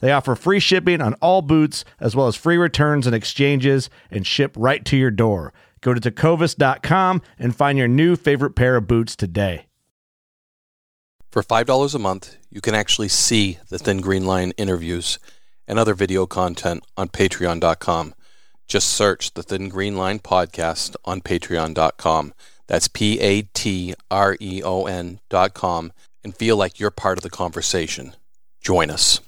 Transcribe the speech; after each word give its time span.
They 0.00 0.12
offer 0.12 0.34
free 0.34 0.60
shipping 0.60 1.00
on 1.00 1.14
all 1.14 1.42
boots, 1.42 1.84
as 2.00 2.14
well 2.14 2.26
as 2.26 2.36
free 2.36 2.56
returns 2.56 3.06
and 3.06 3.14
exchanges, 3.14 3.90
and 4.10 4.26
ship 4.26 4.54
right 4.56 4.84
to 4.84 4.96
your 4.96 5.10
door. 5.10 5.52
Go 5.80 5.94
to 5.94 6.00
tecovas.com 6.00 7.22
and 7.38 7.54
find 7.54 7.78
your 7.78 7.88
new 7.88 8.16
favorite 8.16 8.56
pair 8.56 8.76
of 8.76 8.86
boots 8.86 9.14
today. 9.16 9.66
For 11.30 11.42
$5 11.42 11.94
a 11.94 11.98
month, 11.98 12.36
you 12.50 12.60
can 12.62 12.74
actually 12.74 13.08
see 13.08 13.58
the 13.68 13.78
Thin 13.78 14.00
Green 14.00 14.24
Line 14.24 14.52
interviews 14.56 15.18
and 15.68 15.78
other 15.78 15.94
video 15.94 16.26
content 16.26 16.82
on 16.96 17.08
patreon.com. 17.08 18.14
Just 18.66 18.88
search 18.88 19.34
the 19.34 19.42
Thin 19.42 19.68
Green 19.68 19.96
Line 19.96 20.18
podcast 20.18 20.96
on 21.04 21.20
patreon.com. 21.20 22.32
That's 22.66 22.88
P 22.88 23.20
A 23.20 23.42
T 23.42 23.94
R 24.10 24.36
E 24.40 24.62
O 24.64 24.86
N.com 24.86 25.92
and 26.24 26.36
feel 26.36 26.56
like 26.56 26.80
you're 26.80 26.90
part 26.90 27.18
of 27.18 27.22
the 27.22 27.30
conversation. 27.30 28.14
Join 28.60 28.90
us. 28.90 29.20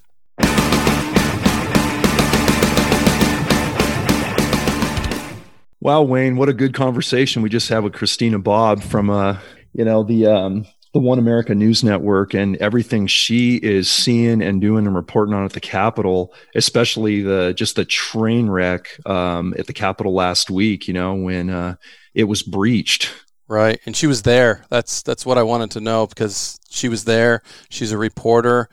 Wow, 5.89 6.03
Wayne, 6.03 6.37
what 6.37 6.51
a 6.51 6.53
good 6.53 6.75
conversation 6.75 7.41
we 7.41 7.49
just 7.49 7.71
had 7.71 7.83
with 7.83 7.95
Christina 7.95 8.39
Bobb 8.39 8.83
from 8.83 9.09
uh, 9.09 9.39
you 9.73 9.87
know, 9.87 10.03
the 10.03 10.27
um 10.27 10.67
the 10.93 10.99
One 10.99 11.19
America 11.19 11.55
News 11.55 11.83
Network 11.83 12.35
and 12.35 12.59
everything 12.59 13.07
she 13.07 13.57
is 13.57 13.91
seeing 13.91 14.43
and 14.43 14.61
doing 14.61 14.87
and 14.87 14.95
reporting 14.95 15.33
on 15.33 15.47
at 15.47 15.55
the 15.55 15.61
Capitol, 15.61 16.35
especially 16.55 17.23
the 17.23 17.55
just 17.57 17.77
the 17.77 17.87
train 17.87 18.51
wreck 18.51 19.01
um, 19.09 19.55
at 19.59 19.67
the 19.67 19.73
Capitol 19.73 20.13
last 20.13 20.51
week. 20.51 20.89
You 20.89 20.93
know 20.93 21.15
when 21.15 21.49
uh, 21.49 21.77
it 22.13 22.25
was 22.25 22.43
breached. 22.43 23.11
Right, 23.49 23.81
and 23.87 23.97
she 23.97 24.07
was 24.07 24.21
there. 24.25 24.67
That's 24.69 25.01
that's 25.01 25.25
what 25.25 25.39
I 25.39 25.43
wanted 25.43 25.71
to 25.71 25.81
know 25.81 26.07
because 26.07 26.61
she 26.69 26.91
was 26.91 27.05
there. 27.05 27.41
She's 27.71 27.93
a 27.93 27.97
reporter. 27.97 28.69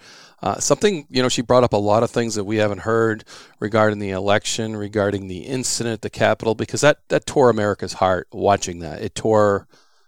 Uh, 0.45 0.59
something, 0.59 1.07
you 1.09 1.23
know, 1.23 1.27
she 1.27 1.41
brought 1.41 1.63
up 1.63 1.73
a 1.73 1.77
lot 1.77 2.03
of 2.03 2.11
things 2.11 2.35
that 2.35 2.43
we 2.43 2.57
haven't 2.57 2.81
heard 2.81 3.23
regarding 3.59 3.97
the 3.97 4.11
election, 4.11 4.77
regarding 4.77 5.27
the 5.27 5.39
incident 5.39 5.95
at 5.95 6.01
the 6.03 6.09
Capitol, 6.09 6.53
because 6.53 6.81
that, 6.81 6.99
that 7.07 7.25
tore 7.25 7.49
America's 7.49 7.93
heart 7.93 8.27
watching 8.31 8.77
that. 8.79 9.01
It 9.01 9.15
tore 9.15 9.67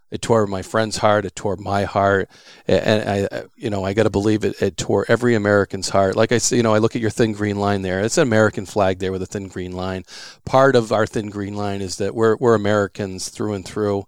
it 0.10 0.22
tore 0.22 0.48
my 0.48 0.62
friend's 0.62 0.98
heart. 0.98 1.26
It 1.26 1.36
tore 1.36 1.58
my 1.58 1.84
heart, 1.84 2.30
and 2.66 3.28
I, 3.30 3.44
you 3.58 3.70
know, 3.70 3.84
I 3.84 3.94
got 3.94 4.04
to 4.04 4.10
believe 4.10 4.46
it. 4.46 4.62
It 4.62 4.78
tore 4.78 5.06
every 5.10 5.36
American's 5.36 5.90
heart. 5.90 6.16
Like 6.16 6.32
I 6.32 6.38
say, 6.38 6.56
you 6.56 6.64
know, 6.64 6.74
I 6.74 6.78
look 6.78 6.96
at 6.96 7.02
your 7.02 7.12
thin 7.12 7.34
green 7.34 7.58
line 7.58 7.82
there. 7.82 8.00
It's 8.00 8.18
an 8.18 8.24
American 8.24 8.66
flag 8.66 9.00
there 9.00 9.12
with 9.12 9.22
a 9.22 9.26
thin 9.26 9.50
green 9.50 9.74
line. 9.74 10.06
Part 10.46 10.78
of 10.78 10.94
our 10.94 11.06
thin 11.06 11.30
green 11.30 11.56
line 11.56 11.82
is 11.82 11.98
that 11.98 12.16
we're 12.16 12.38
we're 12.38 12.56
Americans 12.56 13.28
through 13.28 13.54
and 13.54 13.66
through, 13.66 14.06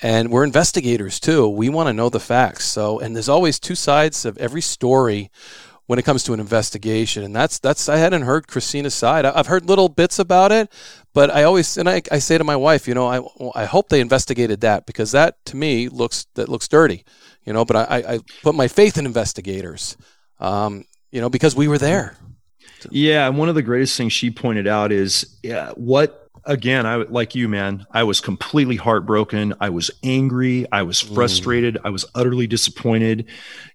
and 0.00 0.30
we're 0.30 0.44
investigators 0.44 1.20
too. 1.20 1.46
We 1.48 1.68
want 1.68 1.88
to 1.88 1.92
know 1.92 2.08
the 2.08 2.18
facts. 2.18 2.64
So, 2.64 2.98
and 2.98 3.14
there's 3.14 3.28
always 3.28 3.60
two 3.60 3.74
sides 3.74 4.24
of 4.24 4.38
every 4.38 4.62
story 4.62 5.30
when 5.86 5.98
it 5.98 6.04
comes 6.04 6.22
to 6.24 6.32
an 6.32 6.40
investigation. 6.40 7.22
And 7.22 7.34
that's 7.34 7.58
that's 7.58 7.88
I 7.88 7.96
hadn't 7.96 8.22
heard 8.22 8.46
Christina's 8.46 8.94
side. 8.94 9.24
I've 9.24 9.46
heard 9.46 9.68
little 9.68 9.88
bits 9.88 10.18
about 10.18 10.52
it, 10.52 10.72
but 11.12 11.30
I 11.30 11.42
always 11.44 11.76
and 11.76 11.88
I, 11.88 12.02
I 12.10 12.18
say 12.18 12.38
to 12.38 12.44
my 12.44 12.56
wife, 12.56 12.86
you 12.88 12.94
know, 12.94 13.06
I 13.06 13.60
I 13.60 13.64
hope 13.64 13.88
they 13.88 14.00
investigated 14.00 14.60
that 14.60 14.86
because 14.86 15.12
that 15.12 15.44
to 15.46 15.56
me 15.56 15.88
looks 15.88 16.26
that 16.34 16.48
looks 16.48 16.68
dirty, 16.68 17.04
you 17.44 17.52
know. 17.52 17.64
But 17.64 17.76
I 17.76 18.14
I 18.14 18.20
put 18.42 18.54
my 18.54 18.68
faith 18.68 18.98
in 18.98 19.06
investigators, 19.06 19.96
um, 20.38 20.84
you 21.10 21.20
know, 21.20 21.30
because 21.30 21.56
we 21.56 21.68
were 21.68 21.78
there. 21.78 22.16
Yeah, 22.90 23.28
and 23.28 23.38
one 23.38 23.48
of 23.48 23.54
the 23.54 23.62
greatest 23.62 23.96
things 23.96 24.12
she 24.12 24.30
pointed 24.30 24.66
out 24.66 24.92
is 24.92 25.38
yeah, 25.42 25.70
what 25.72 26.21
again, 26.44 26.86
I 26.86 26.96
like 26.96 27.34
you, 27.34 27.48
man. 27.48 27.86
I 27.90 28.02
was 28.04 28.20
completely 28.20 28.76
heartbroken. 28.76 29.54
I 29.60 29.70
was 29.70 29.90
angry. 30.02 30.66
I 30.72 30.82
was 30.82 31.02
mm. 31.02 31.14
frustrated. 31.14 31.76
Mm. 31.76 31.80
I 31.84 31.90
was 31.90 32.04
utterly 32.14 32.46
disappointed, 32.46 33.26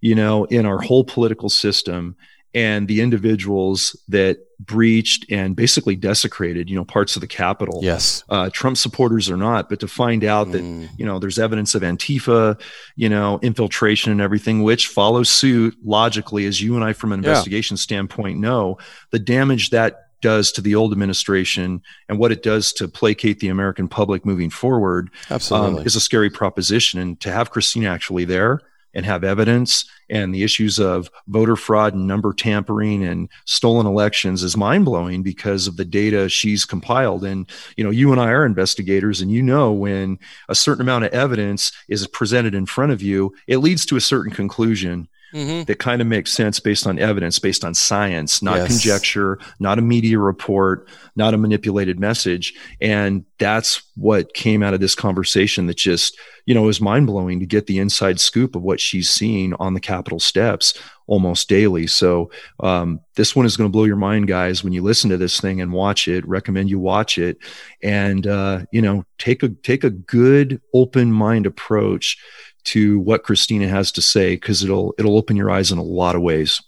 you 0.01 0.16
know, 0.16 0.45
in 0.45 0.66
our 0.66 0.79
whole 0.79 1.03
political 1.03 1.50
system 1.50 2.16
and 2.53 2.88
the 2.88 3.01
individuals 3.01 3.95
that 4.07 4.39
breached 4.59 5.29
and 5.29 5.56
basically 5.56 5.95
desecrated, 5.95 6.69
you 6.69 6.75
know, 6.75 6.83
parts 6.83 7.16
of 7.16 7.22
the 7.22 7.27
Capitol. 7.27 7.81
Yes, 7.83 8.23
uh, 8.29 8.50
Trump 8.51 8.77
supporters 8.77 9.29
or 9.29 9.38
not, 9.38 9.69
but 9.69 9.79
to 9.81 9.88
find 9.88 10.23
out 10.23 10.47
mm. 10.47 10.51
that 10.53 10.89
you 10.97 11.06
know 11.06 11.19
there's 11.19 11.38
evidence 11.38 11.75
of 11.75 11.83
Antifa, 11.83 12.59
you 12.95 13.09
know, 13.09 13.39
infiltration 13.44 14.11
and 14.11 14.22
everything, 14.22 14.63
which 14.63 14.88
follows 14.88 15.29
suit 15.29 15.77
logically, 15.83 16.45
as 16.45 16.61
you 16.61 16.75
and 16.75 16.83
I, 16.83 16.94
from 16.94 17.11
an 17.11 17.19
investigation 17.19 17.75
yeah. 17.75 17.81
standpoint, 17.81 18.39
know 18.39 18.77
the 19.11 19.19
damage 19.19 19.69
that 19.69 20.06
does 20.22 20.51
to 20.53 20.61
the 20.61 20.75
old 20.75 20.91
administration 20.91 21.81
and 22.09 22.19
what 22.19 22.31
it 22.31 22.44
does 22.44 22.73
to 22.73 22.88
placate 22.88 23.39
the 23.39 23.50
American 23.50 23.88
public 23.88 24.25
moving 24.25 24.50
forward 24.50 25.09
Absolutely. 25.29 25.81
Um, 25.81 25.85
is 25.85 25.95
a 25.95 26.01
scary 26.01 26.29
proposition. 26.29 27.00
And 27.00 27.19
to 27.22 27.31
have 27.31 27.51
Christina 27.51 27.89
actually 27.89 28.25
there 28.25 28.61
and 28.94 29.06
have 29.06 29.23
evidence 29.23 29.85
and 30.09 30.33
the 30.33 30.44
issues 30.44 30.79
of 30.79 31.09
voter 31.27 31.56
fraud 31.56 31.94
and 31.94 32.07
number 32.07 32.33
tampering 32.33 33.03
and 33.03 33.29
stolen 33.45 33.85
elections 33.85 34.41
is 34.41 34.56
mind 34.56 34.85
blowing 34.85 35.22
because 35.22 35.67
of 35.67 35.77
the 35.77 35.85
data 35.85 36.29
she's 36.29 36.66
compiled. 36.66 37.23
And, 37.23 37.47
you 37.75 37.83
know, 37.83 37.89
you 37.89 38.11
and 38.11 38.22
I 38.22 38.29
are 38.29 38.45
investigators 38.45 39.22
and 39.22 39.31
you 39.31 39.44
know, 39.44 39.72
when 39.72 40.17
a 40.50 40.56
certain 40.56 40.81
amount 40.81 41.06
of 41.06 41.13
evidence 41.13 41.72
is 41.88 42.07
presented 42.07 42.56
in 42.56 42.66
front 42.66 42.91
of 42.91 43.01
you, 43.01 43.35
it 43.47 43.57
leads 43.57 43.85
to 43.88 43.97
a 43.97 44.01
certain 44.01 44.31
conclusion 44.31 45.07
mm-hmm. 45.33 45.63
that 45.63 45.79
kind 45.79 46.01
of 46.01 46.07
makes 46.07 46.31
sense 46.31 46.59
based 46.59 46.88
on 46.88 46.99
evidence, 46.99 47.39
based 47.39 47.65
on 47.65 47.73
science, 47.73 48.41
not 48.41 48.57
yes. 48.57 48.67
conjecture, 48.67 49.39
not 49.59 49.79
a 49.79 49.81
media 49.81 50.19
report, 50.19 50.88
not 51.15 51.33
a 51.33 51.38
manipulated 51.38 51.99
message. 51.99 52.53
And 52.81 53.25
that's 53.39 53.81
what 53.95 54.33
came 54.33 54.63
out 54.63 54.74
of 54.74 54.79
this 54.79 54.95
conversation 54.95 55.68
that 55.68 55.77
just, 55.77 56.18
you 56.45 56.53
know, 56.53 56.68
is 56.69 56.81
mind 56.81 57.07
blowing 57.07 57.39
to 57.39 57.45
get 57.45 57.68
the 57.68 57.79
inside 57.79 58.19
scoop 58.19 58.56
of 58.56 58.62
what 58.62 58.79
she's 58.79 59.09
seeing 59.09 59.53
on 59.56 59.74
the 59.74 59.79
Capitol 59.79 60.19
steps 60.19 60.79
almost 61.07 61.50
daily. 61.50 61.88
So 61.88 62.29
um, 62.59 63.00
this 63.15 63.35
one 63.35 63.45
is 63.45 63.57
going 63.57 63.69
to 63.69 63.71
blow 63.71 63.85
your 63.85 63.95
mind, 63.95 64.27
guys. 64.27 64.63
When 64.63 64.74
you 64.74 64.83
listen 64.83 65.09
to 65.09 65.18
this 65.18 65.39
thing 65.39 65.62
and 65.62 65.71
watch 65.71 66.07
it, 66.07 66.27
recommend 66.27 66.69
you 66.69 66.79
watch 66.79 67.18
it, 67.18 67.38
and 67.81 68.27
uh, 68.27 68.65
you 68.71 68.81
know, 68.81 69.06
take 69.18 69.41
a 69.41 69.50
take 69.50 69.83
a 69.83 69.89
good 69.89 70.62
open 70.74 71.12
mind 71.12 71.45
approach 71.45 72.18
to 72.67 72.99
what 72.99 73.23
Christina 73.23 73.67
has 73.69 73.91
to 73.93 74.01
say 74.01 74.35
because 74.35 74.63
it'll 74.63 74.93
it'll 74.97 75.17
open 75.17 75.37
your 75.37 75.49
eyes 75.49 75.71
in 75.71 75.77
a 75.77 75.83
lot 75.83 76.15
of 76.15 76.21
ways. 76.21 76.61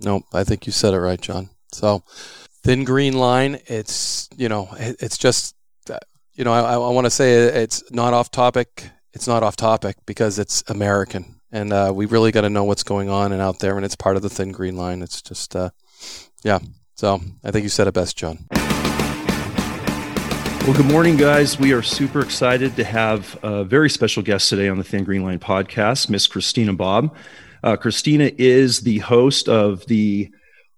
No, 0.00 0.22
I 0.32 0.44
think 0.44 0.66
you 0.66 0.72
said 0.72 0.92
it 0.92 1.00
right, 1.00 1.20
John. 1.20 1.48
So 1.72 2.02
thin 2.62 2.84
green 2.84 3.14
line. 3.14 3.58
It's 3.66 4.28
you 4.36 4.48
know 4.48 4.68
it, 4.78 4.96
it's 5.00 5.16
just 5.16 5.54
you 6.34 6.44
know 6.44 6.52
I, 6.52 6.74
I 6.74 6.90
want 6.90 7.06
to 7.06 7.10
say 7.10 7.34
it's 7.34 7.90
not 7.90 8.12
off 8.12 8.30
topic. 8.30 8.90
It's 9.14 9.26
not 9.26 9.42
off 9.42 9.56
topic 9.56 9.96
because 10.04 10.38
it's 10.38 10.62
American, 10.68 11.40
and 11.50 11.72
uh, 11.72 11.90
we 11.94 12.04
really 12.04 12.32
got 12.32 12.42
to 12.42 12.50
know 12.50 12.64
what's 12.64 12.82
going 12.82 13.08
on 13.08 13.32
and 13.32 13.40
out 13.40 13.60
there, 13.60 13.76
and 13.76 13.84
it's 13.84 13.96
part 13.96 14.16
of 14.16 14.22
the 14.22 14.28
thin 14.28 14.52
green 14.52 14.76
line. 14.76 15.00
It's 15.00 15.22
just 15.22 15.56
uh, 15.56 15.70
yeah. 16.44 16.58
So 16.96 17.20
I 17.42 17.50
think 17.50 17.62
you 17.62 17.70
said 17.70 17.86
it 17.86 17.94
best, 17.94 18.16
John. 18.18 18.46
Well, 20.66 20.74
good 20.74 20.90
morning, 20.90 21.16
guys. 21.16 21.60
We 21.60 21.72
are 21.74 21.80
super 21.80 22.18
excited 22.18 22.74
to 22.74 22.82
have 22.82 23.38
a 23.44 23.62
very 23.62 23.88
special 23.88 24.24
guest 24.24 24.48
today 24.48 24.68
on 24.68 24.78
the 24.78 24.82
Thin 24.82 25.04
Green 25.04 25.22
Line 25.22 25.38
podcast, 25.38 26.10
Miss 26.10 26.26
Christina 26.26 26.72
Bobb. 26.72 27.14
Uh, 27.62 27.76
Christina 27.76 28.32
is 28.36 28.80
the 28.80 28.98
host 28.98 29.48
of 29.48 29.86
the 29.86 30.28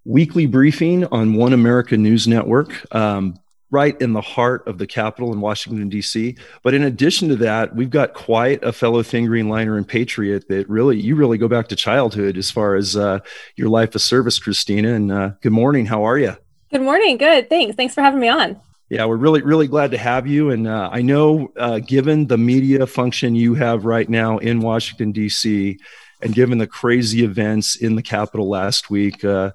weekly 0.05 0.45
briefing 0.45 1.07
on 1.07 1.33
One 1.37 1.55
America 1.55 1.97
News 1.97 2.29
Network, 2.29 2.95
um, 2.95 3.39
right 3.71 3.99
in 3.99 4.13
the 4.13 4.21
heart 4.21 4.69
of 4.69 4.77
the 4.77 4.87
capital 4.87 5.33
in 5.33 5.41
Washington, 5.41 5.89
D.C. 5.89 6.37
But 6.63 6.75
in 6.75 6.83
addition 6.83 7.31
to 7.31 7.37
that, 7.37 7.75
we've 7.75 7.89
got 7.89 8.13
quite 8.13 8.63
a 8.63 8.75
fellow 8.75 9.03
Thin 9.03 9.25
Green 9.25 9.49
Liner 9.49 9.79
and 9.79 9.89
patriot 9.89 10.49
that 10.49 10.69
really, 10.69 11.01
you 11.01 11.17
really 11.17 11.39
go 11.39 11.49
back 11.49 11.67
to 11.69 11.77
childhood 11.77 12.37
as 12.37 12.51
far 12.51 12.75
as 12.75 12.95
uh, 12.95 13.21
your 13.57 13.71
life 13.71 13.95
of 13.95 14.03
service, 14.03 14.39
Christina. 14.39 14.93
And 14.93 15.11
uh, 15.11 15.31
good 15.41 15.53
morning. 15.53 15.87
How 15.87 16.05
are 16.05 16.19
you? 16.19 16.37
Good 16.71 16.83
morning. 16.83 17.17
Good. 17.17 17.49
Thanks. 17.49 17.75
Thanks 17.75 17.95
for 17.95 18.03
having 18.03 18.21
me 18.21 18.29
on. 18.29 18.61
Yeah, 18.91 19.05
we're 19.05 19.17
really, 19.17 19.43
really 19.43 19.69
glad 19.69 19.91
to 19.91 19.99
have 19.99 20.27
you. 20.27 20.51
And 20.51 20.67
uh, 20.67 20.89
I 20.91 21.03
know, 21.03 21.53
uh, 21.57 21.79
given 21.81 22.27
the 22.27 22.39
media 22.39 22.87
function 22.87 23.35
you 23.35 23.55
have 23.55 23.85
right 23.85 24.09
now 24.09 24.39
in 24.39 24.61
Washington, 24.61 25.13
D.C., 25.13 25.79
and 26.21 26.35
given 26.35 26.59
the 26.59 26.67
crazy 26.67 27.23
events 27.23 27.77
in 27.77 27.95
the 27.95 28.03
Capitol 28.03 28.49
last 28.49 28.91
week, 28.91 29.25
uh, 29.25 29.53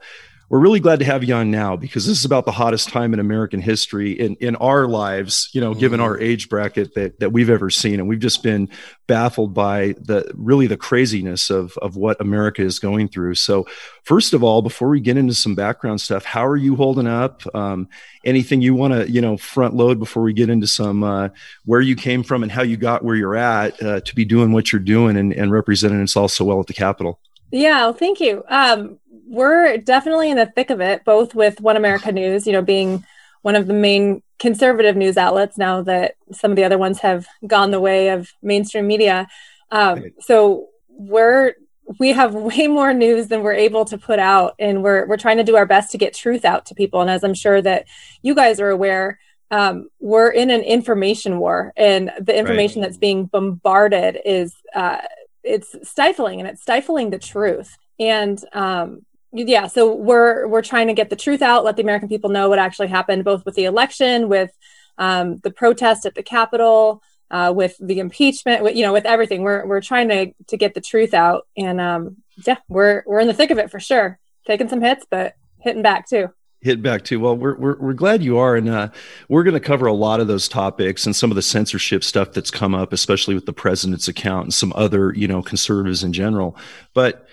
we're 0.53 0.59
really 0.59 0.79
glad 0.79 0.99
to 0.99 1.05
have 1.05 1.23
you 1.23 1.33
on 1.33 1.49
now 1.49 1.75
because 1.75 2.05
this 2.05 2.19
is 2.19 2.25
about 2.25 2.45
the 2.45 2.51
hottest 2.51 2.89
time 2.89 3.11
in 3.11 3.19
American 3.19 3.59
history 3.59 4.11
in, 4.11 4.35
in 4.35 4.55
our 4.57 4.85
lives, 4.85 5.49
you 5.51 5.59
know, 5.59 5.71
mm-hmm. 5.71 5.79
given 5.79 5.99
our 5.99 6.15
age 6.19 6.47
bracket 6.47 6.93
that, 6.93 7.19
that 7.19 7.31
we've 7.31 7.49
ever 7.49 7.71
seen. 7.71 7.99
And 7.99 8.07
we've 8.07 8.19
just 8.19 8.43
been 8.43 8.69
baffled 9.07 9.55
by 9.55 9.95
the 9.99 10.31
really 10.35 10.67
the 10.67 10.77
craziness 10.77 11.49
of, 11.49 11.75
of 11.79 11.95
what 11.95 12.21
America 12.21 12.61
is 12.61 12.77
going 12.77 13.07
through. 13.07 13.33
So 13.33 13.65
first 14.03 14.35
of 14.35 14.43
all, 14.43 14.61
before 14.61 14.89
we 14.89 14.99
get 14.99 15.17
into 15.17 15.33
some 15.33 15.55
background 15.55 16.01
stuff, 16.01 16.23
how 16.23 16.45
are 16.45 16.55
you 16.55 16.75
holding 16.75 17.07
up? 17.07 17.41
Um, 17.55 17.89
anything 18.23 18.61
you 18.61 18.75
want 18.75 18.93
to, 18.93 19.09
you 19.09 19.21
know, 19.21 19.37
front 19.37 19.73
load 19.73 19.97
before 19.97 20.21
we 20.21 20.33
get 20.33 20.51
into 20.51 20.67
some, 20.67 21.03
uh, 21.03 21.29
where 21.65 21.81
you 21.81 21.95
came 21.95 22.21
from 22.21 22.43
and 22.43 22.51
how 22.51 22.61
you 22.61 22.77
got 22.77 23.03
where 23.03 23.15
you're 23.15 23.35
at 23.35 23.81
uh, 23.81 24.01
to 24.01 24.13
be 24.13 24.23
doing 24.23 24.51
what 24.51 24.71
you're 24.71 24.79
doing 24.79 25.17
and, 25.17 25.33
and 25.33 25.51
representing 25.51 25.99
us 26.03 26.15
all 26.15 26.27
so 26.27 26.45
well 26.45 26.59
at 26.59 26.67
the 26.67 26.75
Capitol? 26.75 27.19
Yeah, 27.53 27.85
well, 27.85 27.93
thank 27.93 28.19
you. 28.19 28.43
Um, 28.49 28.99
we're 29.27 29.77
definitely 29.77 30.29
in 30.29 30.37
the 30.37 30.45
thick 30.45 30.69
of 30.69 30.81
it, 30.81 31.03
both 31.05 31.35
with 31.35 31.61
One 31.61 31.77
America 31.77 32.11
News, 32.13 32.45
you 32.45 32.53
know, 32.53 32.61
being 32.61 33.05
one 33.41 33.55
of 33.55 33.67
the 33.67 33.73
main 33.73 34.21
conservative 34.39 34.95
news 34.95 35.17
outlets 35.17 35.57
now 35.57 35.81
that 35.83 36.15
some 36.31 36.51
of 36.51 36.57
the 36.57 36.63
other 36.63 36.77
ones 36.77 36.99
have 36.99 37.27
gone 37.45 37.71
the 37.71 37.79
way 37.79 38.09
of 38.09 38.31
mainstream 38.41 38.87
media. 38.87 39.27
Um, 39.71 40.11
so 40.19 40.67
we're 40.89 41.53
we 41.99 42.13
have 42.13 42.33
way 42.49 42.67
more 42.67 42.93
news 42.93 43.27
than 43.27 43.41
we're 43.41 43.53
able 43.53 43.85
to 43.85 43.97
put 43.97 44.19
out, 44.19 44.55
and 44.59 44.83
we're 44.83 45.05
we're 45.07 45.17
trying 45.17 45.37
to 45.37 45.43
do 45.43 45.55
our 45.55 45.65
best 45.65 45.91
to 45.91 45.97
get 45.97 46.13
truth 46.13 46.45
out 46.45 46.65
to 46.67 46.75
people. 46.75 47.01
And 47.01 47.09
as 47.09 47.23
I'm 47.23 47.33
sure 47.33 47.61
that 47.61 47.85
you 48.21 48.35
guys 48.35 48.59
are 48.59 48.69
aware, 48.69 49.19
um, 49.51 49.89
we're 49.99 50.31
in 50.31 50.49
an 50.49 50.61
information 50.61 51.39
war, 51.39 51.73
and 51.75 52.11
the 52.19 52.37
information 52.37 52.81
right. 52.81 52.87
that's 52.87 52.97
being 52.97 53.25
bombarded 53.25 54.19
is 54.25 54.55
uh, 54.73 54.99
it's 55.43 55.75
stifling, 55.83 56.39
and 56.39 56.49
it's 56.49 56.61
stifling 56.61 57.09
the 57.09 57.19
truth. 57.19 57.77
And 57.99 58.43
um, 58.53 59.05
yeah 59.33 59.67
so 59.67 59.93
we're 59.93 60.47
we're 60.47 60.61
trying 60.61 60.87
to 60.87 60.93
get 60.93 61.09
the 61.09 61.15
truth 61.15 61.41
out 61.41 61.63
let 61.63 61.75
the 61.75 61.81
american 61.81 62.07
people 62.07 62.29
know 62.29 62.49
what 62.49 62.59
actually 62.59 62.87
happened 62.87 63.23
both 63.23 63.43
with 63.45 63.55
the 63.55 63.65
election 63.65 64.29
with 64.29 64.51
um, 64.97 65.39
the 65.39 65.51
protest 65.51 66.05
at 66.05 66.15
the 66.15 66.23
capitol 66.23 67.01
uh, 67.33 67.51
with 67.53 67.75
the 67.79 67.99
impeachment 67.99 68.63
with, 68.63 68.75
you 68.75 68.83
know 68.83 68.93
with 68.93 69.05
everything. 69.05 69.41
We're 69.41 69.65
we're 69.65 69.81
trying 69.81 70.07
to 70.09 70.33
to 70.47 70.57
get 70.57 70.75
the 70.75 70.81
truth 70.81 71.13
out 71.13 71.47
and 71.57 71.81
um, 71.81 72.17
yeah 72.45 72.57
we're 72.69 73.03
we're 73.07 73.19
in 73.19 73.27
the 73.27 73.33
thick 73.33 73.49
of 73.49 73.57
it 73.57 73.71
for 73.71 73.79
sure. 73.79 74.19
Taking 74.45 74.69
some 74.69 74.81
hits 74.81 75.05
but 75.09 75.33
hitting 75.59 75.81
back 75.81 76.07
too 76.07 76.29
hit 76.63 76.81
back 76.81 77.03
too. 77.03 77.19
Well, 77.19 77.35
we're, 77.35 77.55
we're, 77.55 77.77
we're 77.77 77.93
glad 77.93 78.23
you 78.23 78.37
are. 78.37 78.55
And 78.55 78.69
uh, 78.69 78.89
we're 79.27 79.43
going 79.43 79.53
to 79.53 79.59
cover 79.59 79.85
a 79.85 79.93
lot 79.93 80.19
of 80.19 80.27
those 80.27 80.47
topics 80.47 81.05
and 81.05 81.15
some 81.15 81.29
of 81.29 81.35
the 81.35 81.41
censorship 81.41 82.03
stuff 82.03 82.31
that's 82.31 82.51
come 82.51 82.73
up, 82.73 82.93
especially 82.93 83.35
with 83.35 83.45
the 83.45 83.53
president's 83.53 84.07
account 84.07 84.45
and 84.45 84.53
some 84.53 84.71
other, 84.75 85.13
you 85.13 85.27
know, 85.27 85.41
conservatives 85.41 86.03
in 86.03 86.13
general. 86.13 86.55
But 86.93 87.27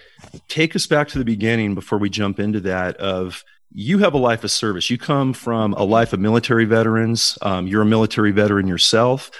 take 0.48 0.74
us 0.74 0.86
back 0.86 1.08
to 1.08 1.18
the 1.18 1.24
beginning 1.24 1.74
before 1.74 1.98
we 1.98 2.10
jump 2.10 2.40
into 2.40 2.60
that 2.60 2.96
of 2.96 3.44
you 3.72 3.98
have 3.98 4.14
a 4.14 4.18
life 4.18 4.42
of 4.42 4.50
service. 4.50 4.90
You 4.90 4.98
come 4.98 5.32
from 5.32 5.74
a 5.74 5.84
life 5.84 6.12
of 6.12 6.18
military 6.18 6.64
veterans. 6.64 7.38
Um, 7.40 7.68
you're 7.68 7.82
a 7.82 7.86
military 7.86 8.32
veteran 8.32 8.66
yourself 8.66 9.30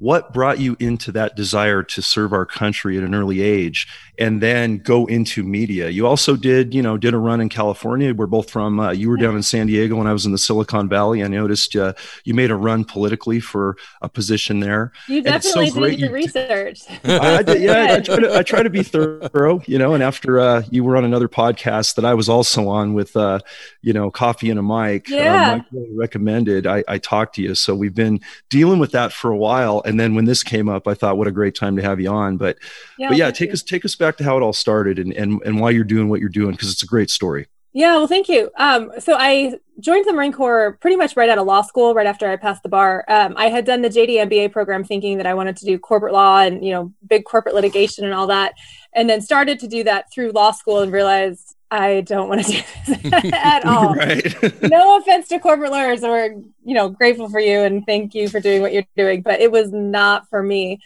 what 0.00 0.32
brought 0.32 0.58
you 0.58 0.78
into 0.80 1.12
that 1.12 1.36
desire 1.36 1.82
to 1.82 2.00
serve 2.00 2.32
our 2.32 2.46
country 2.46 2.96
at 2.96 3.04
an 3.04 3.14
early 3.14 3.42
age 3.42 3.86
and 4.20 4.40
then 4.40 4.78
go 4.78 5.06
into 5.06 5.42
media. 5.42 5.88
You 5.88 6.06
also 6.06 6.36
did 6.36 6.74
you 6.74 6.82
know 6.82 6.96
did 6.96 7.14
a 7.14 7.18
run 7.18 7.40
in 7.40 7.48
california. 7.48 8.14
We're 8.14 8.26
both 8.26 8.50
from 8.50 8.78
uh, 8.78 8.92
you 8.92 9.08
were 9.08 9.16
down 9.16 9.34
in 9.34 9.42
san 9.42 9.66
diego 9.66 9.96
when 9.96 10.06
i 10.06 10.12
was 10.12 10.26
in 10.26 10.32
the 10.32 10.38
silicon 10.38 10.88
valley. 10.88 11.24
I 11.24 11.28
noticed 11.28 11.74
uh, 11.74 11.94
you 12.24 12.34
made 12.34 12.50
a 12.50 12.56
run 12.56 12.84
politically 12.84 13.40
for 13.40 13.76
a 14.02 14.08
position 14.08 14.60
there. 14.60 14.92
You 15.08 15.22
definitely 15.22 15.70
so 15.70 15.80
did 15.80 15.98
your 15.98 16.12
research. 16.12 16.82
I, 17.04 17.38
I 17.38 17.42
did, 17.42 17.62
yeah 17.62 17.94
I 17.96 18.00
try, 18.00 18.16
to, 18.16 18.36
I 18.36 18.42
try, 18.42 18.62
to, 18.62 18.70
be 18.70 18.82
thorough 18.84 19.60
you 19.66 19.78
know 19.78 19.94
and 19.94 20.02
after 20.02 20.38
uh, 20.38 20.62
you 20.70 20.84
were 20.84 20.96
on 20.96 21.04
another 21.04 21.28
podcast 21.28 21.96
that 21.96 22.04
i 22.04 22.14
was 22.14 22.28
also 22.28 22.68
on 22.68 22.94
with 22.94 23.16
uh, 23.16 23.40
you 23.82 23.92
know 23.92 24.10
coffee 24.10 24.48
and 24.50 24.60
a 24.60 24.62
mic 24.62 25.10
uh, 25.10 25.14
yeah. 25.16 25.56
Mike 25.56 25.66
really 25.72 25.96
recommended. 25.96 26.66
I, 26.66 26.84
I 26.88 26.98
talked 26.98 27.36
to 27.36 27.42
you. 27.42 27.54
So 27.54 27.74
we've 27.74 27.94
been 27.94 28.20
dealing 28.48 28.78
with 28.78 28.92
that 28.92 29.12
for 29.12 29.30
a 29.30 29.36
while. 29.36 29.82
And 29.84 29.98
then 29.98 30.14
when 30.14 30.24
this 30.24 30.42
came 30.42 30.68
up, 30.68 30.86
I 30.88 30.94
thought, 30.94 31.16
what 31.16 31.26
a 31.26 31.32
great 31.32 31.54
time 31.54 31.76
to 31.76 31.82
have 31.82 32.00
you 32.00 32.10
on. 32.10 32.36
But 32.36 32.58
yeah, 32.98 33.08
but 33.08 33.16
yeah, 33.16 33.30
take 33.30 33.48
you. 33.48 33.54
us 33.54 33.62
take 33.62 33.84
us 33.84 33.96
back 33.96 34.09
to 34.18 34.24
how 34.24 34.36
it 34.36 34.42
all 34.42 34.52
started 34.52 34.98
and 34.98 35.12
and 35.12 35.40
and 35.44 35.60
why 35.60 35.70
you're 35.70 35.84
doing 35.84 36.08
what 36.08 36.20
you're 36.20 36.28
doing 36.28 36.52
because 36.52 36.72
it's 36.72 36.82
a 36.82 36.86
great 36.86 37.10
story. 37.10 37.46
Yeah, 37.72 37.96
well, 37.98 38.08
thank 38.08 38.28
you. 38.28 38.50
Um, 38.56 38.90
so 38.98 39.14
I 39.16 39.54
joined 39.78 40.04
the 40.04 40.12
Marine 40.12 40.32
Corps 40.32 40.76
pretty 40.80 40.96
much 40.96 41.16
right 41.16 41.28
out 41.28 41.38
of 41.38 41.46
law 41.46 41.62
school, 41.62 41.94
right 41.94 42.06
after 42.06 42.28
I 42.28 42.34
passed 42.34 42.64
the 42.64 42.68
bar. 42.68 43.04
Um, 43.06 43.34
I 43.36 43.48
had 43.48 43.64
done 43.64 43.82
the 43.82 43.88
JD 43.88 44.28
MBA 44.28 44.50
program, 44.50 44.82
thinking 44.82 45.18
that 45.18 45.26
I 45.26 45.34
wanted 45.34 45.56
to 45.58 45.66
do 45.66 45.78
corporate 45.78 46.12
law 46.12 46.40
and 46.40 46.64
you 46.64 46.72
know 46.72 46.92
big 47.06 47.24
corporate 47.24 47.54
litigation 47.54 48.04
and 48.04 48.12
all 48.12 48.26
that, 48.26 48.54
and 48.92 49.08
then 49.08 49.20
started 49.20 49.60
to 49.60 49.68
do 49.68 49.84
that 49.84 50.12
through 50.12 50.32
law 50.32 50.50
school 50.50 50.80
and 50.80 50.92
realized 50.92 51.54
I 51.70 52.00
don't 52.00 52.28
want 52.28 52.44
to 52.44 52.52
do 52.52 52.62
this 52.88 53.32
at 53.32 53.64
all. 53.64 53.94
no 54.68 54.98
offense 54.98 55.28
to 55.28 55.38
corporate 55.38 55.70
lawyers. 55.70 56.00
We're, 56.00 56.32
you 56.64 56.74
know, 56.74 56.88
grateful 56.88 57.28
for 57.28 57.38
you 57.38 57.60
and 57.60 57.86
thank 57.86 58.14
you 58.14 58.28
for 58.28 58.40
doing 58.40 58.60
what 58.60 58.72
you're 58.72 58.84
doing, 58.96 59.22
but 59.22 59.40
it 59.40 59.52
was 59.52 59.70
not 59.70 60.28
for 60.28 60.42
me. 60.42 60.80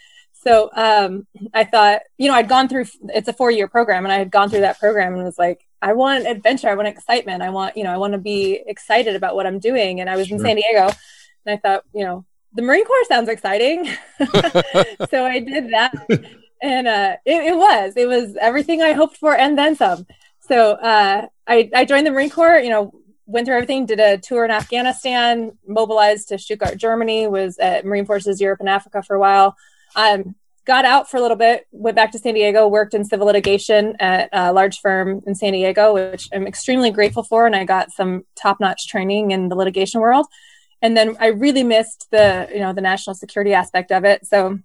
So 0.45 0.69
um, 0.75 1.25
I 1.53 1.63
thought, 1.63 2.01
you 2.17 2.27
know, 2.27 2.35
I'd 2.35 2.47
gone 2.47 2.67
through, 2.67 2.85
it's 3.09 3.27
a 3.27 3.33
four 3.33 3.49
year 3.49 3.67
program 3.67 4.05
and 4.05 4.13
I 4.13 4.17
had 4.19 4.29
gone 4.29 4.49
through 4.49 4.61
that 4.61 4.79
program 4.79 5.15
and 5.15 5.23
was 5.23 5.39
like, 5.39 5.65
I 5.81 5.93
want 5.93 6.27
adventure. 6.27 6.69
I 6.69 6.75
want 6.75 6.87
excitement. 6.87 7.41
I 7.41 7.49
want, 7.49 7.75
you 7.75 7.83
know, 7.83 7.91
I 7.91 7.97
want 7.97 8.13
to 8.13 8.19
be 8.19 8.61
excited 8.67 9.15
about 9.15 9.35
what 9.35 9.47
I'm 9.47 9.59
doing. 9.59 10.01
And 10.01 10.09
I 10.09 10.15
was 10.15 10.27
sure. 10.27 10.37
in 10.37 10.43
San 10.43 10.55
Diego 10.55 10.91
and 11.45 11.53
I 11.53 11.57
thought, 11.57 11.83
you 11.93 12.05
know, 12.05 12.25
the 12.53 12.61
Marine 12.61 12.85
Corps 12.85 13.05
sounds 13.07 13.27
exciting. 13.27 13.85
so 15.09 15.25
I 15.25 15.39
did 15.39 15.71
that. 15.71 15.93
And 16.61 16.87
uh, 16.87 17.17
it, 17.25 17.43
it 17.43 17.57
was, 17.57 17.93
it 17.97 18.07
was 18.07 18.35
everything 18.39 18.81
I 18.81 18.93
hoped 18.93 19.17
for 19.17 19.35
and 19.35 19.57
then 19.57 19.75
some. 19.75 20.05
So 20.41 20.73
uh, 20.73 21.27
I, 21.47 21.69
I 21.75 21.85
joined 21.85 22.05
the 22.05 22.11
Marine 22.11 22.29
Corps, 22.29 22.59
you 22.59 22.69
know, 22.69 22.93
went 23.25 23.47
through 23.47 23.55
everything, 23.55 23.87
did 23.87 23.99
a 23.99 24.19
tour 24.19 24.45
in 24.45 24.51
Afghanistan, 24.51 25.57
mobilized 25.67 26.29
to 26.29 26.37
Stuttgart, 26.37 26.77
Germany, 26.77 27.27
was 27.27 27.57
at 27.57 27.83
Marine 27.83 28.05
Forces 28.05 28.39
Europe 28.39 28.59
and 28.59 28.69
Africa 28.69 29.01
for 29.01 29.15
a 29.15 29.19
while. 29.19 29.55
Um, 29.95 30.35
got 30.65 30.83
out 30.83 31.09
for 31.09 31.17
a 31.17 31.21
little 31.21 31.37
bit, 31.37 31.67
went 31.71 31.95
back 31.95 32.11
to 32.11 32.19
San 32.19 32.33
Diego, 32.33 32.67
worked 32.67 32.95
in 32.95 33.05
civil 33.05 33.27
litigation 33.27 33.95
at 33.99 34.29
a 34.33 34.51
large 34.51 34.79
firm 34.79 35.21
in 35.27 35.35
San 35.35 35.53
Diego, 35.53 35.93
which 35.93 36.27
I'm 36.33 36.47
extremely 36.47 36.89
grateful 36.89 37.23
for. 37.23 37.45
And 37.45 37.55
I 37.55 37.65
got 37.65 37.91
some 37.91 38.25
top 38.35 38.59
notch 38.59 38.87
training 38.87 39.31
in 39.31 39.49
the 39.49 39.55
litigation 39.55 40.01
world. 40.01 40.25
And 40.81 40.97
then 40.97 41.15
I 41.19 41.27
really 41.27 41.63
missed 41.63 42.07
the, 42.11 42.49
you 42.51 42.59
know, 42.59 42.73
the 42.73 42.81
national 42.81 43.15
security 43.15 43.53
aspect 43.53 43.91
of 43.91 44.05
it. 44.05 44.25
So 44.25 44.59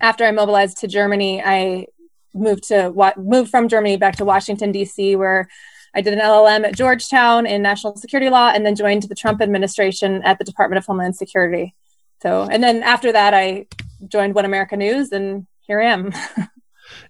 after 0.00 0.24
I 0.24 0.32
mobilized 0.32 0.78
to 0.78 0.88
Germany, 0.88 1.42
I 1.42 1.86
moved 2.34 2.68
to 2.68 2.92
moved 3.16 3.50
from 3.50 3.68
Germany 3.68 3.96
back 3.96 4.16
to 4.16 4.24
Washington 4.24 4.72
D.C., 4.72 5.14
where 5.16 5.48
I 5.94 6.00
did 6.00 6.12
an 6.12 6.18
LLM 6.18 6.64
at 6.64 6.74
Georgetown 6.74 7.46
in 7.46 7.62
national 7.62 7.96
security 7.96 8.28
law, 8.28 8.50
and 8.52 8.66
then 8.66 8.74
joined 8.74 9.04
the 9.04 9.14
Trump 9.14 9.40
administration 9.40 10.22
at 10.24 10.38
the 10.38 10.44
Department 10.44 10.78
of 10.78 10.86
Homeland 10.86 11.14
Security. 11.14 11.74
So, 12.20 12.42
and 12.42 12.62
then 12.62 12.82
after 12.82 13.12
that, 13.12 13.34
I 13.34 13.66
joined 14.08 14.34
One 14.34 14.44
America 14.44 14.76
News, 14.76 15.12
and 15.12 15.46
here 15.66 15.80
I 15.80 15.86
am. 15.86 16.12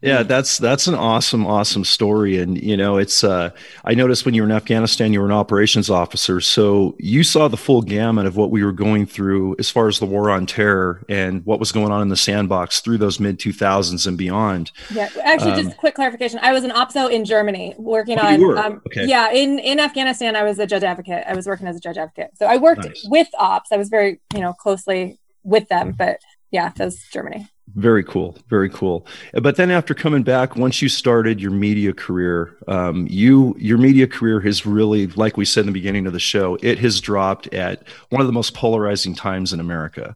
Yeah, 0.03 0.23
that's 0.23 0.59
that's 0.59 0.87
an 0.87 0.95
awesome, 0.95 1.47
awesome 1.47 1.85
story. 1.85 2.39
And 2.39 2.61
you 2.61 2.77
know, 2.77 2.99
it's 2.99 3.25
uh, 3.25 3.51
I 3.85 3.95
noticed 3.95 4.25
when 4.25 4.35
you 4.35 4.43
were 4.43 4.49
in 4.49 4.55
Afghanistan, 4.55 5.13
you 5.13 5.21
were 5.21 5.27
an 5.27 5.33
operations 5.33 5.91
officer, 5.91 6.41
so 6.41 6.95
you 6.99 7.25
saw 7.25 7.49
the 7.49 7.57
full 7.57 7.83
gamut 7.83 8.27
of 8.27 8.37
what 8.37 8.51
we 8.51 8.65
were 8.65 8.73
going 8.73 9.07
through 9.07 9.57
as 9.59 9.71
far 9.71 9.89
as 9.89 9.99
the 9.99 10.07
war 10.07 10.31
on 10.31 10.47
terror 10.47 11.05
and 11.09 11.45
what 11.47 11.59
was 11.59 11.73
going 11.73 11.91
on 11.91 12.03
in 12.03 12.09
the 12.09 12.17
sandbox 12.17 12.81
through 12.81 12.99
those 12.99 13.19
mid 13.19 13.39
two 13.39 13.53
thousands 13.53 14.07
and 14.07 14.19
beyond. 14.19 14.71
Yeah, 14.93 15.09
actually, 15.23 15.53
um, 15.53 15.65
just 15.65 15.77
quick 15.79 15.95
clarification: 15.95 16.39
I 16.43 16.53
was 16.53 16.65
an 16.65 16.71
OPSO 16.71 17.11
in 17.11 17.25
Germany, 17.25 17.75
working 17.79 18.19
oh, 18.19 18.27
on. 18.27 18.59
Um, 18.59 18.83
okay. 18.87 19.07
Yeah, 19.07 19.33
in 19.33 19.59
in 19.59 19.81
Afghanistan, 19.81 20.37
I 20.37 20.43
was 20.43 20.59
a 20.59 20.67
judge 20.67 20.85
advocate. 20.85 21.25
I 21.27 21.35
was 21.35 21.47
working 21.47 21.67
as 21.67 21.77
a 21.77 21.81
judge 21.81 21.97
advocate, 21.97 22.33
so 22.35 22.47
I 22.47 22.59
worked 22.59 22.85
nice. 22.85 23.07
with 23.09 23.29
ops. 23.39 23.73
I 23.73 23.77
was 23.77 23.89
very 23.89 24.21
you 24.35 24.41
know 24.41 24.53
closely 24.53 25.19
with 25.43 25.69
them, 25.69 25.93
but 25.93 26.21
yeah, 26.55 26.71
that 26.77 26.85
was 26.85 27.03
Germany. 27.13 27.49
Very 27.75 28.05
cool, 28.05 28.39
very 28.49 28.71
cool. 28.71 29.09
But 29.33 29.57
then 29.57 29.73
after 29.73 29.93
coming 29.93 30.23
back, 30.23 30.55
once 30.55 30.81
you 30.81 30.89
started 30.89 31.41
your 31.41 31.51
media 31.51 31.93
career, 31.93 32.57
um, 32.69 33.09
you 33.11 33.57
your 33.59 33.77
media 33.77 34.07
career 34.07 34.39
has 34.41 34.65
really, 34.65 35.09
like 35.09 35.37
we 35.37 35.45
said 35.45 35.63
in 35.63 35.67
the 35.67 35.73
beginning 35.73 36.07
of 36.07 36.13
the 36.13 36.21
show, 36.21 36.57
it 36.63 36.79
has 36.79 37.01
dropped 37.01 37.53
at 37.53 37.83
one 38.11 38.21
of 38.21 38.29
the 38.29 38.33
most 38.33 38.55
polarizing 38.55 39.17
times 39.17 39.53
in 39.53 39.59
America. 39.59 40.15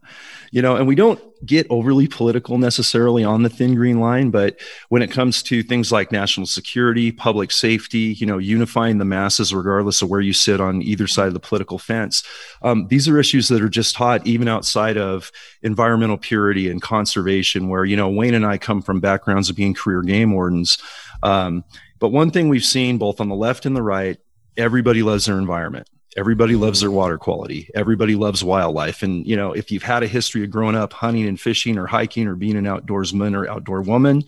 You 0.51 0.61
know, 0.61 0.77
and 0.77 0.87
we 0.87 0.95
don't 0.95 1.19
get 1.45 1.67
overly 1.69 2.07
political 2.07 2.57
necessarily 2.57 3.23
on 3.23 3.43
the 3.43 3.49
thin 3.49 3.75
green 3.75 3.99
line, 3.99 4.29
but 4.29 4.59
when 4.89 5.01
it 5.01 5.11
comes 5.11 5.41
to 5.43 5.63
things 5.63 5.91
like 5.91 6.11
national 6.11 6.45
security, 6.45 7.11
public 7.11 7.51
safety, 7.51 8.15
you 8.19 8.25
know, 8.25 8.37
unifying 8.37 8.97
the 8.97 9.05
masses 9.05 9.53
regardless 9.53 10.01
of 10.01 10.09
where 10.09 10.21
you 10.21 10.33
sit 10.33 10.59
on 10.59 10.81
either 10.81 11.07
side 11.07 11.27
of 11.27 11.33
the 11.33 11.39
political 11.39 11.79
fence, 11.79 12.23
um, 12.61 12.87
these 12.87 13.07
are 13.07 13.19
issues 13.19 13.47
that 13.47 13.61
are 13.61 13.69
just 13.69 13.95
hot 13.95 14.25
even 14.27 14.47
outside 14.47 14.97
of 14.97 15.31
environmental 15.61 16.17
purity 16.17 16.69
and 16.69 16.81
conservation. 16.81 17.69
Where 17.69 17.85
you 17.85 17.95
know 17.95 18.09
Wayne 18.09 18.33
and 18.33 18.45
I 18.45 18.57
come 18.57 18.81
from 18.81 18.99
backgrounds 18.99 19.49
of 19.49 19.55
being 19.55 19.73
career 19.73 20.01
game 20.01 20.33
wardens, 20.33 20.77
um, 21.23 21.63
but 21.99 22.09
one 22.09 22.31
thing 22.31 22.49
we've 22.49 22.65
seen 22.65 22.97
both 22.97 23.21
on 23.21 23.29
the 23.29 23.35
left 23.35 23.65
and 23.65 23.75
the 23.75 23.81
right, 23.81 24.17
everybody 24.57 25.03
loves 25.03 25.25
their 25.25 25.37
environment 25.37 25.89
everybody 26.17 26.55
loves 26.55 26.81
their 26.81 26.91
water 26.91 27.17
quality. 27.17 27.69
Everybody 27.75 28.15
loves 28.15 28.43
wildlife. 28.43 29.03
And 29.03 29.25
you 29.25 29.35
know 29.35 29.53
if 29.53 29.71
you've 29.71 29.83
had 29.83 30.03
a 30.03 30.07
history 30.07 30.43
of 30.43 30.49
growing 30.49 30.75
up 30.75 30.93
hunting 30.93 31.27
and 31.27 31.39
fishing 31.39 31.77
or 31.77 31.87
hiking 31.87 32.27
or 32.27 32.35
being 32.35 32.57
an 32.57 32.65
outdoorsman 32.65 33.35
or 33.35 33.49
outdoor 33.49 33.81
woman 33.81 34.23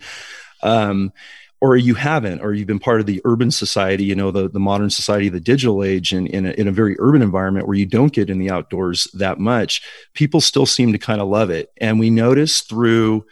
um, 0.62 1.12
or 1.60 1.76
you 1.76 1.94
haven't 1.94 2.40
or 2.40 2.52
you've 2.52 2.66
been 2.66 2.78
part 2.78 3.00
of 3.00 3.06
the 3.06 3.20
urban 3.24 3.50
society 3.50 4.04
you 4.04 4.14
know 4.14 4.30
the, 4.30 4.48
the 4.48 4.60
modern 4.60 4.90
society 4.90 5.28
the 5.28 5.40
digital 5.40 5.82
age 5.82 6.12
and 6.12 6.28
in 6.28 6.46
a, 6.46 6.50
in 6.52 6.68
a 6.68 6.72
very 6.72 6.96
urban 6.98 7.22
environment 7.22 7.66
where 7.66 7.76
you 7.76 7.86
don't 7.86 8.12
get 8.12 8.30
in 8.30 8.38
the 8.38 8.50
outdoors 8.50 9.08
that 9.14 9.38
much 9.38 9.82
people 10.14 10.40
still 10.40 10.66
seem 10.66 10.92
to 10.92 10.98
kind 10.98 11.20
of 11.20 11.28
love 11.28 11.50
it. 11.50 11.70
And 11.78 11.98
we 11.98 12.10
noticed 12.10 12.68
through 12.68 13.24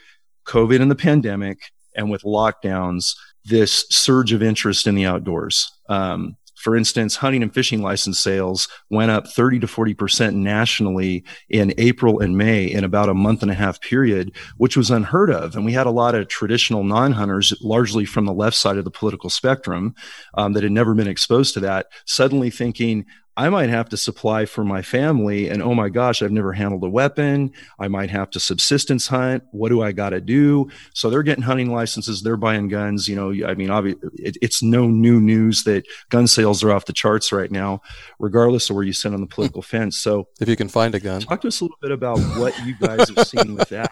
covid 0.47 0.80
and 0.80 0.90
the 0.90 0.97
pandemic 0.97 1.59
and 1.95 2.11
with 2.11 2.23
lockdowns 2.23 3.14
this 3.45 3.87
surge 3.90 4.33
of 4.33 4.42
interest 4.42 4.87
in 4.87 4.95
the 4.95 5.07
outdoors. 5.07 5.73
Um, 5.88 6.37
for 6.61 6.76
instance, 6.76 7.17
hunting 7.17 7.43
and 7.43 7.55
fishing 7.55 7.81
license 7.81 8.19
sales 8.19 8.69
went 8.90 9.11
up 9.11 9.26
30 9.26 9.61
to 9.61 9.67
40% 9.67 10.35
nationally 10.35 11.25
in 11.49 11.73
April 11.79 12.21
and 12.21 12.37
May 12.37 12.64
in 12.64 12.85
about 12.85 13.09
a 13.09 13.14
month 13.14 13.40
and 13.40 13.50
a 13.50 13.55
half 13.55 13.81
period, 13.81 14.33
which 14.59 14.76
was 14.76 14.90
unheard 14.90 15.31
of. 15.31 15.57
And 15.57 15.64
we 15.64 15.73
had 15.73 15.87
a 15.87 15.90
lot 15.90 16.14
of 16.14 16.29
traditional 16.29 16.85
non 16.85 17.12
hunters, 17.12 17.55
largely 17.62 18.05
from 18.05 18.26
the 18.26 18.35
left 18.35 18.57
side 18.57 18.76
of 18.76 18.85
the 18.85 18.90
political 18.90 19.31
spectrum, 19.31 19.95
um, 20.35 20.52
that 20.52 20.62
had 20.62 20.73
never 20.73 20.95
been 20.95 21.09
exposed 21.09 21.55
to 21.55 21.61
that, 21.61 21.87
suddenly 22.05 22.50
thinking, 22.50 23.07
I 23.37 23.49
might 23.49 23.70
have 23.70 23.88
to 23.90 23.96
supply 23.96 24.44
for 24.44 24.64
my 24.64 24.82
family. 24.82 25.49
And 25.49 25.62
oh 25.62 25.75
my 25.75 25.88
gosh, 25.88 26.20
I've 26.20 26.32
never 26.32 26.52
handled 26.52 26.84
a 26.84 26.88
weapon. 26.88 27.52
I 27.78 27.88
might 27.88 28.10
have 28.10 28.28
to 28.30 28.40
subsistence 28.40 29.06
hunt. 29.06 29.44
What 29.52 29.70
do 29.70 29.82
I 29.82 29.92
got 29.92 30.10
to 30.10 30.20
do? 30.20 30.68
So 30.94 31.08
they're 31.08 31.22
getting 31.22 31.44
hunting 31.44 31.72
licenses. 31.72 32.22
They're 32.22 32.37
buying 32.37 32.68
guns. 32.68 33.08
You 33.08 33.16
know, 33.16 33.46
I 33.46 33.54
mean, 33.54 33.70
obviously, 33.70 34.10
it, 34.14 34.37
it's 34.42 34.62
no 34.62 34.88
new 34.88 35.20
news 35.20 35.64
that 35.64 35.87
gun 36.10 36.26
sales 36.26 36.62
are 36.62 36.72
off 36.72 36.84
the 36.84 36.92
charts 36.92 37.32
right 37.32 37.50
now, 37.50 37.80
regardless 38.18 38.68
of 38.68 38.76
where 38.76 38.84
you 38.84 38.92
sit 38.92 39.14
on 39.14 39.20
the 39.20 39.26
political 39.26 39.62
fence. 39.62 39.96
So 39.96 40.28
if 40.40 40.49
you 40.49 40.56
can 40.56 40.68
find 40.68 40.94
a 40.94 41.00
gun, 41.00 41.22
talk 41.22 41.40
to 41.42 41.49
us 41.49 41.60
a 41.60 41.64
little 41.64 41.78
bit 41.80 41.92
about 41.92 42.18
what 42.37 42.58
you 42.66 42.75
guys 42.78 43.08
have 43.08 43.26
seen 43.26 43.54
with 43.54 43.68
that 43.70 43.90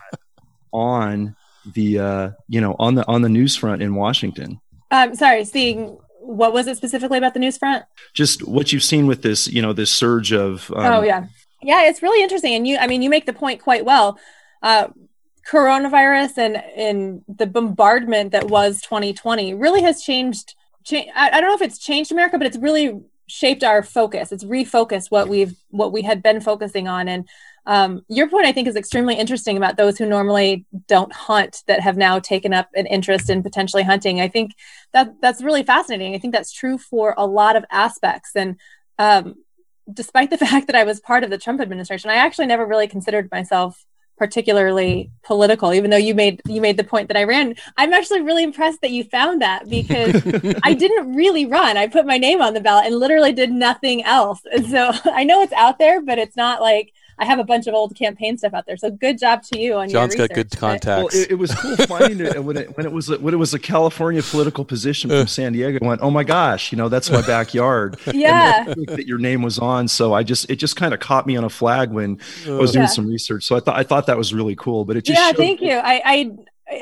on 0.73 1.37
the, 1.75 1.99
uh, 1.99 2.31
you 2.49 2.61
know, 2.61 2.77
on 2.79 2.97
the, 2.97 3.07
on 3.09 3.23
the 3.23 3.29
news 3.29 3.57
front 3.57 3.83
in 3.83 3.95
Washington. 3.95 4.61
Um, 4.91 5.15
sorry, 5.15 5.45
seeing 5.45 5.99
what 6.29 6.53
was 6.53 6.67
it 6.67 6.77
specifically 6.77 7.17
about 7.17 7.33
the 7.33 7.41
news 7.41 7.57
front? 7.57 7.87
Just 8.13 8.47
what 8.47 8.71
you've 8.71 8.83
seen 8.83 9.07
with 9.07 9.23
this, 9.23 9.49
you 9.49 9.63
know, 9.63 9.73
this 9.73 9.91
surge 9.91 10.33
of. 10.33 10.71
Um, 10.73 10.93
oh 10.93 11.03
yeah, 11.03 11.27
yeah, 11.63 11.85
it's 11.85 12.03
really 12.03 12.23
interesting, 12.23 12.55
and 12.55 12.69
you, 12.69 12.77
I 12.77 12.87
mean, 12.87 13.01
you 13.01 13.09
make 13.09 13.25
the 13.25 13.33
point 13.33 13.63
quite 13.63 13.87
well. 13.87 14.19
Uh, 14.63 14.89
coronavirus 15.51 16.37
and 16.37 16.57
and 16.77 17.25
the 17.27 17.47
bombardment 17.47 18.33
that 18.33 18.49
was 18.49 18.83
2020 18.83 19.55
really 19.55 19.81
has 19.81 20.03
changed. 20.03 20.55
Cha- 20.85 21.11
I, 21.17 21.31
I 21.31 21.41
don't 21.41 21.49
know 21.49 21.55
if 21.55 21.63
it's 21.63 21.79
changed 21.79 22.13
America, 22.13 22.37
but 22.37 22.47
it's 22.47 22.59
really 22.59 23.01
shaped 23.27 23.65
our 23.65 23.83
focus. 23.83 24.31
It's 24.31 24.45
refocused 24.45 25.11
what 25.11 25.29
we've 25.29 25.57
what 25.71 25.93
we 25.93 26.03
had 26.03 26.23
been 26.23 26.43
focusing 26.43 26.89
on, 26.89 27.09
and 27.09 27.27
um, 27.69 28.01
your 28.09 28.31
point, 28.31 28.47
I 28.47 28.53
think, 28.53 28.67
is 28.67 28.77
extremely 28.77 29.15
interesting 29.15 29.59
about 29.59 29.77
those 29.77 29.99
who 29.99 30.07
normally 30.07 30.65
don't 30.87 31.13
hunt 31.13 31.63
that 31.67 31.81
have 31.81 31.99
now 31.99 32.19
taken 32.19 32.55
up 32.55 32.71
an 32.75 32.87
interest 32.87 33.29
in 33.29 33.43
potentially 33.43 33.83
hunting. 33.83 34.23
I 34.23 34.29
think 34.29 34.53
that 34.95 35.21
that's 35.21 35.43
really 35.43 35.63
fascinating. 35.63 36.15
I 36.15 36.19
think 36.19 36.33
that's 36.33 36.51
true 36.51 36.79
for 36.79 37.15
a 37.19 37.27
lot 37.27 37.57
of 37.57 37.67
aspects. 37.71 38.31
And 38.35 38.57
um, 38.99 39.35
despite 39.93 40.31
the 40.31 40.39
fact 40.47 40.69
that 40.69 40.77
I 40.77 40.85
was 40.85 40.99
part 40.99 41.25
of 41.25 41.31
the 41.31 41.37
Trump 41.37 41.61
administration, 41.61 42.09
I 42.09 42.15
actually 42.15 42.47
never 42.47 42.65
really 42.65 42.89
considered 42.89 43.31
myself 43.31 43.85
particularly 44.17 45.13
political 45.23 45.73
even 45.73 45.91
though 45.91 45.97
you 45.97 46.13
made 46.13 46.43
you 46.45 46.61
made 46.61 46.77
the 46.77 46.83
point 46.83 47.07
that 47.07 47.17
I 47.17 47.23
ran 47.23 47.55
I'm 47.77 47.93
actually 47.93 48.21
really 48.21 48.43
impressed 48.43 48.81
that 48.81 48.91
you 48.91 49.05
found 49.05 49.43
that 49.43 49.69
because 49.69 50.17
I 50.65 50.75
didn't 50.75 51.15
really 51.15 51.47
run 51.47 51.77
I 51.77 51.87
put 51.87 52.05
my 52.05 52.19
name 52.19 52.43
on 52.43 52.53
the 52.53 52.61
ballot 52.61 52.87
and 52.87 52.97
literally 52.97 53.33
did 53.33 53.53
nothing 53.53 54.03
else 54.03 54.41
and 54.53 54.67
so 54.67 54.91
I 55.05 55.23
know 55.23 55.41
it's 55.43 55.53
out 55.53 55.79
there 55.79 56.03
but 56.03 56.19
it's 56.19 56.37
not 56.37 56.61
like 56.61 56.93
I 57.19 57.25
have 57.25 57.39
a 57.39 57.45
bunch 57.45 57.67
of 57.67 57.75
old 57.75 57.95
campaign 57.97 58.39
stuff 58.39 58.55
out 58.55 58.67
there. 58.67 58.77
So 58.77 58.91
good 58.91 59.19
job 59.19 59.43
to 59.45 59.59
you 59.59 59.75
on 59.75 59.89
John's 59.89 60.15
your 60.15 60.29
got 60.29 60.35
good 60.35 60.51
contacts. 60.51 61.15
Well, 61.15 61.23
it, 61.23 61.33
it, 61.33 61.35
was 61.35 61.55
cool 61.55 61.77
finding 61.77 62.21
it 62.21 62.45
when 62.45 62.57
it 62.57 62.77
when 62.77 62.87
it 62.87 62.93
was 62.93 63.11
a, 63.11 63.19
when 63.19 63.35
it 63.35 63.39
was 63.39 63.55
a 63.55 63.59
California 63.59 64.23
political 64.23 64.65
position 64.65 65.11
from 65.11 65.27
San 65.29 65.53
Diego. 65.53 65.85
I 65.85 65.89
went, 65.89 66.01
oh 66.03 66.11
my 66.11 66.25
gosh, 66.25 66.71
you 66.71 66.79
know 66.79 66.89
that's 66.89 67.11
my 67.11 67.23
backyard. 67.23 67.99
yeah, 68.15 68.65
that 68.89 69.07
your 69.07 69.19
name 69.19 69.43
was 69.43 69.59
on. 69.59 69.89
So 69.89 70.15
I 70.15 70.23
just 70.23 70.49
it 70.51 70.57
just 70.57 70.77
kind 70.77 70.95
of 70.95 71.01
caught 71.01 71.27
me 71.27 71.37
on 71.37 71.45
a 71.45 71.51
flag 71.51 71.91
when 71.91 72.21
I 72.47 72.51
was 72.51 72.73
doing 72.73 72.85
yeah. 72.85 72.87
some 72.87 73.09
research. 73.09 73.45
So 73.45 73.57
I 73.57 73.61
thought 73.61 73.77
I 73.77 73.83
thought 73.83 74.07
that 74.07 74.17
was 74.17 74.33
really 74.33 74.57
cool. 74.57 74.85
But 74.85 74.97
it 74.97 75.05
just 75.05 75.19
yeah, 75.19 75.33
thank 75.33 75.61
you. 75.61 75.73
I, 75.73 76.03
I 76.05 76.31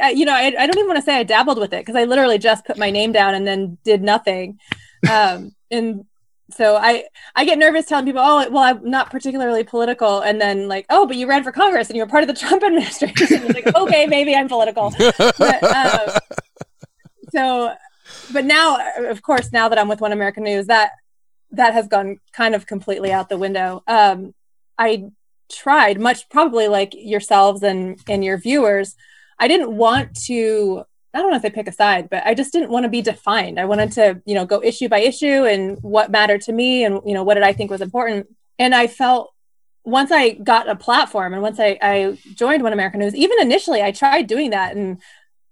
I, 0.02 0.10
you 0.10 0.24
know, 0.24 0.34
I, 0.34 0.46
I, 0.58 0.66
don't 0.66 0.76
even 0.76 0.88
want 0.88 0.96
to 0.96 1.02
say 1.02 1.14
I 1.14 1.22
dabbled 1.22 1.58
with 1.58 1.72
it 1.72 1.80
because 1.80 1.94
I 1.94 2.04
literally 2.04 2.38
just 2.38 2.64
put 2.64 2.76
my 2.76 2.90
name 2.90 3.12
down 3.12 3.34
and 3.34 3.46
then 3.46 3.78
did 3.84 4.02
nothing. 4.02 4.58
Um, 5.08 5.54
and 5.70 6.04
so 6.50 6.76
I 6.76 7.04
I 7.34 7.44
get 7.44 7.58
nervous 7.58 7.86
telling 7.86 8.06
people, 8.06 8.22
oh, 8.22 8.48
well, 8.50 8.62
I'm 8.62 8.88
not 8.88 9.10
particularly 9.10 9.64
political, 9.64 10.20
and 10.20 10.40
then 10.40 10.68
like, 10.68 10.86
oh, 10.90 11.06
but 11.06 11.16
you 11.16 11.26
ran 11.26 11.42
for 11.42 11.52
Congress 11.52 11.88
and 11.88 11.96
you 11.96 12.02
were 12.02 12.08
part 12.08 12.22
of 12.22 12.28
the 12.28 12.34
Trump 12.46 12.62
administration. 12.62 13.48
like, 13.48 13.74
okay, 13.74 14.06
maybe 14.06 14.34
I'm 14.34 14.48
political. 14.48 14.92
But, 15.38 15.62
um, 15.64 16.16
so, 17.30 17.74
but 18.32 18.44
now, 18.44 18.78
of 18.98 19.22
course, 19.22 19.52
now 19.52 19.68
that 19.68 19.78
I'm 19.78 19.88
with 19.88 20.00
One 20.00 20.12
American 20.12 20.44
News, 20.44 20.66
that 20.66 20.92
that 21.52 21.72
has 21.74 21.88
gone 21.88 22.20
kind 22.32 22.54
of 22.54 22.66
completely 22.66 23.12
out 23.12 23.28
the 23.28 23.38
window. 23.38 23.82
Um, 23.86 24.34
I 24.78 25.10
tried 25.50 26.00
much, 26.00 26.28
probably 26.28 26.68
like 26.68 26.92
yourselves 26.94 27.62
and 27.62 27.98
and 28.08 28.24
your 28.24 28.38
viewers. 28.38 28.94
I 29.38 29.48
didn't 29.48 29.76
want 29.76 30.16
to 30.26 30.84
I 31.16 31.20
don't 31.20 31.30
know 31.30 31.36
if 31.36 31.42
they 31.42 31.48
pick 31.48 31.66
a 31.66 31.72
side, 31.72 32.10
but 32.10 32.26
I 32.26 32.34
just 32.34 32.52
didn't 32.52 32.70
want 32.70 32.84
to 32.84 32.90
be 32.90 33.00
defined. 33.00 33.58
I 33.58 33.64
wanted 33.64 33.90
to, 33.92 34.20
you 34.26 34.34
know, 34.34 34.44
go 34.44 34.62
issue 34.62 34.86
by 34.86 34.98
issue 34.98 35.46
and 35.46 35.78
what 35.82 36.10
mattered 36.10 36.42
to 36.42 36.52
me 36.52 36.84
and, 36.84 37.00
you 37.06 37.14
know, 37.14 37.22
what 37.22 37.34
did 37.34 37.42
I 37.42 37.54
think 37.54 37.70
was 37.70 37.80
important. 37.80 38.26
And 38.58 38.74
I 38.74 38.86
felt 38.86 39.32
once 39.82 40.12
I 40.12 40.32
got 40.32 40.68
a 40.68 40.76
platform 40.76 41.32
and 41.32 41.40
once 41.40 41.58
I, 41.58 41.78
I 41.80 42.18
joined 42.34 42.62
One 42.62 42.74
American 42.74 43.00
News, 43.00 43.14
even 43.14 43.40
initially 43.40 43.80
I 43.80 43.92
tried 43.92 44.26
doing 44.26 44.50
that 44.50 44.76
and 44.76 45.00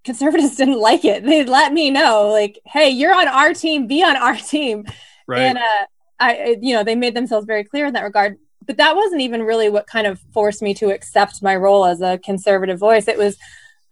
conservatives 0.05 0.57
didn't 0.57 0.81
like 0.81 1.07
it. 1.07 1.25
They 1.25 1.45
let 1.45 1.73
me 1.73 1.91
know, 1.91 2.29
like, 2.29 2.61
hey, 2.67 2.91
you're 2.91 3.15
on 3.15 3.27
our 3.27 3.55
team, 3.55 3.87
be 3.87 4.05
on 4.05 4.17
our 4.17 4.37
team. 4.37 4.85
Right. 5.27 5.45
And 5.45 5.57
uh, 5.57 5.87
I, 6.21 6.59
you 6.61 6.75
know, 6.75 6.85
they 6.85 6.95
made 6.95 7.17
themselves 7.17 7.47
very 7.47 7.65
clear 7.65 7.87
in 7.87 7.95
that 7.95 8.05
regard. 8.05 8.37
But 8.67 8.77
that 8.77 8.97
wasn't 8.97 9.23
even 9.23 9.43
really 9.43 9.71
what 9.71 9.87
kind 9.87 10.07
of 10.07 10.21
forced 10.35 10.61
me 10.61 10.75
to 10.75 10.91
accept 10.91 11.43
my 11.43 11.57
role 11.57 11.87
as 11.87 12.03
a 12.03 12.19
conservative 12.19 12.79
voice. 12.79 13.09
It 13.09 13.17
was 13.17 13.39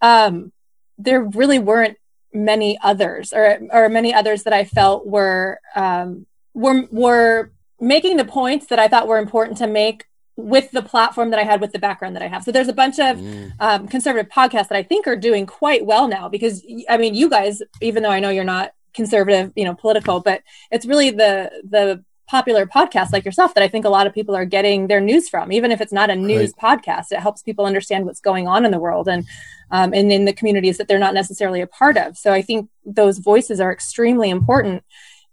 um, 0.01 0.51
there 0.97 1.21
really 1.21 1.59
weren't 1.59 1.97
many 2.33 2.77
others 2.81 3.31
or 3.31 3.59
or 3.71 3.89
many 3.89 4.13
others 4.13 4.43
that 4.43 4.53
I 4.53 4.65
felt 4.65 5.05
were 5.05 5.59
um, 5.75 6.25
were 6.53 6.87
were 6.91 7.51
making 7.79 8.17
the 8.17 8.25
points 8.25 8.67
that 8.67 8.79
I 8.79 8.87
thought 8.87 9.07
were 9.07 9.17
important 9.17 9.57
to 9.59 9.67
make 9.67 10.05
with 10.35 10.71
the 10.71 10.81
platform 10.81 11.29
that 11.29 11.39
I 11.39 11.43
had 11.43 11.61
with 11.61 11.73
the 11.73 11.79
background 11.79 12.15
that 12.15 12.23
I 12.23 12.27
have. 12.27 12.43
So 12.43 12.51
there's 12.51 12.67
a 12.67 12.73
bunch 12.73 12.97
of 12.99 13.17
mm. 13.17 13.51
um, 13.59 13.87
conservative 13.87 14.31
podcasts 14.31 14.69
that 14.69 14.77
I 14.77 14.81
think 14.81 15.05
are 15.05 15.15
doing 15.15 15.45
quite 15.45 15.85
well 15.85 16.07
now 16.07 16.27
because 16.27 16.65
I 16.89 16.97
mean 16.97 17.13
you 17.13 17.29
guys 17.29 17.61
even 17.81 18.03
though 18.03 18.09
I 18.09 18.19
know 18.19 18.29
you're 18.29 18.43
not 18.43 18.71
conservative 18.93 19.51
you 19.55 19.65
know 19.65 19.73
political 19.73 20.19
but 20.19 20.43
it's 20.71 20.85
really 20.85 21.09
the 21.09 21.51
the 21.67 22.03
popular 22.27 22.65
podcasts 22.65 23.11
like 23.11 23.25
yourself 23.25 23.53
that 23.53 23.63
I 23.63 23.67
think 23.67 23.85
a 23.85 23.89
lot 23.89 24.07
of 24.07 24.13
people 24.13 24.35
are 24.35 24.45
getting 24.45 24.87
their 24.87 25.01
news 25.01 25.27
from 25.27 25.51
even 25.51 25.71
if 25.71 25.81
it's 25.81 25.91
not 25.91 26.09
a 26.09 26.15
news 26.15 26.53
right. 26.61 26.79
podcast 26.79 27.11
it 27.11 27.19
helps 27.19 27.41
people 27.41 27.65
understand 27.65 28.05
what's 28.05 28.21
going 28.21 28.47
on 28.47 28.65
in 28.65 28.71
the 28.71 28.79
world 28.79 29.09
and 29.09 29.25
um, 29.73 29.91
and 29.91 30.11
in 30.11 30.25
the 30.25 30.33
communities 30.33 30.77
that 30.77 30.87
they're 30.87 30.99
not 30.99 31.15
necessarily 31.15 31.59
a 31.59 31.67
part 31.67 31.97
of. 31.97 32.15
So 32.15 32.31
I 32.31 32.43
think 32.43 32.69
those 32.85 33.17
voices 33.17 33.59
are 33.59 33.71
extremely 33.71 34.29
important. 34.29 34.83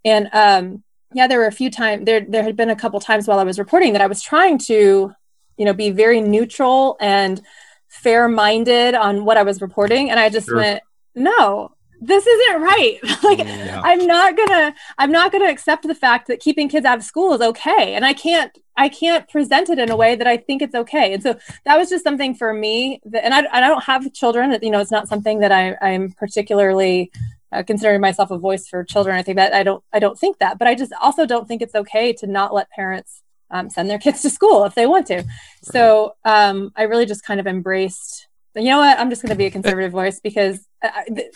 And 0.03 0.31
um, 0.33 0.83
yeah, 1.13 1.27
there 1.27 1.39
were 1.39 1.47
a 1.47 1.53
few 1.53 1.71
times 1.71 2.07
there 2.07 2.23
there 2.23 2.43
had 2.43 2.57
been 2.57 2.71
a 2.71 2.77
couple 2.77 2.99
times 3.01 3.29
while 3.29 3.39
I 3.39 3.45
was 3.45 3.59
reporting 3.59 3.93
that 3.93 4.03
I 4.03 4.07
was 4.07 4.23
trying 4.23 4.57
to, 4.61 5.13
you 5.59 5.65
know, 5.65 5.75
be 5.75 5.91
very 5.91 6.23
neutral 6.23 6.97
and 7.01 7.41
fair 7.89 8.29
minded 8.29 8.95
on 8.95 9.27
what 9.27 9.37
I 9.37 9.43
was 9.43 9.61
reporting, 9.61 10.11
and 10.11 10.19
I 10.19 10.31
just 10.31 10.47
sure. 10.47 10.57
went, 10.57 10.83
no, 11.15 11.73
this 12.01 12.27
isn't 12.27 12.63
right. 12.63 12.99
Like 13.23 13.39
yeah. 13.41 13.81
i'm 13.85 14.07
not 14.07 14.37
gonna 14.37 14.75
i'm 14.97 15.13
not 15.13 15.31
gonna 15.31 15.51
accept 15.51 15.87
the 15.87 15.95
fact 15.95 16.27
that 16.29 16.41
keeping 16.41 16.69
kids 16.69 16.87
out 16.87 16.99
of 16.99 17.05
school 17.05 17.35
is 17.35 17.41
okay. 17.41 17.95
And 17.95 18.05
i 18.05 18.15
can't 18.15 18.57
i 18.77 18.89
can't 18.89 19.29
present 19.29 19.69
it 19.69 19.79
in 19.79 19.91
a 19.91 19.97
way 19.97 20.17
that 20.17 20.27
i 20.27 20.37
think 20.37 20.63
it's 20.63 20.75
okay. 20.75 21.13
And 21.13 21.23
so 21.23 21.39
that 21.65 21.77
was 21.77 21.91
just 21.91 22.03
something 22.03 22.35
for 22.35 22.55
me 22.55 23.01
that, 23.05 23.25
and 23.25 23.35
I, 23.35 23.45
I 23.53 23.61
don't 23.61 23.85
have 23.85 24.13
children. 24.15 24.57
You 24.63 24.71
know 24.71 24.81
it's 24.81 24.91
not 24.91 25.09
something 25.09 25.41
that 25.41 25.53
i 25.53 25.77
i'm 25.83 26.13
particularly 26.13 27.13
uh, 27.53 27.63
considering 27.63 28.01
myself 28.01 28.31
a 28.31 28.39
voice 28.39 28.67
for 28.67 28.85
children 28.85 29.17
i 29.17 29.23
think 29.23 29.37
that 29.37 29.53
i 29.53 29.63
don't 29.63 29.85
i 29.93 29.99
don't 29.99 30.19
think 30.19 30.39
that. 30.39 30.59
But 30.59 30.67
i 30.67 30.75
just 30.75 30.93
also 31.01 31.27
don't 31.27 31.47
think 31.47 31.61
it's 31.61 31.75
okay 31.75 32.13
to 32.15 32.27
not 32.27 32.55
let 32.55 32.71
parents 32.71 33.23
um, 33.51 33.69
send 33.69 33.91
their 33.91 33.99
kids 33.99 34.23
to 34.23 34.31
school 34.31 34.65
if 34.65 34.75
they 34.75 34.87
want 34.87 35.07
to. 35.09 35.25
So 35.63 36.15
um, 36.25 36.73
i 36.77 36.85
really 36.85 37.07
just 37.07 37.25
kind 37.25 37.39
of 37.39 37.47
embraced 37.47 38.29
you 38.57 38.65
know 38.65 38.79
what? 38.79 38.99
I'm 38.99 39.11
just 39.11 39.23
going 39.23 39.31
to 39.31 39.37
be 39.37 39.47
a 39.47 39.51
conservative 39.51 39.93
voice 39.93 40.19
because 40.21 40.67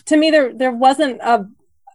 to 0.07 0.17
me 0.17 0.31
there 0.31 0.53
there 0.55 0.73
wasn't 0.73 1.21
a 1.21 1.47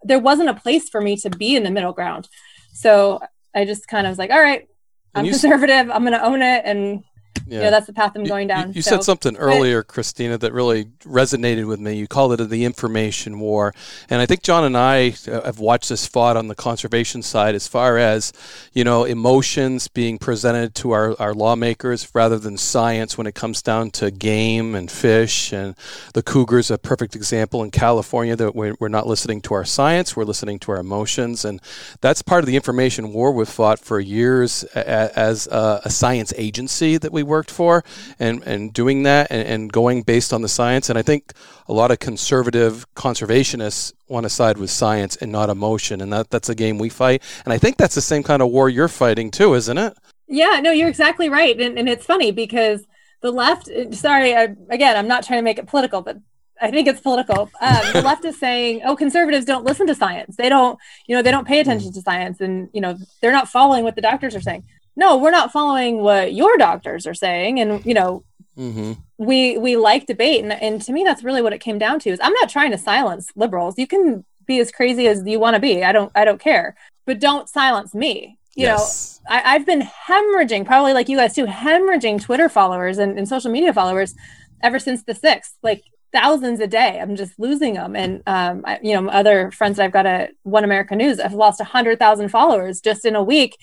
there 0.03 0.20
wasn't 0.20 0.50
a 0.50 0.53
place 0.53 0.89
for 0.89 1.01
me 1.01 1.18
to 1.18 1.29
be 1.29 1.56
in 1.56 1.63
the 1.63 1.72
middle 1.72 1.94
ground. 1.94 2.27
So 2.74 3.20
i 3.56 3.65
just 3.65 3.88
kind 3.88 4.06
of 4.06 4.12
was 4.12 4.20
like 4.20 4.29
all 4.29 4.41
right 4.41 4.68
i'm 5.15 5.25
conservative. 5.25 5.89
I'm 5.89 6.03
going 6.03 6.13
to 6.13 6.24
own 6.24 6.41
it 6.41 6.62
and 6.65 7.03
yeah. 7.46 7.58
you 7.58 7.64
know 7.64 7.72
that's 7.72 7.88
the 7.88 7.94
path 7.94 8.12
i'm 8.16 8.24
going 8.24 8.48
down 8.48 8.70
you, 8.70 8.76
you 8.76 8.82
so, 8.82 8.92
said 8.92 9.04
something 9.04 9.36
earlier 9.38 9.84
christina 9.84 10.38
that 10.38 10.54
really 10.54 10.86
resonated 11.04 11.68
with 11.68 11.80
me. 11.80 11.96
You 11.96 12.08
called 12.08 12.40
it 12.40 12.50
the 12.50 12.66
information 12.66 13.40
war. 13.40 13.74
And 14.10 14.22
i 14.22 14.26
think 14.26 14.44
john 14.44 14.64
and 14.64 14.78
i 14.78 15.14
uh, 15.28 15.42
have 15.42 15.60
watched 15.60 15.90
this 15.90 16.06
fought 16.06 16.38
on 16.38 16.48
the 16.48 16.56
conservation 16.56 17.22
side 17.22 17.56
as 17.56 17.68
far 17.68 17.98
as 17.98 18.34
you 18.74 18.84
know 18.84 19.04
emotions 19.04 19.88
being 19.88 20.18
presented 20.18 20.76
to 20.76 20.92
our, 20.92 21.20
our 21.20 21.34
lawmakers 21.34 22.10
rather 22.14 22.38
than 22.38 22.58
science 22.58 23.18
when 23.18 23.28
it 23.28 23.36
comes 23.36 23.62
down 23.62 23.92
to 23.92 24.12
game 24.12 24.76
and 24.76 24.92
fish. 24.92 25.54
And 25.54 25.76
the 26.14 26.24
cougars 26.24 26.72
a 26.72 26.78
perfect 26.78 27.16
example 27.16 27.64
in 27.64 27.72
california 27.72 28.36
that 28.36 28.56
we're, 28.56 28.76
we're 28.80 28.90
not 28.90 29.08
listening 29.08 29.42
to 29.42 29.54
our 29.54 29.66
science 29.66 30.16
we're 30.16 30.24
listening 30.24 30.60
to 30.60 30.72
our 30.72 30.80
emotions. 30.80 31.46
And 31.46 31.62
that's 32.02 32.22
part 32.22 32.44
of 32.44 32.48
the 32.48 32.56
information 32.56 33.14
war 33.14 33.32
we've 33.32 33.48
fought 33.48 33.80
for 33.80 34.00
years 34.00 34.64
as 34.64 35.48
a, 35.48 35.82
a 35.86 35.90
science 35.90 36.34
agency 36.36 36.98
that 36.98 37.12
we 37.12 37.19
worked 37.24 37.52
for 37.52 37.84
and, 38.20 38.44
and 38.44 38.74
doing 38.74 39.04
that 39.04 39.28
and, 39.30 39.48
and 39.48 39.72
going 39.72 40.04
based 40.04 40.34
on 40.34 40.42
the 40.42 40.48
science. 40.48 40.90
And 40.90 40.98
I 40.98 41.02
think 41.02 41.34
a 41.68 41.74
lot 41.74 41.92
of 41.92 42.00
conservative 42.00 42.86
conservationists 42.96 43.94
want 44.08 44.24
to 44.26 44.30
side 44.30 44.58
with 44.58 44.70
science 44.70 45.16
and 45.18 45.32
not 45.32 45.50
emotion. 45.50 46.02
And 46.02 46.12
that, 46.14 46.30
that's 46.30 46.50
a 46.50 46.56
game 46.56 46.78
we 46.78 46.90
fight. 46.90 47.24
And 47.46 47.54
I 47.54 47.58
think 47.58 47.78
that's 47.78 47.96
the 47.96 48.02
same 48.02 48.24
kind 48.24 48.42
of 48.42 48.50
war 48.50 48.70
you're 48.70 48.88
fighting 48.88 49.32
too, 49.32 49.54
isn't 49.54 49.78
it? 49.78 49.98
Yeah, 50.28 50.60
no, 50.62 50.72
you're 50.72 50.90
exactly 50.90 51.30
right. 51.30 51.60
And, 51.60 51.78
and 51.78 51.90
it's 51.90 52.06
funny 52.06 52.32
because 52.32 52.86
the 53.22 53.32
left, 53.32 53.70
sorry, 53.92 54.36
I, 54.36 54.56
again, 54.70 54.96
I'm 54.96 55.08
not 55.08 55.24
trying 55.24 55.40
to 55.40 55.44
make 55.44 55.58
it 55.58 55.68
political, 55.68 56.02
but 56.02 56.18
I 56.62 56.72
think 56.72 56.88
it's 56.88 57.00
political. 57.00 57.50
Um, 57.62 57.94
the 57.94 58.02
left 58.02 58.26
is 58.26 58.38
saying, 58.38 58.82
"Oh, 58.84 58.96
conservatives 58.96 59.46
don't 59.46 59.66
listen 59.66 59.88
to 59.88 59.96
science. 59.96 60.36
They 60.36 60.50
don't, 60.50 60.78
you 61.08 61.16
know, 61.16 61.22
they 61.22 61.32
don't 61.32 61.48
pay 61.48 61.60
attention 61.60 61.94
to 61.94 62.02
science, 62.02 62.42
and 62.42 62.70
you 62.74 62.82
know, 62.82 62.98
they're 63.22 63.32
not 63.32 63.48
following 63.48 63.84
what 63.84 63.96
the 63.96 64.02
doctors 64.02 64.36
are 64.36 64.42
saying." 64.42 64.64
No 65.00 65.18
we're 65.18 65.32
not 65.32 65.51
following 65.51 66.01
what 66.01 66.34
your 66.34 66.58
doctors 66.58 67.08
are 67.08 67.15
saying. 67.15 67.60
And 67.60 67.84
you 67.86 67.94
know 67.96 68.24
mm-hmm. 68.58 68.94
we 69.18 69.58
we 69.58 69.77
like 69.77 70.06
debate. 70.06 70.44
And, 70.44 70.53
and 70.53 70.82
to 70.84 70.91
me 70.91 71.03
that's 71.03 71.24
really 71.24 71.41
what 71.41 71.53
it 71.53 71.60
came 71.60 71.79
down 71.79 72.00
to 72.01 72.10
is 72.10 72.20
i'm 72.22 72.34
not 72.34 72.50
trying 72.50 72.72
to 72.72 72.77
silence 72.77 73.32
liberals. 73.36 73.79
You 73.79 73.88
can 73.88 74.25
be 74.46 74.60
as 74.60 74.72
crazy 74.72 75.08
as 75.08 75.25
you 75.25 75.39
want 75.39 75.56
to 75.56 75.60
be. 75.60 75.84
I 75.84 75.91
don't 75.91 76.12
i 76.13 76.24
don't 76.24 76.39
care. 76.39 76.75
But 77.06 77.20
don't 77.20 77.50
silence 77.50 77.96
me. 77.96 78.38
You 78.56 78.65
yes. 78.65 79.22
know 79.29 79.36
I, 79.36 79.53
have 79.53 79.65
been 79.65 79.82
hemorrhaging 79.82 80.65
probably 80.65 80.94
like 80.94 81.10
you 81.10 81.18
guys 81.18 81.34
too 81.34 81.46
hemorrhaging 81.46 82.22
twitter 82.22 82.50
followers 82.50 82.98
and, 82.98 83.18
and 83.18 83.27
social 83.27 83.51
media 83.51 83.74
followers 83.74 84.13
ever 84.62 84.79
since 84.79 85.03
the 85.03 85.15
sixth 85.15 85.56
like 85.63 85.84
thousands 86.12 86.60
a 86.60 86.68
day. 86.68 87.00
I'm 87.00 87.15
just 87.15 87.39
losing 87.39 87.75
them 87.75 87.96
and 87.96 88.24
um, 88.27 88.63
I, 88.65 88.79
you 88.82 89.00
know 89.00 89.10
other 89.10 89.51
friends 89.51 89.77
that 89.77 89.84
i've 89.84 89.91
got 89.91 90.06
at 90.06 90.32
one 90.44 90.63
america 90.63 90.96
news 90.96 91.20
I've 91.20 91.34
lost 91.34 91.60
100000 91.60 92.29
followers 92.29 92.82
just 92.82 93.06
in 93.06 93.15
a 93.15 93.24
week 93.24 93.58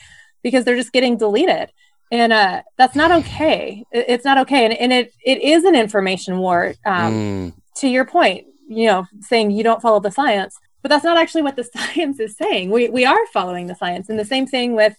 because 0.47 0.65
they're 0.65 0.77
just 0.77 0.93
getting 0.93 1.17
deleted. 1.17 1.73
And 2.13 2.33
uh, 2.33 2.63
that's 2.79 2.95
not 2.95 3.11
okay. 3.11 3.85
It's 3.91 4.25
not 4.25 4.39
okay. 4.39 4.65
And, 4.65 4.75
and 4.75 4.93
it 4.93 5.13
it 5.25 5.43
is 5.43 5.65
an 5.65 5.75
information 5.75 6.39
war 6.39 6.75
um, 6.87 7.13
mm. 7.13 7.55
to 7.79 7.89
your 7.89 8.05
point 8.05 8.47
you 8.69 8.87
know 8.87 9.07
saying 9.21 9.51
you 9.53 9.63
don't 9.63 9.81
follow 9.81 10.01
the 10.01 10.11
science 10.11 10.59
but 10.87 10.91
that's 10.91 11.05
not 11.05 11.17
actually 11.17 11.43
what 11.43 11.57
the 11.57 11.65
science 11.77 12.21
is 12.21 12.37
saying. 12.37 12.71
We, 12.71 12.89
we 12.89 13.05
are 13.05 13.27
following 13.33 13.67
the 13.67 13.75
science. 13.75 14.09
And 14.09 14.17
the 14.17 14.25
same 14.25 14.47
thing 14.47 14.77
with 14.77 14.97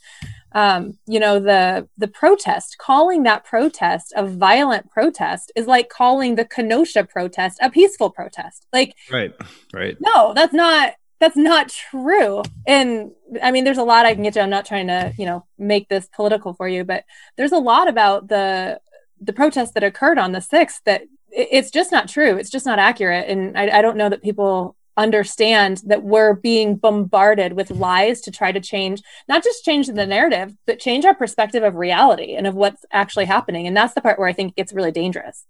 um, 0.51 0.97
you 1.07 1.17
know 1.17 1.39
the 1.39 1.87
the 1.97 2.09
protest. 2.09 2.77
Calling 2.77 3.23
that 3.23 3.45
protest 3.45 4.11
a 4.17 4.25
violent 4.25 4.89
protest 4.91 5.49
is 5.55 5.65
like 5.65 5.87
calling 5.87 6.35
the 6.35 6.43
kenosha 6.43 7.05
protest 7.05 7.57
a 7.61 7.69
peaceful 7.69 8.09
protest. 8.09 8.67
Like 8.73 8.95
right. 9.09 9.33
Right. 9.73 9.95
no 10.01 10.33
that's 10.33 10.53
not 10.53 10.95
that's 11.19 11.37
not 11.37 11.69
true. 11.69 12.43
And 12.65 13.11
I 13.41 13.51
mean, 13.51 13.63
there's 13.63 13.77
a 13.77 13.83
lot 13.83 14.05
I 14.05 14.13
can 14.13 14.23
get 14.23 14.33
to. 14.33 14.41
I'm 14.41 14.49
not 14.49 14.65
trying 14.65 14.87
to, 14.87 15.13
you 15.17 15.25
know, 15.25 15.45
make 15.57 15.89
this 15.89 16.07
political 16.15 16.53
for 16.53 16.67
you, 16.67 16.83
but 16.83 17.05
there's 17.37 17.51
a 17.51 17.57
lot 17.57 17.87
about 17.87 18.27
the 18.27 18.79
the 19.19 19.33
protests 19.33 19.71
that 19.71 19.83
occurred 19.83 20.19
on 20.19 20.31
the 20.31 20.41
sixth 20.41 20.81
that 20.85 21.03
it's 21.31 21.71
just 21.71 21.91
not 21.91 22.07
true. 22.07 22.37
It's 22.37 22.49
just 22.49 22.65
not 22.65 22.79
accurate. 22.79 23.29
And 23.29 23.57
I, 23.57 23.79
I 23.79 23.81
don't 23.81 23.97
know 23.97 24.09
that 24.09 24.21
people 24.21 24.75
understand 24.97 25.81
that 25.85 26.03
we're 26.03 26.33
being 26.33 26.75
bombarded 26.75 27.53
with 27.53 27.69
lies 27.69 28.19
to 28.21 28.31
try 28.31 28.51
to 28.51 28.59
change 28.59 29.01
not 29.27 29.43
just 29.43 29.63
change 29.63 29.85
the 29.85 30.07
narrative 30.07 30.51
but 30.65 30.79
change 30.79 31.05
our 31.05 31.13
perspective 31.13 31.61
of 31.61 31.75
reality 31.75 32.33
and 32.33 32.47
of 32.47 32.55
what's 32.55 32.83
actually 32.91 33.25
happening 33.25 33.67
and 33.67 33.77
that's 33.77 33.93
the 33.93 34.01
part 34.01 34.17
where 34.17 34.27
i 34.27 34.33
think 34.33 34.49
it 34.49 34.55
gets 34.55 34.73
really 34.73 34.91
dangerous 34.91 35.45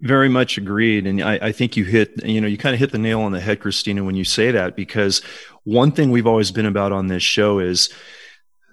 very 0.00 0.28
much 0.28 0.58
agreed. 0.58 1.06
And 1.06 1.22
I, 1.22 1.38
I, 1.42 1.52
think 1.52 1.76
you 1.76 1.84
hit, 1.84 2.24
you 2.24 2.40
know, 2.40 2.46
you 2.46 2.56
kind 2.56 2.74
of 2.74 2.80
hit 2.80 2.92
the 2.92 2.98
nail 2.98 3.20
on 3.20 3.32
the 3.32 3.40
head, 3.40 3.60
Christina, 3.60 4.02
when 4.02 4.16
you 4.16 4.24
say 4.24 4.50
that, 4.50 4.76
because 4.76 5.22
one 5.64 5.92
thing 5.92 6.10
we've 6.10 6.26
always 6.26 6.50
been 6.50 6.66
about 6.66 6.92
on 6.92 7.08
this 7.08 7.22
show 7.22 7.58
is, 7.58 7.90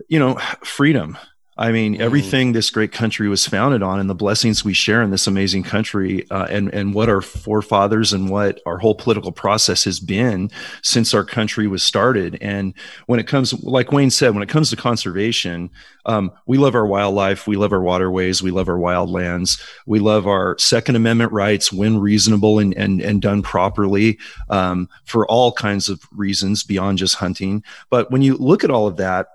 you 0.07 0.19
know, 0.19 0.35
freedom. 0.63 1.17
I 1.57 1.71
mean, 1.71 1.95
mm. 1.95 1.99
everything 1.99 2.51
this 2.51 2.69
great 2.69 2.91
country 2.91 3.27
was 3.27 3.45
founded 3.45 3.81
on, 3.81 3.99
and 3.99 4.09
the 4.09 4.15
blessings 4.15 4.63
we 4.63 4.73
share 4.73 5.01
in 5.01 5.09
this 5.09 5.27
amazing 5.27 5.63
country, 5.63 6.29
uh, 6.29 6.45
and 6.49 6.73
and 6.73 6.93
what 6.93 7.09
our 7.09 7.21
forefathers 7.21 8.13
and 8.13 8.29
what 8.29 8.61
our 8.65 8.77
whole 8.77 8.95
political 8.95 9.31
process 9.31 9.83
has 9.85 9.99
been 9.99 10.51
since 10.83 11.13
our 11.13 11.23
country 11.23 11.67
was 11.67 11.83
started. 11.83 12.37
And 12.41 12.73
when 13.07 13.19
it 13.19 13.27
comes, 13.27 13.53
like 13.63 13.91
Wayne 13.91 14.11
said, 14.11 14.33
when 14.33 14.43
it 14.43 14.49
comes 14.49 14.69
to 14.69 14.75
conservation, 14.75 15.69
um, 16.05 16.31
we 16.45 16.57
love 16.57 16.75
our 16.75 16.85
wildlife, 16.85 17.47
we 17.47 17.55
love 17.55 17.73
our 17.73 17.81
waterways, 17.81 18.41
we 18.41 18.51
love 18.51 18.69
our 18.69 18.77
wildlands, 18.77 19.61
we 19.85 19.99
love 19.99 20.27
our 20.27 20.57
Second 20.59 20.95
Amendment 20.95 21.31
rights 21.31 21.73
when 21.73 21.97
reasonable 21.97 22.59
and 22.59 22.73
and 22.75 23.01
and 23.01 23.21
done 23.21 23.41
properly 23.41 24.19
um, 24.49 24.87
for 25.05 25.25
all 25.25 25.51
kinds 25.51 25.89
of 25.89 26.01
reasons 26.11 26.63
beyond 26.63 26.99
just 26.99 27.15
hunting. 27.15 27.63
But 27.89 28.11
when 28.11 28.21
you 28.21 28.35
look 28.35 28.63
at 28.63 28.71
all 28.71 28.87
of 28.87 28.97
that 28.97 29.27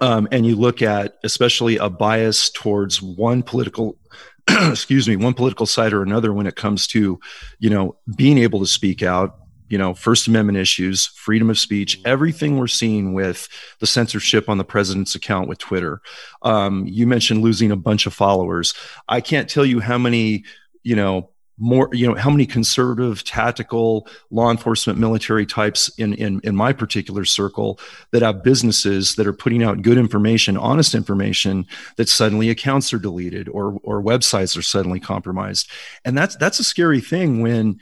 um, 0.00 0.28
and 0.30 0.46
you 0.46 0.56
look 0.56 0.82
at 0.82 1.18
especially 1.24 1.76
a 1.76 1.88
bias 1.88 2.50
towards 2.50 3.02
one 3.02 3.42
political 3.42 3.96
excuse 4.48 5.08
me 5.08 5.16
one 5.16 5.34
political 5.34 5.66
side 5.66 5.92
or 5.92 6.02
another 6.02 6.32
when 6.32 6.46
it 6.46 6.56
comes 6.56 6.86
to 6.86 7.18
you 7.58 7.70
know 7.70 7.96
being 8.16 8.38
able 8.38 8.60
to 8.60 8.66
speak 8.66 9.02
out 9.02 9.36
you 9.68 9.78
know 9.78 9.94
first 9.94 10.26
amendment 10.26 10.58
issues 10.58 11.06
freedom 11.06 11.48
of 11.48 11.58
speech 11.58 12.00
everything 12.04 12.58
we're 12.58 12.66
seeing 12.66 13.14
with 13.14 13.48
the 13.78 13.86
censorship 13.86 14.48
on 14.48 14.58
the 14.58 14.64
president's 14.64 15.14
account 15.14 15.48
with 15.48 15.58
twitter. 15.58 16.00
Um, 16.42 16.86
you 16.86 17.06
mentioned 17.06 17.42
losing 17.42 17.70
a 17.70 17.76
bunch 17.76 18.06
of 18.06 18.12
followers. 18.12 18.74
I 19.08 19.20
can't 19.20 19.48
tell 19.48 19.64
you 19.64 19.80
how 19.80 19.98
many 19.98 20.44
you 20.82 20.96
know 20.96 21.30
more 21.60 21.88
you 21.92 22.08
know 22.08 22.14
how 22.14 22.30
many 22.30 22.46
conservative 22.46 23.22
tactical 23.22 24.08
law 24.30 24.50
enforcement 24.50 24.98
military 24.98 25.44
types 25.44 25.88
in, 25.98 26.14
in 26.14 26.40
in 26.42 26.56
my 26.56 26.72
particular 26.72 27.24
circle 27.24 27.78
that 28.10 28.22
have 28.22 28.42
businesses 28.42 29.14
that 29.14 29.26
are 29.26 29.32
putting 29.32 29.62
out 29.62 29.82
good 29.82 29.98
information 29.98 30.56
honest 30.56 30.94
information 30.94 31.66
that 31.96 32.08
suddenly 32.08 32.48
accounts 32.48 32.92
are 32.92 32.98
deleted 32.98 33.48
or 33.50 33.78
or 33.82 34.02
websites 34.02 34.56
are 34.56 34.62
suddenly 34.62 34.98
compromised 34.98 35.70
and 36.04 36.16
that's 36.16 36.34
that's 36.36 36.58
a 36.58 36.64
scary 36.64 37.00
thing 37.00 37.42
when 37.42 37.78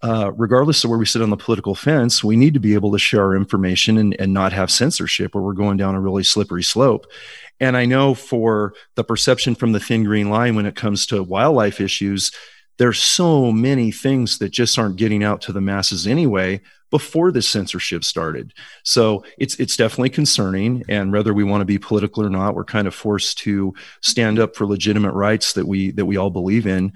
uh, 0.00 0.30
regardless 0.36 0.84
of 0.84 0.90
where 0.90 0.98
we 0.98 1.04
sit 1.04 1.22
on 1.22 1.30
the 1.30 1.36
political 1.36 1.74
fence, 1.74 2.22
we 2.22 2.36
need 2.36 2.54
to 2.54 2.60
be 2.60 2.74
able 2.74 2.92
to 2.92 2.98
share 2.98 3.22
our 3.22 3.34
information 3.34 3.98
and, 3.98 4.14
and 4.20 4.32
not 4.32 4.52
have 4.52 4.70
censorship, 4.70 5.34
or 5.34 5.42
we're 5.42 5.52
going 5.52 5.76
down 5.76 5.96
a 5.96 6.00
really 6.00 6.22
slippery 6.22 6.62
slope. 6.62 7.04
And 7.58 7.76
I 7.76 7.84
know 7.84 8.14
for 8.14 8.74
the 8.94 9.02
perception 9.02 9.56
from 9.56 9.72
the 9.72 9.80
thin 9.80 10.04
green 10.04 10.30
line 10.30 10.54
when 10.54 10.66
it 10.66 10.76
comes 10.76 11.04
to 11.06 11.22
wildlife 11.24 11.80
issues, 11.80 12.30
there's 12.78 13.00
so 13.00 13.52
many 13.52 13.90
things 13.90 14.38
that 14.38 14.50
just 14.50 14.78
aren't 14.78 14.96
getting 14.96 15.22
out 15.22 15.40
to 15.42 15.52
the 15.52 15.60
masses 15.60 16.06
anyway 16.06 16.60
before 16.90 17.30
this 17.30 17.48
censorship 17.48 18.02
started. 18.02 18.54
So 18.82 19.24
it's 19.36 19.56
it's 19.56 19.76
definitely 19.76 20.10
concerning 20.10 20.84
and 20.88 21.12
whether 21.12 21.34
we 21.34 21.44
want 21.44 21.60
to 21.60 21.66
be 21.66 21.78
political 21.78 22.24
or 22.24 22.30
not, 22.30 22.54
we're 22.54 22.64
kind 22.64 22.88
of 22.88 22.94
forced 22.94 23.38
to 23.38 23.74
stand 24.00 24.38
up 24.38 24.56
for 24.56 24.66
legitimate 24.66 25.12
rights 25.12 25.52
that 25.52 25.66
we 25.66 25.90
that 25.92 26.06
we 26.06 26.16
all 26.16 26.30
believe 26.30 26.66
in. 26.66 26.92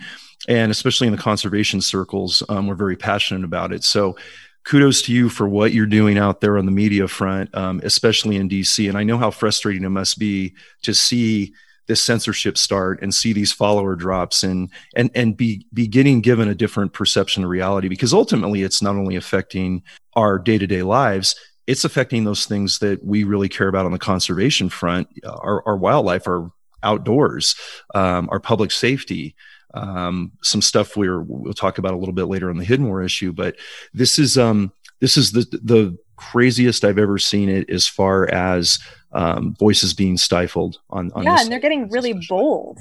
And 0.48 0.72
especially 0.72 1.06
in 1.06 1.14
the 1.14 1.22
conservation 1.22 1.80
circles, 1.80 2.42
um, 2.48 2.66
we're 2.66 2.74
very 2.74 2.96
passionate 2.96 3.44
about 3.44 3.72
it. 3.72 3.84
So 3.84 4.16
kudos 4.64 5.02
to 5.02 5.12
you 5.12 5.28
for 5.28 5.48
what 5.48 5.72
you're 5.72 5.86
doing 5.86 6.18
out 6.18 6.40
there 6.40 6.56
on 6.56 6.66
the 6.66 6.72
media 6.72 7.08
front, 7.08 7.54
um, 7.54 7.80
especially 7.84 8.36
in 8.36 8.48
DC. 8.48 8.88
And 8.88 8.96
I 8.96 9.02
know 9.02 9.18
how 9.18 9.30
frustrating 9.30 9.84
it 9.84 9.90
must 9.90 10.18
be 10.18 10.54
to 10.82 10.94
see 10.94 11.52
this 11.86 12.02
censorship 12.02 12.56
start 12.56 13.00
and 13.02 13.14
see 13.14 13.32
these 13.32 13.52
follower 13.52 13.96
drops 13.96 14.42
and 14.42 14.70
and 14.94 15.10
and 15.14 15.36
be 15.36 15.66
be 15.72 15.86
getting 15.86 16.20
given 16.20 16.48
a 16.48 16.54
different 16.54 16.92
perception 16.92 17.44
of 17.44 17.50
reality 17.50 17.88
because 17.88 18.14
ultimately 18.14 18.62
it's 18.62 18.82
not 18.82 18.96
only 18.96 19.16
affecting 19.16 19.82
our 20.14 20.38
day-to-day 20.38 20.82
lives 20.82 21.34
it's 21.66 21.84
affecting 21.84 22.24
those 22.24 22.44
things 22.44 22.80
that 22.80 23.04
we 23.04 23.24
really 23.24 23.48
care 23.48 23.68
about 23.68 23.86
on 23.86 23.92
the 23.92 23.98
conservation 23.98 24.68
front 24.68 25.08
our, 25.26 25.62
our 25.66 25.76
wildlife 25.76 26.26
our 26.26 26.50
outdoors 26.82 27.54
um, 27.94 28.28
our 28.30 28.40
public 28.40 28.70
safety 28.70 29.34
um, 29.74 30.32
some 30.42 30.60
stuff 30.60 30.96
we're, 30.96 31.22
we'll 31.22 31.54
talk 31.54 31.78
about 31.78 31.94
a 31.94 31.96
little 31.96 32.14
bit 32.14 32.24
later 32.24 32.50
on 32.50 32.58
the 32.58 32.64
hidden 32.64 32.86
war 32.86 33.02
issue 33.02 33.32
but 33.32 33.56
this 33.94 34.18
is 34.18 34.36
um, 34.38 34.72
this 35.00 35.16
is 35.16 35.32
the 35.32 35.46
the 35.62 35.96
craziest 36.16 36.84
I've 36.84 36.98
ever 36.98 37.18
seen 37.18 37.48
it 37.48 37.68
as 37.68 37.88
far 37.88 38.28
as 38.32 38.78
um, 39.12 39.54
voices 39.58 39.94
being 39.94 40.16
stifled 40.16 40.78
on, 40.90 41.12
on 41.12 41.24
yeah, 41.24 41.40
and 41.40 41.50
they're 41.50 41.60
getting 41.60 41.88
really 41.90 42.14
bold. 42.28 42.80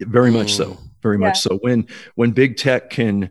Very 0.00 0.30
much 0.30 0.54
so. 0.54 0.78
Very 1.02 1.16
yeah. 1.16 1.26
much 1.28 1.40
so. 1.40 1.58
When 1.62 1.86
when 2.14 2.30
big 2.30 2.56
tech 2.56 2.90
can, 2.90 3.30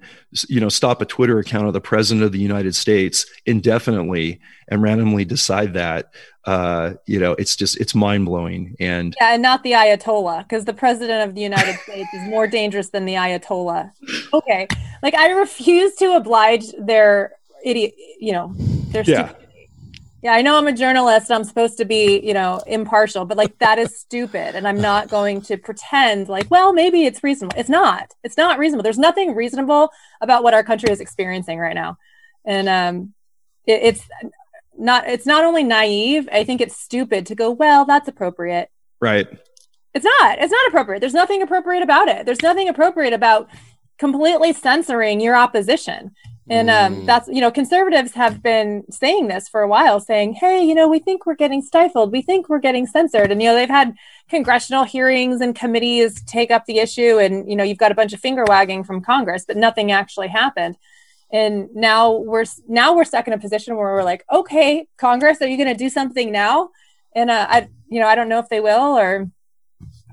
you 0.49 0.59
know, 0.59 0.69
stop 0.69 1.01
a 1.01 1.05
Twitter 1.05 1.39
account 1.39 1.67
of 1.67 1.73
the 1.73 1.81
president 1.81 2.25
of 2.25 2.31
the 2.31 2.39
United 2.39 2.75
States 2.75 3.25
indefinitely 3.45 4.41
and 4.67 4.81
randomly 4.81 5.23
decide 5.25 5.73
that, 5.73 6.13
uh, 6.45 6.93
you 7.05 7.19
know, 7.19 7.31
it's 7.33 7.55
just 7.55 7.79
it's 7.79 7.95
mind 7.95 8.25
blowing. 8.25 8.75
And 8.79 9.15
yeah, 9.21 9.33
and 9.33 9.41
not 9.41 9.63
the 9.63 9.71
Ayatollah 9.71 10.43
because 10.43 10.65
the 10.65 10.73
president 10.73 11.27
of 11.27 11.35
the 11.35 11.41
United 11.41 11.75
States 11.83 12.09
is 12.13 12.27
more 12.29 12.45
dangerous 12.47 12.89
than 12.89 13.05
the 13.05 13.13
Ayatollah. 13.13 13.91
Okay, 14.33 14.67
like 15.01 15.13
I 15.13 15.31
refuse 15.31 15.95
to 15.95 16.15
oblige 16.15 16.65
their 16.77 17.33
idiot. 17.63 17.93
You 18.19 18.33
know, 18.33 18.53
their 18.57 19.03
yeah. 19.03 19.31
Yeah, 20.23 20.33
I 20.33 20.43
know 20.43 20.55
I'm 20.55 20.67
a 20.67 20.73
journalist. 20.73 21.31
I'm 21.31 21.43
supposed 21.43 21.77
to 21.77 21.85
be, 21.85 22.19
you 22.19 22.33
know, 22.33 22.61
impartial, 22.67 23.25
but 23.25 23.37
like 23.37 23.57
that 23.57 23.79
is 23.79 23.97
stupid. 23.97 24.55
And 24.55 24.67
I'm 24.67 24.79
not 24.79 25.09
going 25.09 25.41
to 25.43 25.57
pretend 25.57 26.29
like, 26.29 26.51
well, 26.51 26.73
maybe 26.73 27.05
it's 27.05 27.23
reasonable. 27.23 27.57
It's 27.57 27.69
not. 27.69 28.13
It's 28.23 28.37
not 28.37 28.59
reasonable. 28.59 28.83
There's 28.83 28.99
nothing 28.99 29.33
reasonable 29.33 29.89
about 30.21 30.43
what 30.43 30.53
our 30.53 30.63
country 30.63 30.91
is 30.91 30.99
experiencing 30.99 31.57
right 31.57 31.73
now. 31.73 31.97
And 32.45 32.69
um, 32.69 33.13
it, 33.65 33.81
it's 33.83 34.03
not. 34.77 35.07
It's 35.07 35.25
not 35.25 35.43
only 35.43 35.63
naive. 35.63 36.29
I 36.31 36.43
think 36.43 36.61
it's 36.61 36.77
stupid 36.77 37.25
to 37.27 37.35
go. 37.35 37.49
Well, 37.49 37.85
that's 37.85 38.07
appropriate. 38.07 38.69
Right. 38.99 39.27
It's 39.93 40.05
not. 40.05 40.39
It's 40.39 40.51
not 40.51 40.67
appropriate. 40.67 40.99
There's 40.99 41.15
nothing 41.15 41.41
appropriate 41.41 41.81
about 41.81 42.07
it. 42.07 42.27
There's 42.27 42.43
nothing 42.43 42.69
appropriate 42.69 43.13
about 43.13 43.49
completely 43.97 44.53
censoring 44.53 45.19
your 45.19 45.35
opposition. 45.35 46.15
And 46.49 46.69
um, 46.69 46.95
mm. 46.95 47.05
that's, 47.05 47.27
you 47.27 47.39
know, 47.39 47.51
conservatives 47.51 48.13
have 48.13 48.41
been 48.41 48.83
saying 48.89 49.27
this 49.27 49.47
for 49.47 49.61
a 49.61 49.67
while, 49.67 49.99
saying, 49.99 50.33
hey, 50.33 50.63
you 50.63 50.73
know, 50.73 50.87
we 50.87 50.99
think 50.99 51.25
we're 51.25 51.35
getting 51.35 51.61
stifled. 51.61 52.11
We 52.11 52.21
think 52.21 52.49
we're 52.49 52.59
getting 52.59 52.87
censored. 52.87 53.31
And, 53.31 53.41
you 53.41 53.47
know, 53.47 53.55
they've 53.55 53.69
had 53.69 53.95
congressional 54.27 54.83
hearings 54.83 55.39
and 55.39 55.55
committees 55.55 56.21
take 56.23 56.49
up 56.49 56.65
the 56.65 56.79
issue. 56.79 57.19
And, 57.19 57.47
you 57.47 57.55
know, 57.55 57.63
you've 57.63 57.77
got 57.77 57.91
a 57.91 57.95
bunch 57.95 58.11
of 58.11 58.19
finger 58.19 58.43
wagging 58.47 58.83
from 58.83 59.01
Congress, 59.01 59.45
but 59.47 59.55
nothing 59.55 59.91
actually 59.91 60.29
happened. 60.29 60.77
And 61.31 61.69
now 61.73 62.11
we're 62.11 62.45
now 62.67 62.95
we're 62.95 63.05
stuck 63.05 63.27
in 63.27 63.33
a 63.33 63.37
position 63.37 63.77
where 63.77 63.93
we're 63.93 64.03
like, 64.03 64.25
okay, 64.31 64.87
Congress, 64.97 65.41
are 65.41 65.47
you 65.47 65.57
going 65.57 65.69
to 65.69 65.75
do 65.75 65.89
something 65.89 66.31
now? 66.31 66.71
And 67.15 67.29
uh, 67.29 67.47
I, 67.49 67.69
you 67.87 67.99
know, 67.99 68.07
I 68.07 68.15
don't 68.15 68.29
know 68.29 68.39
if 68.39 68.49
they 68.49 68.59
will 68.59 68.97
or 68.97 69.29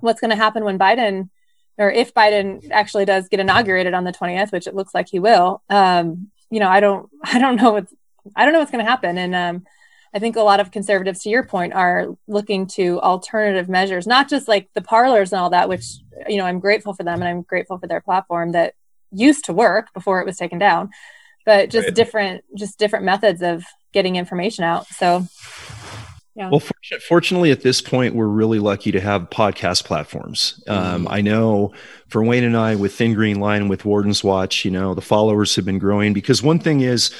what's 0.00 0.20
going 0.20 0.30
to 0.30 0.36
happen 0.36 0.64
when 0.64 0.78
Biden 0.78 1.30
or 1.78 1.90
if 1.90 2.12
Biden 2.12 2.70
actually 2.70 3.04
does 3.04 3.28
get 3.28 3.40
inaugurated 3.40 3.94
on 3.94 4.04
the 4.04 4.12
20th, 4.12 4.52
which 4.52 4.66
it 4.66 4.74
looks 4.74 4.94
like 4.94 5.08
he 5.08 5.20
will, 5.20 5.62
um, 5.70 6.30
you 6.50 6.60
know, 6.60 6.68
I 6.68 6.80
don't, 6.80 7.08
I 7.24 7.38
don't 7.38 7.56
know 7.56 7.72
what's, 7.72 7.94
I 8.34 8.44
don't 8.44 8.52
know 8.52 8.58
what's 8.58 8.72
going 8.72 8.84
to 8.84 8.90
happen. 8.90 9.16
And 9.16 9.34
um, 9.34 9.64
I 10.12 10.18
think 10.18 10.36
a 10.36 10.42
lot 10.42 10.60
of 10.60 10.70
conservatives, 10.70 11.22
to 11.22 11.30
your 11.30 11.44
point, 11.44 11.72
are 11.72 12.08
looking 12.26 12.66
to 12.68 13.00
alternative 13.00 13.68
measures, 13.68 14.06
not 14.06 14.28
just 14.28 14.48
like 14.48 14.68
the 14.74 14.82
Parlers 14.82 15.32
and 15.32 15.40
all 15.40 15.50
that, 15.50 15.68
which 15.68 15.84
you 16.28 16.36
know 16.36 16.44
I'm 16.44 16.60
grateful 16.60 16.94
for 16.94 17.04
them 17.04 17.20
and 17.20 17.28
I'm 17.28 17.42
grateful 17.42 17.78
for 17.78 17.86
their 17.86 18.00
platform 18.00 18.52
that 18.52 18.74
used 19.12 19.44
to 19.46 19.52
work 19.52 19.92
before 19.94 20.20
it 20.20 20.26
was 20.26 20.36
taken 20.36 20.58
down, 20.58 20.90
but 21.44 21.70
just 21.70 21.86
right. 21.86 21.94
different, 21.94 22.44
just 22.56 22.78
different 22.78 23.04
methods 23.04 23.42
of 23.42 23.64
getting 23.92 24.16
information 24.16 24.64
out. 24.64 24.86
So 24.86 25.26
yeah. 26.34 26.50
Well, 26.50 26.62
fortunately, 27.06 27.50
at 27.50 27.62
this 27.62 27.80
point, 27.80 28.14
we're 28.14 28.26
really 28.26 28.58
lucky 28.58 28.92
to 28.92 29.00
have 29.00 29.30
podcast 29.30 29.84
platforms. 29.84 30.62
Um, 30.66 31.04
mm. 31.04 31.08
I 31.10 31.20
know 31.20 31.72
for 32.08 32.22
Wayne 32.22 32.44
and 32.44 32.56
I, 32.56 32.74
with 32.74 32.94
Thin 32.94 33.14
Green 33.14 33.40
Line, 33.40 33.68
with 33.68 33.84
Warden's 33.84 34.24
Watch, 34.24 34.64
you 34.64 34.70
know, 34.70 34.94
the 34.94 35.00
followers 35.00 35.54
have 35.56 35.64
been 35.64 35.78
growing 35.78 36.12
because 36.12 36.42
one 36.42 36.58
thing 36.58 36.80
is, 36.80 37.10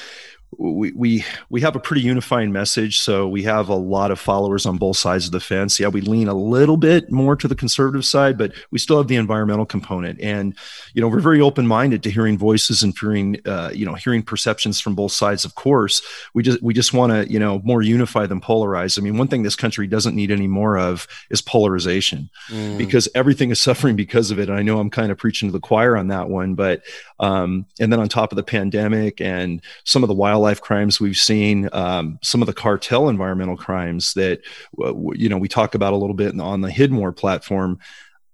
we, 0.57 0.91
we 0.93 1.25
we 1.49 1.61
have 1.61 1.75
a 1.75 1.79
pretty 1.79 2.01
unifying 2.01 2.51
message 2.51 2.99
so 2.99 3.27
we 3.27 3.43
have 3.43 3.69
a 3.69 3.75
lot 3.75 4.11
of 4.11 4.19
followers 4.19 4.65
on 4.65 4.77
both 4.77 4.97
sides 4.97 5.25
of 5.25 5.31
the 5.31 5.39
fence. 5.39 5.79
Yeah 5.79 5.89
we 5.89 6.01
lean 6.01 6.27
a 6.27 6.33
little 6.33 6.77
bit 6.77 7.11
more 7.11 7.35
to 7.35 7.47
the 7.47 7.55
conservative 7.55 8.03
side 8.05 8.37
but 8.37 8.51
we 8.71 8.79
still 8.79 8.97
have 8.97 9.07
the 9.07 9.15
environmental 9.15 9.65
component. 9.65 10.19
And 10.19 10.55
you 10.93 11.01
know 11.01 11.07
we're 11.07 11.19
very 11.19 11.41
open-minded 11.41 12.03
to 12.03 12.11
hearing 12.11 12.37
voices 12.37 12.83
and 12.83 12.97
hearing 12.97 13.37
uh, 13.45 13.71
you 13.73 13.85
know 13.85 13.93
hearing 13.93 14.23
perceptions 14.23 14.79
from 14.79 14.95
both 14.95 15.11
sides 15.11 15.45
of 15.45 15.55
course. 15.55 16.01
We 16.33 16.43
just 16.43 16.61
we 16.63 16.73
just 16.73 16.93
want 16.93 17.11
to 17.11 17.31
you 17.31 17.39
know 17.39 17.61
more 17.63 17.81
unify 17.81 18.25
than 18.25 18.41
polarize. 18.41 18.97
I 18.97 19.01
mean 19.01 19.17
one 19.17 19.27
thing 19.27 19.43
this 19.43 19.55
country 19.55 19.87
doesn't 19.87 20.15
need 20.15 20.31
any 20.31 20.47
more 20.47 20.77
of 20.77 21.07
is 21.29 21.41
polarization 21.41 22.29
mm. 22.49 22.77
because 22.77 23.07
everything 23.13 23.51
is 23.51 23.59
suffering 23.69 23.95
because 23.95 24.31
of 24.31 24.39
it. 24.39 24.49
And 24.49 24.57
i 24.57 24.61
know 24.61 24.79
i'm 24.79 24.89
kind 24.89 25.11
of 25.11 25.17
preaching 25.17 25.47
to 25.47 25.53
the 25.53 25.59
choir 25.59 25.95
on 25.95 26.07
that 26.07 26.29
one 26.29 26.55
but 26.55 26.81
um, 27.19 27.65
and 27.79 27.91
then 27.91 27.99
on 27.99 28.07
top 28.07 28.31
of 28.31 28.37
the 28.37 28.43
pandemic 28.43 29.19
and 29.21 29.61
some 29.83 30.03
of 30.03 30.07
the 30.07 30.15
wildlife 30.39 30.61
crimes 30.61 30.99
we've 30.99 31.17
seen, 31.17 31.69
um, 31.73 32.17
some 32.23 32.41
of 32.41 32.45
the 32.45 32.53
cartel 32.53 33.09
environmental 33.09 33.57
crimes 33.57 34.13
that 34.13 34.41
you 34.77 35.29
know 35.29 35.37
we 35.37 35.47
talk 35.47 35.75
about 35.75 35.93
a 35.93 35.97
little 35.97 36.15
bit 36.15 36.39
on 36.39 36.61
the 36.61 36.71
Hidden 36.71 36.97
War 36.97 37.11
platform. 37.11 37.79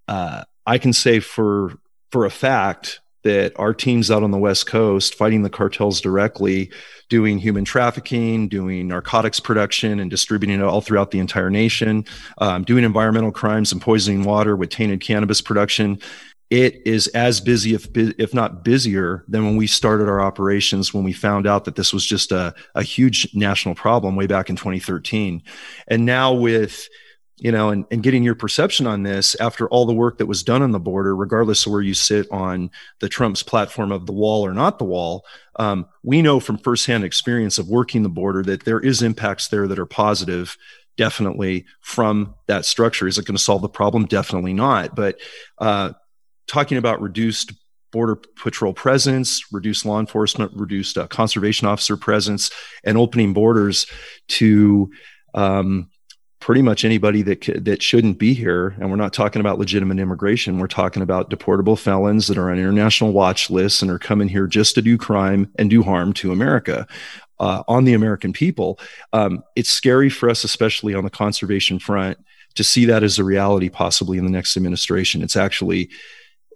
Uh, 0.06 0.44
I 0.66 0.78
can 0.78 0.92
say 0.92 1.20
for 1.20 1.74
for 2.12 2.24
a 2.24 2.30
fact 2.30 3.00
that 3.24 3.58
our 3.58 3.74
teams 3.74 4.08
out 4.08 4.22
on 4.22 4.30
the 4.30 4.38
West 4.38 4.68
Coast 4.68 5.16
fighting 5.16 5.42
the 5.42 5.50
cartels 5.50 6.00
directly, 6.00 6.70
doing 7.08 7.38
human 7.38 7.64
trafficking, 7.64 8.48
doing 8.48 8.86
narcotics 8.86 9.40
production 9.40 9.98
and 9.98 10.08
distributing 10.08 10.60
it 10.60 10.62
all 10.62 10.80
throughout 10.80 11.10
the 11.10 11.18
entire 11.18 11.50
nation, 11.50 12.04
um, 12.38 12.62
doing 12.62 12.84
environmental 12.84 13.32
crimes 13.32 13.72
and 13.72 13.82
poisoning 13.82 14.22
water 14.22 14.54
with 14.54 14.70
tainted 14.70 15.00
cannabis 15.00 15.40
production, 15.40 15.98
it 16.50 16.86
is 16.86 17.08
as 17.08 17.40
busy, 17.40 17.74
if, 17.74 17.88
if 17.94 18.32
not 18.32 18.64
busier, 18.64 19.24
than 19.28 19.44
when 19.44 19.56
we 19.56 19.66
started 19.66 20.08
our 20.08 20.20
operations 20.20 20.94
when 20.94 21.02
we 21.02 21.12
found 21.12 21.46
out 21.46 21.64
that 21.64 21.74
this 21.74 21.92
was 21.92 22.06
just 22.06 22.30
a, 22.30 22.54
a 22.74 22.82
huge 22.82 23.28
national 23.34 23.74
problem 23.74 24.14
way 24.14 24.26
back 24.26 24.48
in 24.48 24.56
2013. 24.56 25.42
And 25.88 26.06
now 26.06 26.32
with 26.32 26.88
you 27.38 27.52
know, 27.52 27.68
and, 27.68 27.84
and 27.90 28.02
getting 28.02 28.22
your 28.22 28.34
perception 28.34 28.86
on 28.86 29.02
this 29.02 29.34
after 29.40 29.68
all 29.68 29.84
the 29.84 29.92
work 29.92 30.16
that 30.18 30.26
was 30.26 30.42
done 30.42 30.62
on 30.62 30.72
the 30.72 30.80
border, 30.80 31.14
regardless 31.14 31.66
of 31.66 31.72
where 31.72 31.82
you 31.82 31.92
sit 31.92 32.26
on 32.30 32.70
the 33.00 33.10
Trump's 33.10 33.42
platform 33.42 33.92
of 33.92 34.06
the 34.06 34.12
wall 34.12 34.46
or 34.46 34.54
not 34.54 34.78
the 34.78 34.86
wall, 34.86 35.22
um, 35.56 35.86
we 36.02 36.22
know 36.22 36.40
from 36.40 36.56
firsthand 36.56 37.04
experience 37.04 37.58
of 37.58 37.68
working 37.68 38.02
the 38.02 38.08
border 38.08 38.42
that 38.42 38.64
there 38.64 38.80
is 38.80 39.02
impacts 39.02 39.48
there 39.48 39.68
that 39.68 39.78
are 39.78 39.86
positive 39.86 40.56
definitely 40.96 41.66
from 41.82 42.34
that 42.46 42.64
structure. 42.64 43.06
Is 43.06 43.18
it 43.18 43.26
going 43.26 43.36
to 43.36 43.42
solve 43.42 43.60
the 43.60 43.68
problem? 43.68 44.06
Definitely 44.06 44.54
not. 44.54 44.96
But 44.96 45.20
uh, 45.58 45.92
talking 46.46 46.78
about 46.78 47.00
reduced 47.00 47.52
border 47.92 48.16
patrol 48.16 48.72
presence, 48.72 49.52
reduced 49.52 49.86
law 49.86 49.98
enforcement, 50.00 50.52
reduced 50.54 50.98
uh, 50.98 51.06
conservation 51.06 51.66
officer 51.66 51.96
presence, 51.96 52.50
and 52.84 52.98
opening 52.98 53.32
borders 53.32 53.86
to 54.28 54.90
um, 55.34 55.88
pretty 56.40 56.62
much 56.62 56.84
anybody 56.84 57.22
that 57.22 57.64
that 57.64 57.82
shouldn't 57.82 58.18
be 58.18 58.34
here. 58.34 58.76
And 58.78 58.90
we're 58.90 58.96
not 58.96 59.12
talking 59.12 59.40
about 59.40 59.58
legitimate 59.58 59.98
immigration. 59.98 60.58
We're 60.58 60.66
talking 60.66 61.02
about 61.02 61.30
deportable 61.30 61.78
felons 61.78 62.26
that 62.26 62.38
are 62.38 62.50
on 62.50 62.58
international 62.58 63.12
watch 63.12 63.50
lists 63.50 63.82
and 63.82 63.90
are 63.90 63.98
coming 63.98 64.28
here 64.28 64.46
just 64.46 64.74
to 64.74 64.82
do 64.82 64.98
crime 64.98 65.50
and 65.58 65.70
do 65.70 65.82
harm 65.82 66.12
to 66.14 66.32
America. 66.32 66.86
Uh, 67.38 67.62
on 67.68 67.84
the 67.84 67.92
American 67.92 68.32
people, 68.32 68.78
um, 69.12 69.42
it's 69.56 69.68
scary 69.68 70.08
for 70.08 70.30
us, 70.30 70.42
especially 70.42 70.94
on 70.94 71.04
the 71.04 71.10
conservation 71.10 71.78
front, 71.78 72.16
to 72.54 72.64
see 72.64 72.86
that 72.86 73.02
as 73.02 73.18
a 73.18 73.24
reality 73.24 73.68
possibly 73.68 74.16
in 74.16 74.24
the 74.24 74.30
next 74.30 74.56
administration. 74.56 75.22
It's 75.22 75.36
actually 75.36 75.90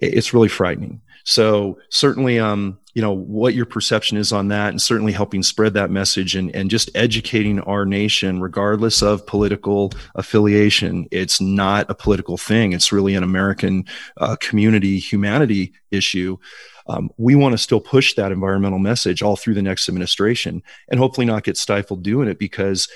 it's 0.00 0.34
really 0.34 0.48
frightening. 0.48 1.00
So 1.24 1.78
certainly, 1.90 2.38
um, 2.38 2.78
you 2.94 3.02
know, 3.02 3.12
what 3.12 3.54
your 3.54 3.66
perception 3.66 4.16
is 4.16 4.32
on 4.32 4.48
that 4.48 4.70
and 4.70 4.82
certainly 4.82 5.12
helping 5.12 5.42
spread 5.42 5.74
that 5.74 5.90
message 5.90 6.34
and, 6.34 6.54
and 6.56 6.70
just 6.70 6.90
educating 6.94 7.60
our 7.60 7.84
nation, 7.84 8.40
regardless 8.40 9.02
of 9.02 9.26
political 9.26 9.92
affiliation. 10.14 11.06
It's 11.12 11.40
not 11.40 11.88
a 11.88 11.94
political 11.94 12.36
thing. 12.36 12.72
It's 12.72 12.90
really 12.90 13.14
an 13.14 13.22
American 13.22 13.84
uh, 14.16 14.36
community 14.40 14.98
humanity 14.98 15.72
issue. 15.90 16.38
Um, 16.88 17.10
we 17.16 17.36
want 17.36 17.52
to 17.52 17.58
still 17.58 17.80
push 17.80 18.14
that 18.14 18.32
environmental 18.32 18.80
message 18.80 19.22
all 19.22 19.36
through 19.36 19.54
the 19.54 19.62
next 19.62 19.88
administration 19.88 20.62
and 20.88 20.98
hopefully 20.98 21.26
not 21.26 21.44
get 21.44 21.56
stifled 21.56 22.02
doing 22.02 22.28
it 22.28 22.38
because 22.38 22.88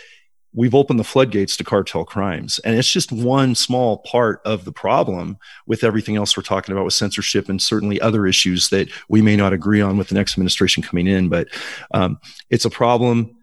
we've 0.54 0.74
opened 0.74 1.00
the 1.00 1.04
floodgates 1.04 1.56
to 1.56 1.64
cartel 1.64 2.04
crimes. 2.04 2.60
And 2.60 2.78
it's 2.78 2.88
just 2.88 3.10
one 3.10 3.54
small 3.54 3.98
part 3.98 4.40
of 4.44 4.64
the 4.64 4.72
problem 4.72 5.36
with 5.66 5.82
everything 5.82 6.16
else 6.16 6.36
we're 6.36 6.44
talking 6.44 6.72
about 6.72 6.84
with 6.84 6.94
censorship 6.94 7.48
and 7.48 7.60
certainly 7.60 8.00
other 8.00 8.26
issues 8.26 8.68
that 8.68 8.88
we 9.08 9.20
may 9.20 9.36
not 9.36 9.52
agree 9.52 9.80
on 9.80 9.98
with 9.98 10.08
the 10.08 10.14
next 10.14 10.34
administration 10.34 10.82
coming 10.82 11.08
in. 11.08 11.28
But 11.28 11.48
um, 11.92 12.18
it's 12.50 12.64
a 12.64 12.70
problem. 12.70 13.36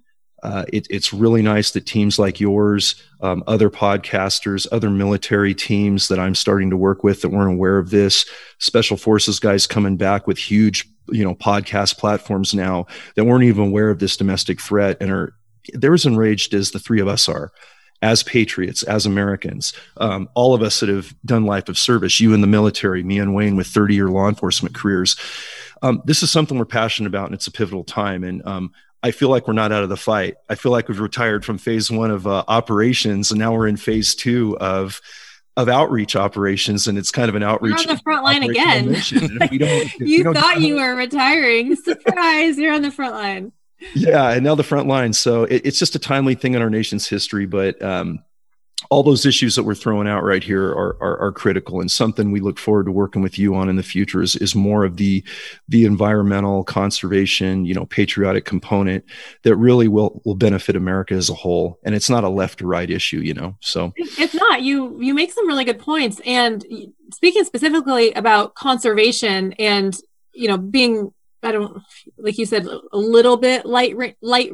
uh, 0.43 0.65
it, 0.73 0.87
it's 0.89 1.13
really 1.13 1.41
nice 1.41 1.71
that 1.71 1.85
teams 1.85 2.17
like 2.17 2.39
yours, 2.39 2.95
um, 3.21 3.43
other 3.45 3.69
podcasters, 3.69 4.65
other 4.71 4.89
military 4.89 5.53
teams 5.53 6.07
that 6.07 6.19
I'm 6.19 6.35
starting 6.35 6.69
to 6.71 6.77
work 6.77 7.03
with 7.03 7.21
that 7.21 7.29
weren't 7.29 7.53
aware 7.53 7.77
of 7.77 7.91
this, 7.91 8.25
special 8.57 8.97
forces 8.97 9.39
guys 9.39 9.67
coming 9.67 9.97
back 9.97 10.25
with 10.25 10.37
huge, 10.37 10.87
you 11.09 11.23
know, 11.23 11.35
podcast 11.35 11.97
platforms 11.97 12.53
now 12.55 12.87
that 13.15 13.25
weren't 13.25 13.43
even 13.43 13.67
aware 13.67 13.91
of 13.91 13.99
this 13.99 14.17
domestic 14.17 14.59
threat 14.59 14.97
and 14.99 15.11
are 15.11 15.33
they're 15.73 15.93
as 15.93 16.05
enraged 16.05 16.53
as 16.53 16.71
the 16.71 16.79
three 16.79 17.01
of 17.01 17.07
us 17.07 17.27
are 17.29 17.51
as 18.01 18.23
patriots, 18.23 18.81
as 18.83 19.05
Americans, 19.05 19.73
um, 19.97 20.27
all 20.33 20.55
of 20.55 20.63
us 20.63 20.79
that 20.79 20.89
have 20.89 21.13
done 21.23 21.45
life 21.45 21.69
of 21.69 21.77
service, 21.77 22.19
you 22.19 22.33
in 22.33 22.41
the 22.41 22.47
military, 22.47 23.03
me 23.03 23.19
and 23.19 23.35
Wayne 23.35 23.55
with 23.55 23.67
30 23.67 23.93
year 23.93 24.09
law 24.09 24.27
enforcement 24.27 24.73
careers. 24.73 25.15
Um, 25.83 26.01
this 26.05 26.23
is 26.23 26.31
something 26.31 26.57
we're 26.57 26.65
passionate 26.65 27.07
about 27.07 27.27
and 27.27 27.35
it's 27.35 27.47
a 27.47 27.51
pivotal 27.51 27.83
time. 27.83 28.23
And 28.23 28.45
um, 28.45 28.71
I 29.03 29.11
feel 29.11 29.29
like 29.29 29.47
we're 29.47 29.53
not 29.53 29.71
out 29.71 29.83
of 29.83 29.89
the 29.89 29.97
fight. 29.97 30.35
I 30.49 30.55
feel 30.55 30.71
like 30.71 30.87
we've 30.87 30.99
retired 30.99 31.43
from 31.45 31.57
phase 31.57 31.89
one 31.89 32.11
of 32.11 32.27
uh, 32.27 32.43
operations, 32.47 33.31
and 33.31 33.39
now 33.39 33.53
we're 33.53 33.67
in 33.67 33.77
phase 33.77 34.13
two 34.13 34.57
of 34.59 35.01
of 35.57 35.67
outreach 35.67 36.15
operations, 36.15 36.87
and 36.87 36.97
it's 36.97 37.11
kind 37.11 37.27
of 37.27 37.35
an 37.35 37.43
outreach. 37.43 37.81
You're 37.81 37.91
on 37.91 37.95
the 37.95 38.01
front 38.03 38.23
line 38.23 38.43
again. 38.43 38.89
you 39.99 40.33
thought 40.33 40.61
you 40.61 40.75
were 40.75 40.95
retiring. 40.95 41.75
Surprise! 41.75 42.57
You're 42.57 42.73
on 42.73 42.83
the 42.83 42.91
front 42.91 43.15
line. 43.15 43.51
Yeah, 43.93 44.31
and 44.31 44.43
now 44.43 44.55
the 44.55 44.63
front 44.63 44.87
line. 44.87 45.13
So 45.13 45.43
it, 45.43 45.61
it's 45.65 45.79
just 45.79 45.95
a 45.95 45.99
timely 45.99 46.35
thing 46.35 46.53
in 46.53 46.61
our 46.61 46.69
nation's 46.69 47.07
history, 47.07 47.45
but 47.45 47.81
um, 47.81 48.23
all 48.89 49.03
those 49.03 49.25
issues 49.25 49.55
that 49.55 49.63
we're 49.63 49.75
throwing 49.75 50.07
out 50.07 50.23
right 50.23 50.43
here 50.43 50.69
are, 50.69 50.97
are, 51.01 51.19
are, 51.19 51.31
critical 51.31 51.79
and 51.79 51.91
something 51.91 52.31
we 52.31 52.39
look 52.39 52.57
forward 52.57 52.85
to 52.85 52.91
working 52.91 53.21
with 53.21 53.37
you 53.37 53.53
on 53.55 53.69
in 53.69 53.75
the 53.75 53.83
future 53.83 54.21
is, 54.21 54.35
is 54.35 54.55
more 54.55 54.83
of 54.83 54.97
the 54.97 55.23
the 55.69 55.85
environmental 55.85 56.63
conservation 56.63 57.63
you 57.65 57.73
know 57.73 57.85
patriotic 57.85 58.43
component 58.43 59.03
that 59.43 59.55
really 59.55 59.87
will 59.87 60.21
will 60.25 60.35
benefit 60.35 60.75
america 60.75 61.13
as 61.13 61.29
a 61.29 61.33
whole 61.33 61.79
and 61.83 61.95
it's 61.95 62.09
not 62.09 62.23
a 62.23 62.29
left 62.29 62.61
or 62.61 62.67
right 62.67 62.89
issue 62.89 63.19
you 63.19 63.33
know 63.33 63.55
so 63.61 63.93
it's 63.95 64.35
not 64.35 64.61
you 64.61 64.99
you 65.01 65.13
make 65.13 65.31
some 65.31 65.47
really 65.47 65.63
good 65.63 65.79
points 65.79 66.19
and 66.25 66.65
speaking 67.13 67.43
specifically 67.43 68.11
about 68.13 68.55
conservation 68.55 69.53
and 69.53 69.99
you 70.33 70.47
know 70.47 70.57
being 70.57 71.13
i 71.43 71.51
don't 71.51 71.81
like 72.17 72.37
you 72.37 72.45
said 72.45 72.65
a 72.65 72.97
little 72.97 73.37
bit 73.37 73.65
light 73.65 73.95
light 74.21 74.53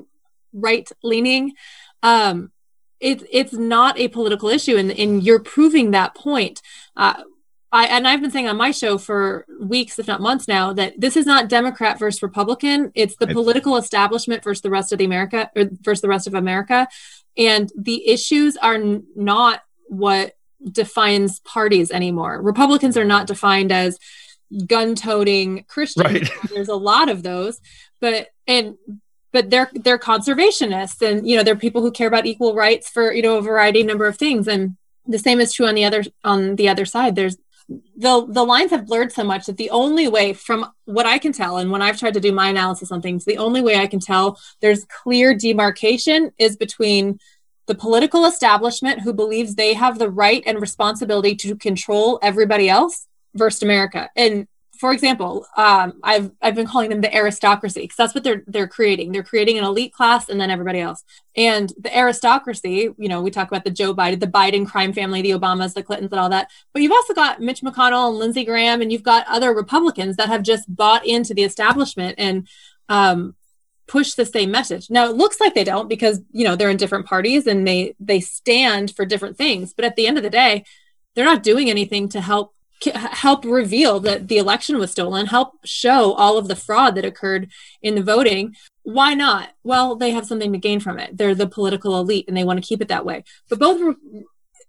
right 0.54 0.92
leaning 1.04 1.54
um 2.04 2.52
it's 3.00 3.24
it's 3.32 3.54
not 3.54 3.98
a 4.00 4.08
political 4.08 4.50
issue, 4.50 4.76
and, 4.76 4.92
and 4.92 5.24
you're 5.24 5.40
proving 5.40 5.92
that 5.92 6.16
point. 6.16 6.62
Uh, 6.96 7.24
I, 7.72 7.86
and 7.88 8.08
I've 8.08 8.22
been 8.22 8.32
saying 8.32 8.48
on 8.48 8.58
my 8.58 8.72
show 8.72 8.98
for 8.98 9.46
weeks, 9.60 10.00
if 10.00 10.08
not 10.08 10.22
months 10.22 10.48
now, 10.48 10.72
that 10.74 11.00
this 11.00 11.18
is 11.18 11.26
not 11.26 11.50
Democrat 11.50 12.00
versus 12.00 12.24
Republican. 12.24 12.92
It's 12.96 13.18
the 13.18 13.28
political 13.28 13.76
establishment 13.76 14.44
versus 14.44 14.62
the 14.62 14.70
rest 14.70 14.94
of 14.94 15.00
the 15.00 15.06
America 15.06 15.52
or 15.56 15.66
versus 15.82 16.02
the 16.02 16.08
rest 16.08 16.28
of 16.28 16.34
America. 16.34 16.88
And 17.38 17.70
the 17.78 18.08
issues 18.08 18.56
are 18.58 18.76
n- 18.76 19.06
not 19.16 19.64
what 19.88 20.34
defines 20.72 21.40
parties 21.42 21.92
anymore. 21.92 22.42
Republicans 22.42 22.98
are 22.98 23.06
not 23.06 23.28
defined 23.28 23.72
as 23.72 24.00
gun-toting 24.66 25.66
Christians. 25.68 26.06
Right. 26.06 26.30
There's 26.54 26.70
a 26.70 26.76
lot 26.76 27.10
of 27.10 27.24
those, 27.24 27.60
but 28.00 28.30
and 28.48 28.76
but 29.32 29.50
they're 29.50 29.70
they're 29.74 30.00
conservationists 30.00 31.02
and 31.08 31.28
you 31.28 31.36
know 31.36 31.44
they're 31.44 31.56
people 31.56 31.82
who 31.82 31.92
care 31.92 32.08
about 32.08 32.26
equal 32.26 32.56
rights 32.56 32.90
for 32.90 33.14
you 33.14 33.22
know 33.22 33.38
a 33.38 33.42
variety 33.42 33.84
number 33.84 34.08
of 34.08 34.18
things 34.18 34.48
and 34.48 34.78
the 35.06 35.20
same 35.20 35.40
is 35.40 35.54
true 35.54 35.68
on 35.68 35.76
the 35.76 35.86
other 35.86 36.04
on 36.24 36.56
the 36.56 36.70
other 36.70 36.86
side 36.86 37.16
there's 37.16 37.38
the 37.70 38.26
the 38.30 38.46
lines 38.46 38.72
have 38.72 38.86
blurred 38.86 39.12
so 39.12 39.24
much 39.24 39.46
that 39.46 39.58
the 39.58 39.70
only 39.70 40.08
way 40.08 40.34
from 40.34 40.66
what 40.86 41.06
i 41.06 41.18
can 41.18 41.34
tell 41.34 41.58
and 41.58 41.72
when 41.72 41.82
i've 41.82 42.00
tried 42.00 42.14
to 42.14 42.20
do 42.20 42.32
my 42.32 42.50
analysis 42.50 42.92
on 42.92 43.02
things 43.02 43.26
the 43.26 43.38
only 43.38 43.62
way 43.62 43.76
i 43.76 43.88
can 43.88 44.00
tell 44.00 44.40
there's 44.62 44.86
clear 44.86 45.36
demarcation 45.36 46.32
is 46.38 46.56
between 46.56 47.20
the 47.66 47.76
political 47.76 48.26
establishment 48.26 49.02
who 49.02 49.14
believes 49.14 49.56
they 49.56 49.74
have 49.74 50.00
the 50.00 50.10
right 50.10 50.44
and 50.46 50.62
responsibility 50.62 51.36
to 51.36 51.56
control 51.58 52.18
everybody 52.22 52.70
else 52.70 53.07
versus 53.34 53.64
america 53.64 54.10
and 54.16 54.48
for 54.78 54.92
example, 54.92 55.46
um, 55.58 56.00
I've 56.04 56.32
I've 56.42 56.56
been 56.56 56.68
calling 56.68 56.90
them 56.90 57.02
the 57.02 57.16
aristocracy 57.16 57.82
because 57.82 57.98
that's 57.98 58.14
what 58.14 58.24
they're 58.24 58.44
they're 58.48 58.68
creating. 58.68 59.12
They're 59.12 59.24
creating 59.24 59.58
an 59.58 59.64
elite 59.64 59.92
class 59.92 60.30
and 60.30 60.40
then 60.40 60.52
everybody 60.52 60.80
else. 60.80 61.04
And 61.36 61.72
the 61.80 61.96
aristocracy, 61.98 62.90
you 62.98 63.10
know, 63.10 63.22
we 63.22 63.32
talk 63.32 63.48
about 63.48 63.64
the 63.64 63.72
Joe 63.72 63.94
Biden, 63.94 64.20
the 64.20 64.28
Biden 64.28 64.68
crime 64.68 64.94
family, 64.94 65.22
the 65.22 65.32
Obamas, 65.32 65.74
the 65.74 65.84
Clintons, 65.84 66.12
and 66.12 66.20
all 66.20 66.30
that. 66.30 66.50
But 66.74 66.84
you've 66.84 66.92
also 66.92 67.14
got 67.14 67.42
Mitch 67.42 67.62
McConnell 67.62 68.10
and 68.10 68.20
Lindsey 68.20 68.46
Graham, 68.46 68.82
and 68.82 68.92
you've 68.92 69.04
got 69.04 69.28
other 69.28 69.54
Republicans 69.54 70.16
that 70.18 70.30
have 70.30 70.44
just 70.44 70.64
bought 70.74 71.06
into 71.06 71.34
the 71.34 71.44
establishment 71.44 72.16
and 72.20 72.48
um, 72.88 73.36
push 73.88 74.14
the 74.14 74.26
same 74.26 74.52
message. 74.52 74.90
Now 74.90 75.10
it 75.10 75.16
looks 75.16 75.40
like 75.40 75.56
they 75.56 75.64
don't 75.64 75.90
because 75.90 76.22
you 76.32 76.46
know 76.46 76.56
they're 76.56 76.70
in 76.70 76.78
different 76.78 77.08
parties 77.08 77.48
and 77.48 77.68
they 77.68 77.96
they 78.00 78.20
stand 78.20 78.96
for 78.96 79.06
different 79.06 79.38
things. 79.38 79.74
But 79.74 79.86
at 79.86 79.96
the 79.96 80.06
end 80.06 80.18
of 80.18 80.24
the 80.24 80.30
day, 80.30 80.66
they're 81.16 81.26
not 81.26 81.42
doing 81.42 81.70
anything 81.70 82.10
to 82.10 82.22
help 82.22 82.54
help 82.86 83.44
reveal 83.46 84.00
that 84.02 84.28
the 84.28 84.38
election 84.38 84.78
was 84.78 84.92
stolen, 84.92 85.26
help 85.26 85.54
show 85.66 86.14
all 86.14 86.38
of 86.38 86.48
the 86.48 86.56
fraud 86.56 86.96
that 86.96 87.06
occurred 87.06 87.50
in 87.82 87.96
the 87.96 88.04
voting. 88.04 88.56
Why 88.84 89.14
not? 89.14 89.50
Well, 89.64 89.96
they 89.96 90.12
have 90.12 90.26
something 90.26 90.52
to 90.54 90.58
gain 90.58 90.80
from 90.80 91.00
it. 91.00 91.18
They're 91.18 91.36
the 91.36 91.48
political 91.48 92.00
elite 92.00 92.26
and 92.28 92.38
they 92.38 92.44
want 92.44 92.62
to 92.62 92.68
keep 92.68 92.82
it 92.82 92.88
that 92.90 93.06
way. 93.06 93.24
But 93.50 93.60
both, 93.60 93.96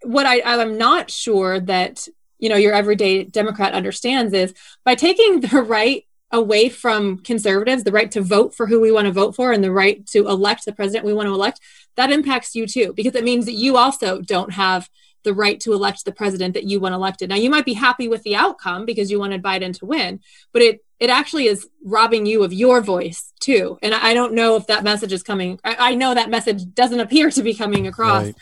what 0.02 0.26
I, 0.26 0.40
I'm 0.42 0.78
not 0.78 1.10
sure 1.10 1.60
that, 1.60 2.08
you 2.38 2.48
know, 2.48 2.56
your 2.56 2.72
everyday 2.72 3.24
Democrat 3.24 3.74
understands 3.74 4.32
is 4.32 4.54
by 4.84 4.94
taking 4.94 5.40
the 5.40 5.62
right 5.62 6.04
away 6.30 6.68
from 6.68 7.18
conservatives, 7.18 7.84
the 7.84 7.92
right 7.92 8.10
to 8.10 8.20
vote 8.20 8.54
for 8.54 8.66
who 8.66 8.80
we 8.80 8.92
want 8.92 9.06
to 9.06 9.12
vote 9.12 9.34
for 9.34 9.50
and 9.52 9.64
the 9.64 9.72
right 9.72 10.06
to 10.06 10.28
elect 10.28 10.64
the 10.64 10.72
president 10.72 11.06
we 11.06 11.14
want 11.14 11.26
to 11.26 11.32
elect, 11.32 11.60
that 11.96 12.12
impacts 12.12 12.54
you 12.54 12.66
too, 12.66 12.92
because 12.94 13.14
it 13.14 13.24
means 13.24 13.46
that 13.46 13.52
you 13.52 13.76
also 13.76 14.20
don't 14.20 14.52
have 14.52 14.90
the 15.28 15.40
right 15.44 15.60
to 15.60 15.74
elect 15.78 16.04
the 16.04 16.18
president 16.20 16.52
that 16.54 16.68
you 16.70 16.80
want 16.80 16.94
elected. 16.94 17.28
Now, 17.28 17.40
you 17.44 17.50
might 17.54 17.68
be 17.72 17.74
happy 17.86 18.08
with 18.08 18.22
the 18.22 18.36
outcome 18.44 18.86
because 18.90 19.10
you 19.10 19.18
wanted 19.20 19.42
Biden 19.48 19.72
to 19.78 19.86
win, 19.94 20.20
but 20.52 20.62
it 20.68 20.74
it 20.98 21.10
actually 21.10 21.46
is 21.52 21.60
robbing 21.84 22.24
you 22.30 22.42
of 22.46 22.52
your 22.52 22.80
voice 22.94 23.20
too. 23.46 23.78
And 23.84 23.92
I 24.08 24.14
don't 24.18 24.34
know 24.38 24.56
if 24.56 24.64
that 24.66 24.82
message 24.90 25.12
is 25.12 25.22
coming. 25.22 25.50
I, 25.62 25.90
I 25.90 25.94
know 26.00 26.10
that 26.14 26.30
message 26.36 26.60
doesn't 26.80 27.04
appear 27.04 27.30
to 27.30 27.42
be 27.42 27.54
coming 27.62 27.86
across, 27.86 28.24
right. 28.24 28.34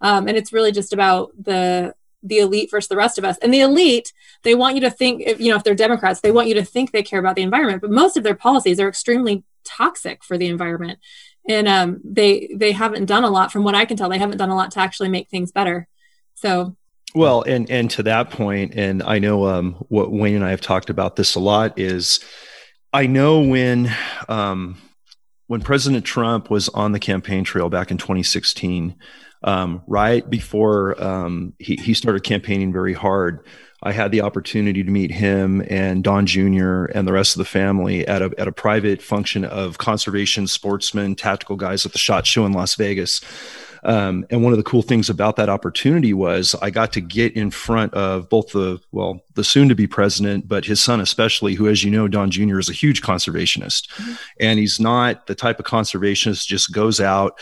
um, 0.00 0.28
and 0.28 0.36
it's 0.36 0.52
really 0.52 0.72
just 0.80 0.92
about 0.92 1.32
the 1.50 1.94
the 2.22 2.38
elite 2.38 2.70
versus 2.70 2.88
the 2.88 3.02
rest 3.04 3.18
of 3.18 3.24
us. 3.24 3.36
And 3.42 3.52
the 3.52 3.60
elite, 3.68 4.12
they 4.42 4.54
want 4.54 4.74
you 4.76 4.80
to 4.82 4.90
think, 4.90 5.22
if, 5.26 5.40
you 5.40 5.50
know, 5.50 5.56
if 5.56 5.64
they're 5.64 5.74
Democrats, 5.86 6.20
they 6.20 6.32
want 6.36 6.48
you 6.48 6.54
to 6.54 6.64
think 6.64 6.90
they 6.90 7.02
care 7.02 7.20
about 7.20 7.36
the 7.36 7.42
environment, 7.42 7.82
but 7.82 7.90
most 8.02 8.16
of 8.16 8.22
their 8.24 8.34
policies 8.46 8.80
are 8.80 8.88
extremely 8.88 9.44
toxic 9.64 10.24
for 10.24 10.38
the 10.38 10.46
environment. 10.46 10.98
And 11.46 11.68
um, 11.68 12.00
they 12.02 12.30
they 12.62 12.72
haven't 12.72 13.06
done 13.06 13.24
a 13.24 13.30
lot, 13.30 13.52
from 13.52 13.64
what 13.64 13.74
I 13.74 13.84
can 13.84 13.96
tell, 13.96 14.08
they 14.08 14.18
haven't 14.18 14.38
done 14.38 14.50
a 14.50 14.56
lot 14.56 14.70
to 14.72 14.80
actually 14.80 15.10
make 15.10 15.28
things 15.28 15.52
better. 15.52 15.86
So 16.34 16.76
well, 17.14 17.42
and 17.42 17.70
and 17.70 17.88
to 17.92 18.02
that 18.04 18.30
point, 18.30 18.74
and 18.74 19.02
I 19.02 19.20
know 19.20 19.46
um, 19.46 19.74
what 19.88 20.10
Wayne 20.10 20.34
and 20.34 20.44
I 20.44 20.50
have 20.50 20.60
talked 20.60 20.90
about 20.90 21.14
this 21.14 21.36
a 21.36 21.40
lot 21.40 21.78
is, 21.78 22.18
I 22.92 23.06
know 23.06 23.40
when 23.40 23.94
um, 24.28 24.78
when 25.46 25.60
President 25.60 26.04
Trump 26.04 26.50
was 26.50 26.68
on 26.70 26.90
the 26.90 26.98
campaign 26.98 27.44
trail 27.44 27.68
back 27.68 27.92
in 27.92 27.98
2016, 27.98 28.96
um, 29.44 29.82
right 29.86 30.28
before 30.28 31.00
um, 31.02 31.54
he 31.60 31.76
he 31.76 31.94
started 31.94 32.24
campaigning 32.24 32.72
very 32.72 32.94
hard, 32.94 33.46
I 33.80 33.92
had 33.92 34.10
the 34.10 34.22
opportunity 34.22 34.82
to 34.82 34.90
meet 34.90 35.12
him 35.12 35.62
and 35.70 36.02
Don 36.02 36.26
Jr. 36.26 36.86
and 36.86 37.06
the 37.06 37.12
rest 37.12 37.34
of 37.34 37.38
the 37.38 37.44
family 37.44 38.04
at 38.08 38.22
a 38.22 38.32
at 38.38 38.48
a 38.48 38.52
private 38.52 39.00
function 39.00 39.44
of 39.44 39.78
conservation 39.78 40.48
sportsmen, 40.48 41.14
tactical 41.14 41.54
guys 41.54 41.86
at 41.86 41.92
the 41.92 41.98
Shot 41.98 42.26
Show 42.26 42.44
in 42.44 42.52
Las 42.52 42.74
Vegas. 42.74 43.20
Um, 43.84 44.24
and 44.30 44.42
one 44.42 44.52
of 44.52 44.56
the 44.56 44.62
cool 44.64 44.82
things 44.82 45.10
about 45.10 45.36
that 45.36 45.48
opportunity 45.48 46.14
was 46.14 46.54
I 46.62 46.70
got 46.70 46.92
to 46.94 47.00
get 47.00 47.36
in 47.36 47.50
front 47.50 47.92
of 47.94 48.28
both 48.28 48.52
the, 48.52 48.80
well, 48.92 49.20
the 49.34 49.44
soon 49.44 49.68
to 49.68 49.74
be 49.74 49.86
president, 49.86 50.48
but 50.48 50.64
his 50.64 50.80
son 50.80 51.00
especially, 51.00 51.54
who, 51.54 51.68
as 51.68 51.84
you 51.84 51.90
know, 51.90 52.08
Don 52.08 52.30
Jr. 52.30 52.58
is 52.58 52.70
a 52.70 52.74
huge 52.74 53.02
conservationist. 53.02 53.90
Mm-hmm. 53.90 54.12
And 54.40 54.58
he's 54.58 54.80
not 54.80 55.26
the 55.26 55.34
type 55.34 55.58
of 55.58 55.66
conservationist 55.66 56.46
just 56.46 56.72
goes 56.72 57.00
out, 57.00 57.38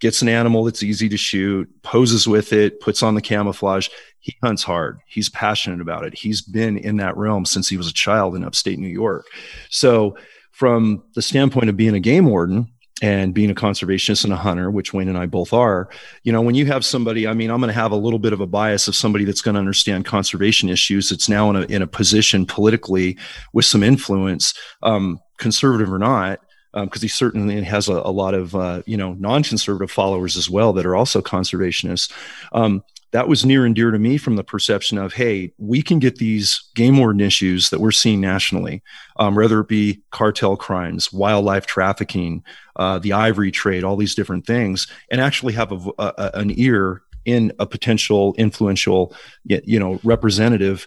gets 0.00 0.20
an 0.20 0.28
animal 0.28 0.64
that's 0.64 0.82
easy 0.82 1.08
to 1.08 1.16
shoot, 1.16 1.68
poses 1.82 2.26
with 2.26 2.52
it, 2.52 2.80
puts 2.80 3.02
on 3.02 3.14
the 3.14 3.22
camouflage. 3.22 3.88
He 4.18 4.36
hunts 4.42 4.62
hard. 4.62 4.98
He's 5.06 5.28
passionate 5.28 5.80
about 5.80 6.04
it. 6.04 6.14
He's 6.14 6.42
been 6.42 6.76
in 6.76 6.96
that 6.96 7.16
realm 7.16 7.44
since 7.44 7.68
he 7.68 7.76
was 7.76 7.88
a 7.88 7.92
child 7.92 8.34
in 8.34 8.44
upstate 8.44 8.78
New 8.78 8.88
York. 8.88 9.26
So, 9.70 10.16
from 10.50 11.02
the 11.16 11.22
standpoint 11.22 11.68
of 11.68 11.76
being 11.76 11.96
a 11.96 12.00
game 12.00 12.26
warden, 12.26 12.72
and 13.02 13.34
being 13.34 13.50
a 13.50 13.54
conservationist 13.54 14.24
and 14.24 14.32
a 14.32 14.36
hunter, 14.36 14.70
which 14.70 14.92
Wayne 14.92 15.08
and 15.08 15.18
I 15.18 15.26
both 15.26 15.52
are, 15.52 15.88
you 16.22 16.32
know, 16.32 16.40
when 16.40 16.54
you 16.54 16.66
have 16.66 16.84
somebody, 16.84 17.26
I 17.26 17.34
mean, 17.34 17.50
I'm 17.50 17.60
going 17.60 17.68
to 17.68 17.74
have 17.74 17.92
a 17.92 17.96
little 17.96 18.20
bit 18.20 18.32
of 18.32 18.40
a 18.40 18.46
bias 18.46 18.86
of 18.86 18.94
somebody 18.94 19.24
that's 19.24 19.40
going 19.40 19.54
to 19.54 19.58
understand 19.58 20.04
conservation 20.04 20.68
issues. 20.68 21.10
That's 21.10 21.28
now 21.28 21.50
in 21.50 21.56
a 21.56 21.62
in 21.62 21.82
a 21.82 21.86
position 21.86 22.46
politically 22.46 23.18
with 23.52 23.64
some 23.64 23.82
influence, 23.82 24.54
um, 24.82 25.20
conservative 25.38 25.92
or 25.92 25.98
not, 25.98 26.40
because 26.72 27.02
um, 27.02 27.04
he 27.04 27.08
certainly 27.08 27.62
has 27.62 27.88
a, 27.88 27.94
a 27.94 28.12
lot 28.12 28.34
of 28.34 28.54
uh, 28.54 28.82
you 28.86 28.96
know 28.96 29.14
non-conservative 29.14 29.90
followers 29.90 30.36
as 30.36 30.48
well 30.48 30.72
that 30.72 30.86
are 30.86 30.96
also 30.96 31.20
conservationists. 31.20 32.12
Um, 32.52 32.84
that 33.14 33.28
was 33.28 33.46
near 33.46 33.64
and 33.64 33.76
dear 33.76 33.92
to 33.92 33.98
me 33.98 34.18
from 34.18 34.34
the 34.34 34.42
perception 34.42 34.98
of, 34.98 35.12
hey, 35.12 35.52
we 35.56 35.82
can 35.82 36.00
get 36.00 36.16
these 36.16 36.68
game 36.74 36.98
warden 36.98 37.20
issues 37.20 37.70
that 37.70 37.78
we're 37.78 37.92
seeing 37.92 38.20
nationally, 38.20 38.82
um, 39.20 39.36
whether 39.36 39.60
it 39.60 39.68
be 39.68 40.02
cartel 40.10 40.56
crimes, 40.56 41.12
wildlife 41.12 41.64
trafficking, 41.64 42.42
uh, 42.74 42.98
the 42.98 43.12
ivory 43.12 43.52
trade, 43.52 43.84
all 43.84 43.96
these 43.96 44.16
different 44.16 44.44
things, 44.44 44.88
and 45.12 45.20
actually 45.20 45.52
have 45.52 45.70
a, 45.70 45.92
a, 45.96 46.30
an 46.34 46.52
ear 46.58 47.02
in 47.24 47.52
a 47.60 47.66
potential 47.66 48.34
influential, 48.36 49.14
you 49.44 49.78
know, 49.78 50.00
representative 50.02 50.84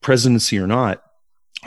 presidency 0.00 0.58
or 0.58 0.66
not. 0.66 1.02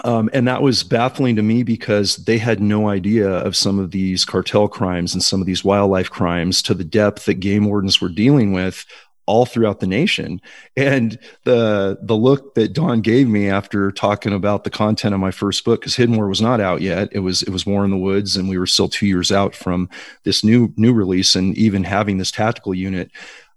Um, 0.03 0.29
and 0.33 0.47
that 0.47 0.61
was 0.61 0.83
baffling 0.83 1.35
to 1.37 1.41
me 1.41 1.63
because 1.63 2.17
they 2.17 2.37
had 2.37 2.61
no 2.61 2.89
idea 2.89 3.29
of 3.29 3.55
some 3.55 3.79
of 3.79 3.91
these 3.91 4.25
cartel 4.25 4.67
crimes 4.67 5.13
and 5.13 5.23
some 5.23 5.41
of 5.41 5.47
these 5.47 5.63
wildlife 5.63 6.09
crimes 6.09 6.61
to 6.63 6.73
the 6.73 6.83
depth 6.83 7.25
that 7.25 7.35
game 7.35 7.65
wardens 7.65 7.99
were 7.99 8.09
dealing 8.09 8.53
with 8.53 8.85
all 9.27 9.45
throughout 9.45 9.79
the 9.79 9.87
nation. 9.87 10.41
And 10.75 11.19
the 11.43 11.99
the 12.01 12.15
look 12.15 12.55
that 12.55 12.73
Don 12.73 13.01
gave 13.01 13.27
me 13.27 13.49
after 13.49 13.91
talking 13.91 14.33
about 14.33 14.63
the 14.63 14.69
content 14.69 15.13
of 15.13 15.19
my 15.19 15.31
first 15.31 15.63
book, 15.63 15.81
because 15.81 15.95
Hidden 15.95 16.15
War 16.15 16.27
was 16.27 16.41
not 16.41 16.59
out 16.59 16.81
yet. 16.81 17.09
It 17.11 17.19
was 17.19 17.43
it 17.43 17.49
was 17.49 17.65
War 17.65 17.85
in 17.85 17.91
the 17.91 17.97
Woods, 17.97 18.35
and 18.35 18.49
we 18.49 18.57
were 18.57 18.65
still 18.65 18.89
two 18.89 19.05
years 19.05 19.31
out 19.31 19.53
from 19.53 19.89
this 20.23 20.43
new 20.43 20.73
new 20.77 20.93
release 20.93 21.35
and 21.35 21.55
even 21.57 21.83
having 21.83 22.17
this 22.17 22.31
tactical 22.31 22.73
unit. 22.73 23.11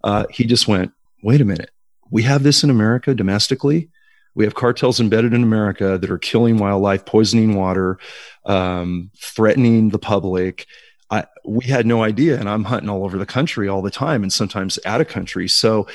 Uh, 0.05 0.27
he 0.31 0.45
just 0.45 0.69
went, 0.69 0.93
wait 1.23 1.41
a 1.41 1.45
minute, 1.45 1.71
we 2.11 2.23
have 2.23 2.43
this 2.43 2.63
in 2.65 2.71
America 2.71 3.15
domestically. 3.15 3.89
We 4.35 4.45
have 4.45 4.55
cartels 4.55 5.01
embedded 5.01 5.35
in 5.35 5.43
America 5.43 5.99
that 5.99 6.11
are 6.11 6.19
killing 6.19 6.59
wildlife, 6.59 7.05
poisoning 7.05 7.57
water, 7.57 7.99
um, 8.47 9.11
threatening 9.19 9.89
the 9.91 9.99
public 9.99 10.67
I, 11.11 11.25
we 11.45 11.65
had 11.65 11.87
no 11.87 12.03
idea. 12.03 12.39
And 12.39 12.49
I'm 12.49 12.65
hunting 12.65 12.89
all 12.89 13.05
over 13.05 13.19
the 13.19 13.27
country 13.27 13.69
all 13.69 13.83
the 13.83 13.91
time 13.91 14.23
and 14.23 14.33
sometimes 14.33 14.79
out 14.85 15.01
of 15.01 15.09
country. 15.09 15.49
So 15.49 15.87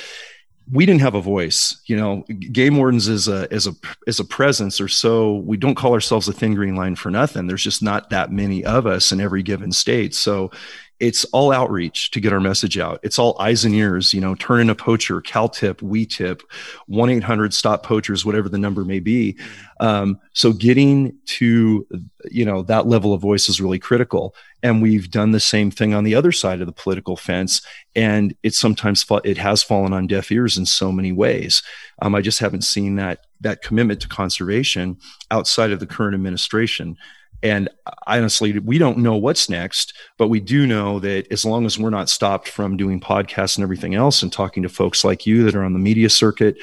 we 0.72 0.86
didn't 0.86 1.02
have 1.02 1.14
a 1.14 1.22
voice, 1.22 1.80
you 1.86 1.96
know, 1.96 2.24
game 2.52 2.78
wardens 2.78 3.08
is 3.08 3.28
a, 3.28 3.54
is 3.54 3.68
a, 3.68 3.76
is 4.08 4.20
a 4.20 4.26
presence 4.26 4.82
or 4.82 4.88
so 4.88 5.36
we 5.36 5.58
don't 5.58 5.76
call 5.76 5.94
ourselves 5.94 6.28
a 6.28 6.34
thin 6.34 6.56
green 6.56 6.76
line 6.76 6.96
for 6.96 7.12
nothing. 7.12 7.46
There's 7.46 7.64
just 7.64 7.84
not 7.84 8.10
that 8.10 8.32
many 8.32 8.66
of 8.66 8.88
us 8.88 9.12
in 9.12 9.22
every 9.22 9.44
given 9.44 9.72
state. 9.72 10.16
So 10.16 10.50
it's 11.00 11.26
all 11.26 11.52
outreach 11.52 12.12
to 12.12 12.22
get 12.22 12.32
our 12.32 12.40
message 12.40 12.78
out. 12.78 13.00
It's 13.04 13.20
all 13.20 13.36
eyes 13.40 13.66
and 13.66 13.76
ears, 13.76 14.14
you 14.14 14.22
know, 14.22 14.34
turn 14.36 14.62
in 14.62 14.70
a 14.70 14.76
poacher, 14.76 15.22
CalTip, 15.22 15.82
we 15.82 16.06
tip, 16.06 16.42
1 16.88 17.10
800 17.10 17.54
stop 17.54 17.84
poachers, 17.84 18.26
whatever 18.26 18.48
the 18.48 18.58
number 18.58 18.86
may 18.86 19.00
be. 19.00 19.38
Um, 19.82 20.20
so 20.32 20.54
getting 20.54 21.18
to, 21.26 21.86
you 22.32 22.46
know, 22.46 22.62
that 22.64 22.88
level 22.88 23.14
of 23.14 23.22
voice 23.22 23.50
is 23.50 23.60
really 23.60 23.80
critical. 23.80 24.36
And 24.64 24.82
we've 24.82 25.12
done 25.12 25.32
the 25.32 25.40
same 25.40 25.70
thing 25.70 25.94
on 25.94 26.06
the 26.06 26.16
other 26.16 26.32
side 26.32 26.62
of 26.62 26.68
the 26.68 26.74
political 26.74 27.18
fence. 27.18 27.62
And 27.94 28.36
it 28.42 28.54
sometimes, 28.54 29.06
it 29.26 29.38
has 29.38 29.62
fallen 29.62 29.92
on 29.92 30.08
deaf 30.08 30.32
ears 30.32 30.58
in 30.58 30.66
so 30.66 30.94
many 30.94 31.12
ways. 31.12 31.62
Um, 32.02 32.16
I 32.16 32.22
just 32.22 32.40
haven't 32.40 32.64
seen 32.64 32.96
that, 32.96 33.26
that 33.42 33.62
commitment 33.62 34.02
to 34.02 34.08
conservation 34.08 34.98
outside 35.30 35.72
of 35.72 35.82
the 35.82 35.86
current 35.86 36.16
administration. 36.16 36.98
And 37.44 37.70
honestly, 38.08 38.58
we 38.60 38.78
don't 38.78 38.98
know 38.98 39.18
what's 39.18 39.50
next, 39.50 39.94
but 40.18 40.30
we 40.30 40.40
do 40.40 40.66
know 40.66 41.00
that 41.00 41.32
as 41.32 41.46
long 41.46 41.66
as 41.66 41.78
we're 41.78 41.90
not 41.90 42.10
stopped 42.10 42.48
from 42.50 42.78
doing 42.78 43.00
podcasts 43.00 43.58
and 43.58 43.64
everything 43.64 43.94
else 43.94 44.24
and 44.24 44.32
talking 44.32 44.64
to 44.64 44.70
folks 44.70 45.04
like 45.04 45.26
you 45.26 45.44
that 45.44 45.56
are 45.56 45.64
on 45.64 45.74
the 45.74 45.80
media 45.80 46.10
circuit 46.10 46.58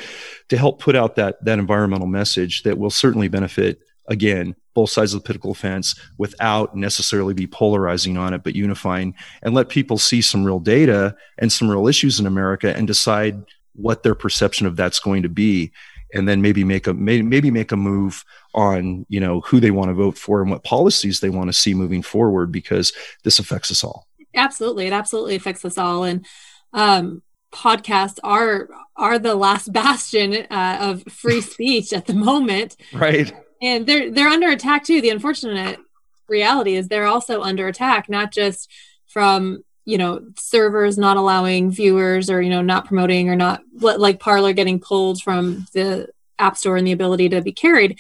to 0.49 0.57
help 0.57 0.81
put 0.81 0.97
out 0.97 1.17
that, 1.17 1.43
that 1.45 1.59
environmental 1.59 2.07
message 2.07 2.63
that 2.65 2.79
will 2.79 2.91
certainly 2.91 3.29
benefit, 3.29 3.81
again, 4.09 4.57
both 4.75 4.91
sides 4.91 5.13
of 5.15 5.21
the 5.21 5.27
political 5.27 5.55
fence 5.55 5.95
without 6.19 6.75
necessarily 6.75 7.35
be 7.35 7.47
polarizing 7.47 8.17
on 8.17 8.35
it, 8.35 8.43
but 8.43 8.57
unifying 8.57 9.15
and 9.43 9.55
let 9.55 9.69
people 9.69 9.99
see 9.99 10.23
some 10.23 10.45
real 10.45 10.59
data 10.59 11.15
and 11.39 11.53
some 11.53 11.71
real 11.71 11.87
issues 11.87 12.19
in 12.19 12.27
America 12.27 12.75
and 12.77 12.87
decide 12.87 13.45
what 13.75 14.03
their 14.03 14.15
perception 14.15 14.67
of 14.67 14.77
that's 14.77 15.01
going 15.01 15.23
to 15.23 15.29
be 15.29 15.73
and 16.13 16.29
then 16.29 16.43
maybe 16.43 16.65
make 16.65 16.87
a 16.87 16.95
maybe 16.95 17.51
make 17.51 17.73
a 17.73 17.77
move 17.77 18.25
on 18.55 19.07
you 19.09 19.21
know 19.21 19.41
who 19.43 19.61
they 19.61 19.71
want 19.71 19.89
to 19.89 19.95
vote 19.95 20.17
for 20.17 20.43
and 20.43 20.51
what 20.51 20.65
policies 20.65 21.21
they 21.21 21.31
want 21.31 21.49
to 21.49 21.53
see 21.53 21.75
moving 21.75 22.03
forward 22.03 22.53
because 22.53 22.93
this 23.25 23.39
affects 23.39 23.71
us 23.71 23.83
all. 23.83 24.07
Absolutely. 24.35 24.87
It 24.87 24.93
absolutely 24.93 25.37
affects 25.37 25.65
us 25.65 25.79
all. 25.79 26.05
And 26.05 26.27
um, 26.73 27.23
podcasts 27.53 28.19
are 28.23 28.69
are 28.97 29.19
the 29.19 29.35
last 29.35 29.73
bastion 29.73 30.47
uh, 30.51 30.79
of 30.81 31.05
free 31.13 31.41
speech 31.53 31.93
at 31.93 32.07
the 32.07 32.15
moment. 32.15 32.77
Right. 32.93 33.33
And 33.61 33.87
they're 33.87 34.11
they're 34.11 34.29
under 34.29 34.51
attack 34.51 34.85
too. 34.85 35.01
The 35.01 35.11
unfortunate 35.11 35.79
reality 36.29 36.75
is 36.77 36.89
they're 36.89 37.07
also 37.07 37.43
under 37.43 37.69
attack 37.69 38.09
not 38.09 38.33
just 38.33 38.71
from 39.07 39.63
you 39.85 39.99
know 39.99 40.21
servers 40.39 40.97
not 40.97 41.17
allowing 41.17 41.71
viewers 41.71 42.31
or 42.31 42.41
you 42.41 42.51
know 42.51 42.63
not 42.63 42.87
promoting 42.87 43.29
or 43.29 43.37
not 43.37 43.63
like 43.75 44.21
Parler 44.21 44.53
getting 44.53 44.81
pulled 44.81 45.21
from 45.23 45.67
the 45.73 46.09
app 46.39 46.57
store 46.57 46.77
and 46.77 46.87
the 46.87 46.93
ability 46.93 47.29
to 47.31 47.41
be 47.41 47.53
carried. 47.53 47.99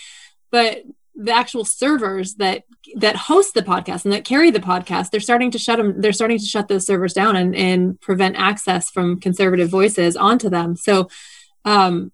But 0.51 0.83
the 1.15 1.33
actual 1.33 1.65
servers 1.65 2.35
that 2.37 2.65
that 2.97 3.17
host 3.17 3.55
the 3.55 3.63
podcast 3.63 4.05
and 4.05 4.13
that 4.13 4.25
carry 4.25 4.51
the 4.51 4.59
podcast 4.59 5.11
they're 5.11 5.21
starting 5.21 5.51
to 5.51 5.59
shut 5.59 5.77
them 5.77 6.01
they're 6.01 6.13
starting 6.13 6.39
to 6.39 6.45
shut 6.45 6.69
those 6.69 6.87
servers 6.87 7.13
down 7.13 7.37
and 7.37 7.55
and 7.55 8.01
prevent 8.01 8.37
access 8.37 8.91
from 8.91 9.21
conservative 9.21 9.69
voices 9.69 10.17
onto 10.17 10.49
them. 10.49 10.77
So 10.77 11.09
um 11.65 12.13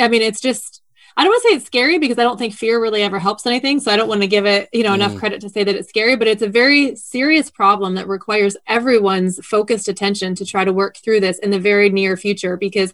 i 0.00 0.08
mean 0.08 0.22
it's 0.22 0.40
just 0.40 0.82
I 1.16 1.22
don't 1.22 1.30
want 1.30 1.42
to 1.42 1.48
say 1.48 1.54
it's 1.56 1.66
scary 1.66 1.98
because 1.98 2.18
I 2.18 2.24
don't 2.24 2.36
think 2.36 2.52
fear 2.52 2.80
really 2.80 3.02
ever 3.02 3.18
helps 3.18 3.46
anything. 3.46 3.80
So 3.80 3.90
I 3.90 3.96
don't 3.96 4.08
want 4.08 4.20
to 4.20 4.26
give 4.26 4.44
it, 4.44 4.68
you 4.72 4.82
know, 4.82 4.90
mm. 4.90 4.96
enough 4.96 5.16
credit 5.16 5.40
to 5.40 5.48
say 5.48 5.64
that 5.64 5.74
it's 5.74 5.88
scary, 5.88 6.14
but 6.14 6.28
it's 6.28 6.42
a 6.42 6.48
very 6.48 6.94
serious 6.94 7.50
problem 7.50 7.94
that 7.94 8.06
requires 8.06 8.56
everyone's 8.66 9.44
focused 9.44 9.88
attention 9.88 10.34
to 10.34 10.44
try 10.44 10.64
to 10.64 10.74
work 10.74 10.98
through 10.98 11.20
this 11.20 11.38
in 11.38 11.50
the 11.50 11.58
very 11.58 11.88
near 11.88 12.18
future 12.18 12.58
because 12.58 12.92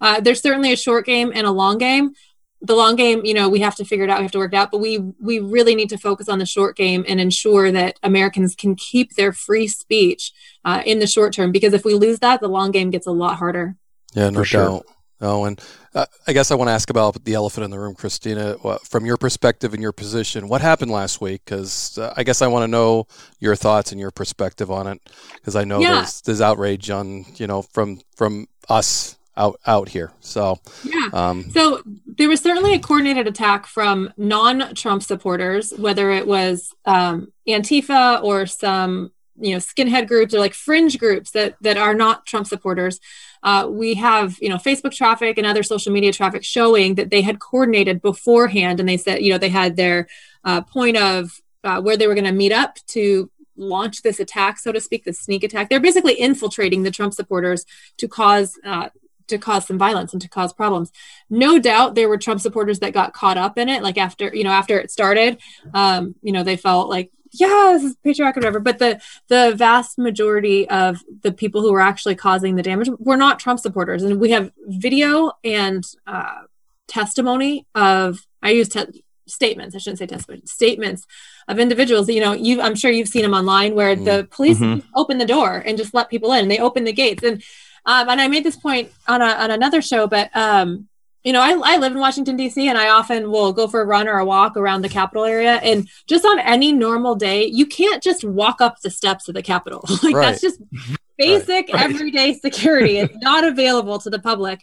uh, 0.00 0.20
there's 0.20 0.40
certainly 0.40 0.72
a 0.72 0.76
short 0.76 1.06
game 1.06 1.30
and 1.32 1.46
a 1.46 1.52
long 1.52 1.78
game. 1.78 2.14
The 2.62 2.74
long 2.74 2.96
game, 2.96 3.24
you 3.24 3.34
know, 3.34 3.48
we 3.48 3.60
have 3.60 3.76
to 3.76 3.84
figure 3.84 4.04
it 4.04 4.10
out, 4.10 4.18
we 4.18 4.24
have 4.24 4.32
to 4.32 4.38
work 4.38 4.52
it 4.52 4.56
out, 4.56 4.70
but 4.70 4.80
we 4.80 4.98
we 4.98 5.38
really 5.38 5.74
need 5.74 5.88
to 5.90 5.96
focus 5.96 6.28
on 6.28 6.38
the 6.38 6.44
short 6.44 6.76
game 6.76 7.06
and 7.08 7.18
ensure 7.18 7.72
that 7.72 7.98
Americans 8.02 8.54
can 8.54 8.74
keep 8.74 9.14
their 9.14 9.32
free 9.32 9.66
speech 9.66 10.32
uh, 10.64 10.82
in 10.84 10.98
the 10.98 11.06
short 11.06 11.32
term 11.32 11.52
because 11.52 11.72
if 11.72 11.86
we 11.86 11.94
lose 11.94 12.18
that, 12.18 12.40
the 12.40 12.48
long 12.48 12.70
game 12.70 12.90
gets 12.90 13.06
a 13.06 13.12
lot 13.12 13.36
harder. 13.36 13.76
Yeah, 14.12 14.28
no 14.28 14.44
For 14.44 14.56
doubt. 14.56 14.84
Sure. 14.86 14.96
Oh, 15.20 15.44
and 15.44 15.60
uh, 15.94 16.06
I 16.26 16.32
guess 16.32 16.50
I 16.50 16.54
want 16.54 16.68
to 16.68 16.72
ask 16.72 16.88
about 16.88 17.24
the 17.24 17.34
elephant 17.34 17.64
in 17.64 17.70
the 17.70 17.78
room, 17.78 17.94
Christina. 17.94 18.56
From 18.84 19.04
your 19.04 19.16
perspective 19.16 19.74
and 19.74 19.82
your 19.82 19.92
position, 19.92 20.48
what 20.48 20.60
happened 20.60 20.90
last 20.90 21.20
week? 21.20 21.42
Because 21.44 21.98
uh, 21.98 22.14
I 22.16 22.22
guess 22.22 22.40
I 22.40 22.46
want 22.46 22.62
to 22.62 22.68
know 22.68 23.06
your 23.38 23.54
thoughts 23.54 23.92
and 23.92 24.00
your 24.00 24.10
perspective 24.10 24.70
on 24.70 24.86
it. 24.86 25.00
Because 25.34 25.56
I 25.56 25.64
know 25.64 25.80
yeah. 25.80 25.96
there's, 25.96 26.20
there's 26.22 26.40
outrage 26.40 26.90
on 26.90 27.26
you 27.36 27.46
know 27.46 27.62
from 27.62 28.00
from 28.16 28.46
us 28.68 29.18
out 29.36 29.60
out 29.66 29.90
here. 29.90 30.12
So 30.20 30.58
yeah. 30.84 31.08
Um, 31.12 31.50
so 31.50 31.82
there 32.06 32.28
was 32.28 32.40
certainly 32.40 32.74
a 32.74 32.78
coordinated 32.78 33.26
attack 33.26 33.66
from 33.66 34.12
non-Trump 34.16 35.02
supporters, 35.02 35.72
whether 35.76 36.10
it 36.10 36.26
was 36.26 36.74
um, 36.86 37.32
Antifa 37.46 38.22
or 38.22 38.46
some 38.46 39.12
you 39.38 39.52
know 39.52 39.58
skinhead 39.58 40.06
groups 40.08 40.34
or 40.34 40.38
like 40.38 40.54
fringe 40.54 40.98
groups 40.98 41.32
that 41.32 41.56
that 41.60 41.76
are 41.76 41.94
not 41.94 42.26
Trump 42.26 42.46
supporters 42.46 43.00
uh, 43.42 43.66
we 43.70 43.94
have 43.94 44.36
you 44.40 44.48
know 44.48 44.56
facebook 44.56 44.94
traffic 44.94 45.38
and 45.38 45.46
other 45.46 45.62
social 45.62 45.92
media 45.92 46.12
traffic 46.12 46.44
showing 46.44 46.94
that 46.94 47.10
they 47.10 47.22
had 47.22 47.38
coordinated 47.38 48.02
beforehand 48.02 48.80
and 48.80 48.88
they 48.88 48.96
said 48.96 49.20
you 49.20 49.30
know 49.32 49.38
they 49.38 49.48
had 49.48 49.76
their 49.76 50.06
uh, 50.44 50.60
point 50.60 50.96
of 50.96 51.40
uh, 51.64 51.80
where 51.80 51.96
they 51.96 52.06
were 52.06 52.14
going 52.14 52.24
to 52.24 52.32
meet 52.32 52.52
up 52.52 52.76
to 52.86 53.30
launch 53.56 54.02
this 54.02 54.20
attack 54.20 54.58
so 54.58 54.72
to 54.72 54.80
speak 54.80 55.04
the 55.04 55.12
sneak 55.12 55.44
attack 55.44 55.68
they're 55.68 55.80
basically 55.80 56.18
infiltrating 56.18 56.82
the 56.82 56.90
trump 56.90 57.12
supporters 57.12 57.66
to 57.98 58.08
cause 58.08 58.58
uh, 58.64 58.88
to 59.30 59.38
cause 59.38 59.66
some 59.66 59.78
violence 59.78 60.12
and 60.12 60.20
to 60.20 60.28
cause 60.28 60.52
problems. 60.52 60.92
No 61.30 61.58
doubt 61.58 61.94
there 61.94 62.08
were 62.08 62.18
Trump 62.18 62.40
supporters 62.40 62.80
that 62.80 62.92
got 62.92 63.14
caught 63.14 63.38
up 63.38 63.56
in 63.56 63.68
it. 63.68 63.82
Like 63.82 63.96
after, 63.96 64.30
you 64.34 64.44
know, 64.44 64.50
after 64.50 64.78
it 64.78 64.90
started, 64.90 65.40
um, 65.72 66.14
you 66.20 66.32
know, 66.32 66.42
they 66.42 66.56
felt 66.56 66.88
like, 66.90 67.10
yeah, 67.32 67.70
this 67.72 67.84
is 67.84 67.96
patriarchy, 68.04 68.36
or 68.36 68.40
whatever. 68.40 68.60
But 68.60 68.78
the 68.78 69.00
the 69.28 69.54
vast 69.56 69.98
majority 69.98 70.68
of 70.68 71.02
the 71.22 71.32
people 71.32 71.60
who 71.60 71.72
were 71.72 71.80
actually 71.80 72.16
causing 72.16 72.56
the 72.56 72.62
damage 72.62 72.88
were 72.98 73.16
not 73.16 73.38
Trump 73.38 73.60
supporters. 73.60 74.02
And 74.02 74.20
we 74.20 74.30
have 74.30 74.50
video 74.66 75.32
and 75.44 75.84
uh, 76.06 76.42
testimony 76.88 77.66
of 77.74 78.18
I 78.42 78.50
use 78.50 78.68
te- 78.68 79.04
statements. 79.26 79.74
I 79.74 79.78
shouldn't 79.78 80.00
say 80.00 80.06
testimony. 80.06 80.42
Statements 80.46 81.06
of 81.46 81.58
individuals. 81.58 82.08
You 82.08 82.20
know, 82.20 82.32
you 82.32 82.60
I'm 82.60 82.74
sure 82.74 82.90
you've 82.90 83.08
seen 83.08 83.22
them 83.22 83.34
online 83.34 83.74
where 83.74 83.94
mm-hmm. 83.94 84.04
the 84.04 84.28
police 84.30 84.58
mm-hmm. 84.58 84.86
open 84.96 85.18
the 85.18 85.26
door 85.26 85.62
and 85.64 85.78
just 85.78 85.94
let 85.94 86.10
people 86.10 86.32
in. 86.32 86.40
And 86.42 86.50
they 86.50 86.58
open 86.58 86.84
the 86.84 86.92
gates. 86.92 87.22
And 87.22 87.42
um, 87.86 88.08
and 88.08 88.20
I 88.20 88.28
made 88.28 88.44
this 88.44 88.56
point 88.56 88.92
on 89.08 89.22
a, 89.22 89.24
on 89.24 89.50
another 89.50 89.80
show, 89.80 90.06
but 90.06 90.30
um, 90.36 90.88
you 91.24 91.32
know, 91.32 91.40
I, 91.40 91.74
I 91.74 91.76
live 91.76 91.92
in 91.92 91.98
Washington, 91.98 92.36
D.C., 92.36 92.66
and 92.66 92.78
I 92.78 92.88
often 92.88 93.30
will 93.30 93.52
go 93.52 93.66
for 93.66 93.80
a 93.82 93.86
run 93.86 94.08
or 94.08 94.18
a 94.18 94.24
walk 94.24 94.56
around 94.56 94.82
the 94.82 94.88
Capitol 94.88 95.24
area. 95.24 95.56
And 95.56 95.88
just 96.06 96.24
on 96.24 96.38
any 96.38 96.72
normal 96.72 97.14
day, 97.14 97.44
you 97.46 97.66
can't 97.66 98.02
just 98.02 98.24
walk 98.24 98.60
up 98.60 98.80
the 98.80 98.90
steps 98.90 99.28
of 99.28 99.34
the 99.34 99.42
Capitol. 99.42 99.84
like, 100.02 100.14
right. 100.14 100.26
that's 100.26 100.40
just 100.40 100.60
basic 101.18 101.72
right. 101.72 101.82
everyday 101.84 102.34
security. 102.34 102.98
it's 102.98 103.16
not 103.20 103.44
available 103.44 103.98
to 103.98 104.10
the 104.10 104.18
public. 104.18 104.60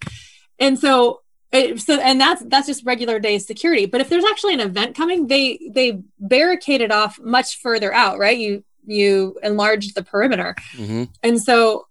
And 0.59 0.79
so, 0.79 1.21
it, 1.51 1.79
so 1.79 1.97
and 2.01 2.19
that's 2.19 2.43
that's 2.47 2.67
just 2.67 2.85
regular 2.85 3.19
day 3.19 3.39
security 3.39 3.85
but 3.85 4.01
if 4.01 4.09
there's 4.09 4.25
actually 4.25 4.53
an 4.53 4.59
event 4.59 4.97
coming 4.97 5.27
they 5.27 5.57
they 5.71 6.01
barricade 6.19 6.81
it 6.81 6.91
off 6.91 7.21
much 7.21 7.61
further 7.61 7.93
out 7.93 8.19
right 8.19 8.37
you 8.37 8.65
you 8.85 9.39
enlarge 9.41 9.93
the 9.93 10.03
perimeter 10.03 10.55
mm-hmm. 10.73 11.05
and 11.23 11.41
so 11.41 11.87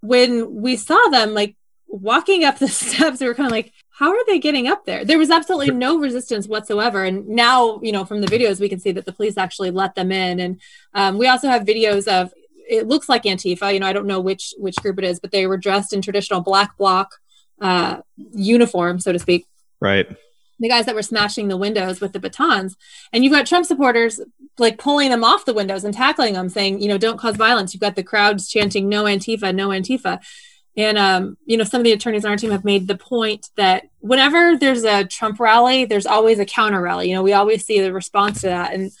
when 0.00 0.62
we 0.62 0.76
saw 0.76 1.08
them 1.08 1.34
like 1.34 1.56
walking 1.90 2.44
up 2.44 2.58
the 2.58 2.68
steps, 2.68 3.20
we 3.20 3.26
were 3.26 3.34
kind 3.34 3.46
of 3.46 3.52
like, 3.52 3.72
how 4.00 4.08
are 4.12 4.24
they 4.26 4.38
getting 4.38 4.66
up 4.66 4.86
there? 4.86 5.04
There 5.04 5.18
was 5.18 5.28
absolutely 5.28 5.74
no 5.74 5.98
resistance 5.98 6.48
whatsoever. 6.48 7.04
And 7.04 7.28
now, 7.28 7.78
you 7.82 7.92
know, 7.92 8.06
from 8.06 8.22
the 8.22 8.26
videos, 8.26 8.58
we 8.58 8.70
can 8.70 8.80
see 8.80 8.92
that 8.92 9.04
the 9.04 9.12
police 9.12 9.36
actually 9.36 9.70
let 9.70 9.94
them 9.94 10.10
in. 10.10 10.40
And 10.40 10.58
um, 10.94 11.18
we 11.18 11.28
also 11.28 11.48
have 11.48 11.64
videos 11.64 12.08
of 12.08 12.32
it 12.66 12.88
looks 12.88 13.10
like 13.10 13.24
Antifa. 13.24 13.74
You 13.74 13.78
know, 13.78 13.86
I 13.86 13.92
don't 13.92 14.06
know 14.06 14.18
which 14.20 14.54
which 14.56 14.76
group 14.76 14.98
it 14.98 15.04
is, 15.04 15.20
but 15.20 15.32
they 15.32 15.46
were 15.46 15.58
dressed 15.58 15.92
in 15.92 16.00
traditional 16.00 16.40
black 16.40 16.78
bloc 16.78 17.14
uh, 17.60 18.00
uniform, 18.32 19.00
so 19.00 19.12
to 19.12 19.18
speak. 19.18 19.46
Right. 19.80 20.08
The 20.60 20.68
guys 20.70 20.86
that 20.86 20.94
were 20.94 21.02
smashing 21.02 21.48
the 21.48 21.58
windows 21.58 22.00
with 22.00 22.14
the 22.14 22.20
batons, 22.20 22.78
and 23.12 23.22
you've 23.22 23.34
got 23.34 23.46
Trump 23.46 23.66
supporters 23.66 24.18
like 24.58 24.78
pulling 24.78 25.10
them 25.10 25.24
off 25.24 25.44
the 25.44 25.52
windows 25.52 25.84
and 25.84 25.92
tackling 25.92 26.32
them, 26.32 26.48
saying, 26.48 26.80
you 26.80 26.88
know, 26.88 26.96
don't 26.96 27.18
cause 27.18 27.36
violence. 27.36 27.74
You've 27.74 27.82
got 27.82 27.96
the 27.96 28.02
crowds 28.02 28.48
chanting, 28.48 28.88
"No 28.88 29.04
Antifa, 29.04 29.54
no 29.54 29.68
Antifa." 29.68 30.20
And 30.76 30.98
um, 30.98 31.36
you 31.46 31.56
know, 31.56 31.64
some 31.64 31.80
of 31.80 31.84
the 31.84 31.92
attorneys 31.92 32.24
on 32.24 32.30
our 32.30 32.36
team 32.36 32.50
have 32.50 32.64
made 32.64 32.86
the 32.86 32.96
point 32.96 33.50
that 33.56 33.84
whenever 33.98 34.56
there's 34.56 34.84
a 34.84 35.04
Trump 35.04 35.40
rally, 35.40 35.84
there's 35.84 36.06
always 36.06 36.38
a 36.38 36.46
counter 36.46 36.80
rally. 36.80 37.08
You 37.08 37.16
know, 37.16 37.22
we 37.22 37.32
always 37.32 37.64
see 37.64 37.80
the 37.80 37.92
response 37.92 38.42
to 38.42 38.48
that, 38.48 38.72
and 38.72 38.92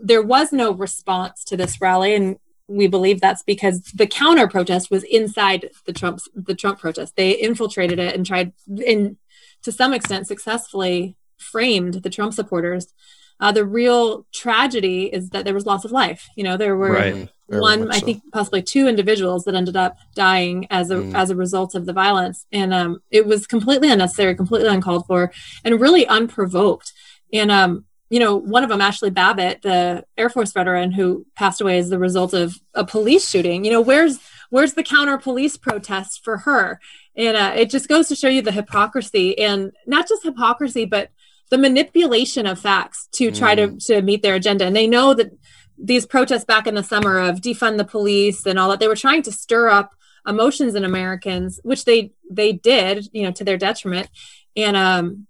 there 0.00 0.22
was 0.22 0.52
no 0.52 0.72
response 0.72 1.44
to 1.44 1.56
this 1.56 1.80
rally, 1.80 2.14
and 2.14 2.38
we 2.68 2.86
believe 2.86 3.20
that's 3.20 3.42
because 3.42 3.82
the 3.94 4.06
counter 4.06 4.48
protest 4.48 4.90
was 4.90 5.04
inside 5.04 5.70
the 5.84 5.92
Trump's 5.92 6.28
the 6.34 6.54
Trump 6.54 6.78
protest. 6.78 7.16
They 7.16 7.32
infiltrated 7.32 7.98
it 7.98 8.14
and 8.14 8.24
tried, 8.24 8.52
and 8.86 9.16
to 9.62 9.72
some 9.72 9.92
extent, 9.92 10.26
successfully 10.26 11.16
framed 11.38 11.94
the 11.94 12.10
Trump 12.10 12.34
supporters. 12.34 12.92
Uh, 13.38 13.52
the 13.52 13.66
real 13.66 14.26
tragedy 14.32 15.04
is 15.12 15.30
that 15.30 15.44
there 15.44 15.54
was 15.54 15.66
loss 15.66 15.84
of 15.84 15.92
life. 15.92 16.28
You 16.36 16.44
know, 16.44 16.56
there 16.56 16.76
were 16.76 16.92
right. 16.92 17.28
One, 17.48 17.90
I 17.92 17.98
so. 18.00 18.06
think, 18.06 18.22
possibly 18.32 18.62
two 18.62 18.88
individuals 18.88 19.44
that 19.44 19.54
ended 19.54 19.76
up 19.76 19.96
dying 20.14 20.66
as 20.70 20.90
a 20.90 20.96
mm. 20.96 21.14
as 21.14 21.30
a 21.30 21.36
result 21.36 21.76
of 21.76 21.86
the 21.86 21.92
violence, 21.92 22.44
and 22.50 22.74
um, 22.74 23.00
it 23.10 23.24
was 23.24 23.46
completely 23.46 23.90
unnecessary, 23.90 24.34
completely 24.34 24.68
uncalled 24.68 25.06
for, 25.06 25.32
and 25.64 25.80
really 25.80 26.06
unprovoked. 26.08 26.92
And 27.32 27.52
um, 27.52 27.84
you 28.10 28.18
know, 28.18 28.36
one 28.36 28.64
of 28.64 28.68
them, 28.68 28.80
Ashli 28.80 29.12
Babbitt, 29.12 29.62
the 29.62 30.04
Air 30.16 30.28
Force 30.28 30.52
veteran 30.52 30.92
who 30.92 31.26
passed 31.36 31.60
away 31.60 31.78
as 31.78 31.88
the 31.88 31.98
result 31.98 32.34
of 32.34 32.56
a 32.74 32.84
police 32.84 33.28
shooting. 33.28 33.64
You 33.64 33.72
know, 33.72 33.80
where's 33.80 34.18
where's 34.50 34.74
the 34.74 34.82
counter 34.82 35.18
police 35.18 35.56
protest 35.56 36.22
for 36.24 36.38
her? 36.38 36.80
And 37.16 37.36
uh, 37.36 37.52
it 37.56 37.70
just 37.70 37.88
goes 37.88 38.08
to 38.08 38.16
show 38.16 38.28
you 38.28 38.42
the 38.42 38.52
hypocrisy, 38.52 39.38
and 39.38 39.72
not 39.86 40.08
just 40.08 40.24
hypocrisy, 40.24 40.84
but 40.84 41.10
the 41.50 41.58
manipulation 41.58 42.46
of 42.46 42.58
facts 42.58 43.08
to 43.12 43.30
try 43.30 43.54
mm. 43.54 43.78
to 43.78 43.94
to 43.94 44.02
meet 44.02 44.22
their 44.22 44.34
agenda. 44.34 44.64
And 44.64 44.74
they 44.74 44.86
know 44.86 45.14
that 45.14 45.30
these 45.78 46.06
protests 46.06 46.44
back 46.44 46.66
in 46.66 46.74
the 46.74 46.82
summer 46.82 47.18
of 47.18 47.40
defund 47.40 47.78
the 47.78 47.84
police 47.84 48.46
and 48.46 48.58
all 48.58 48.70
that, 48.70 48.80
they 48.80 48.88
were 48.88 48.96
trying 48.96 49.22
to 49.22 49.32
stir 49.32 49.68
up 49.68 49.92
emotions 50.26 50.74
in 50.74 50.84
Americans, 50.84 51.60
which 51.62 51.84
they 51.84 52.12
they 52.30 52.52
did, 52.52 53.08
you 53.12 53.22
know, 53.22 53.30
to 53.32 53.44
their 53.44 53.56
detriment. 53.58 54.08
And 54.56 54.76
um, 54.76 55.26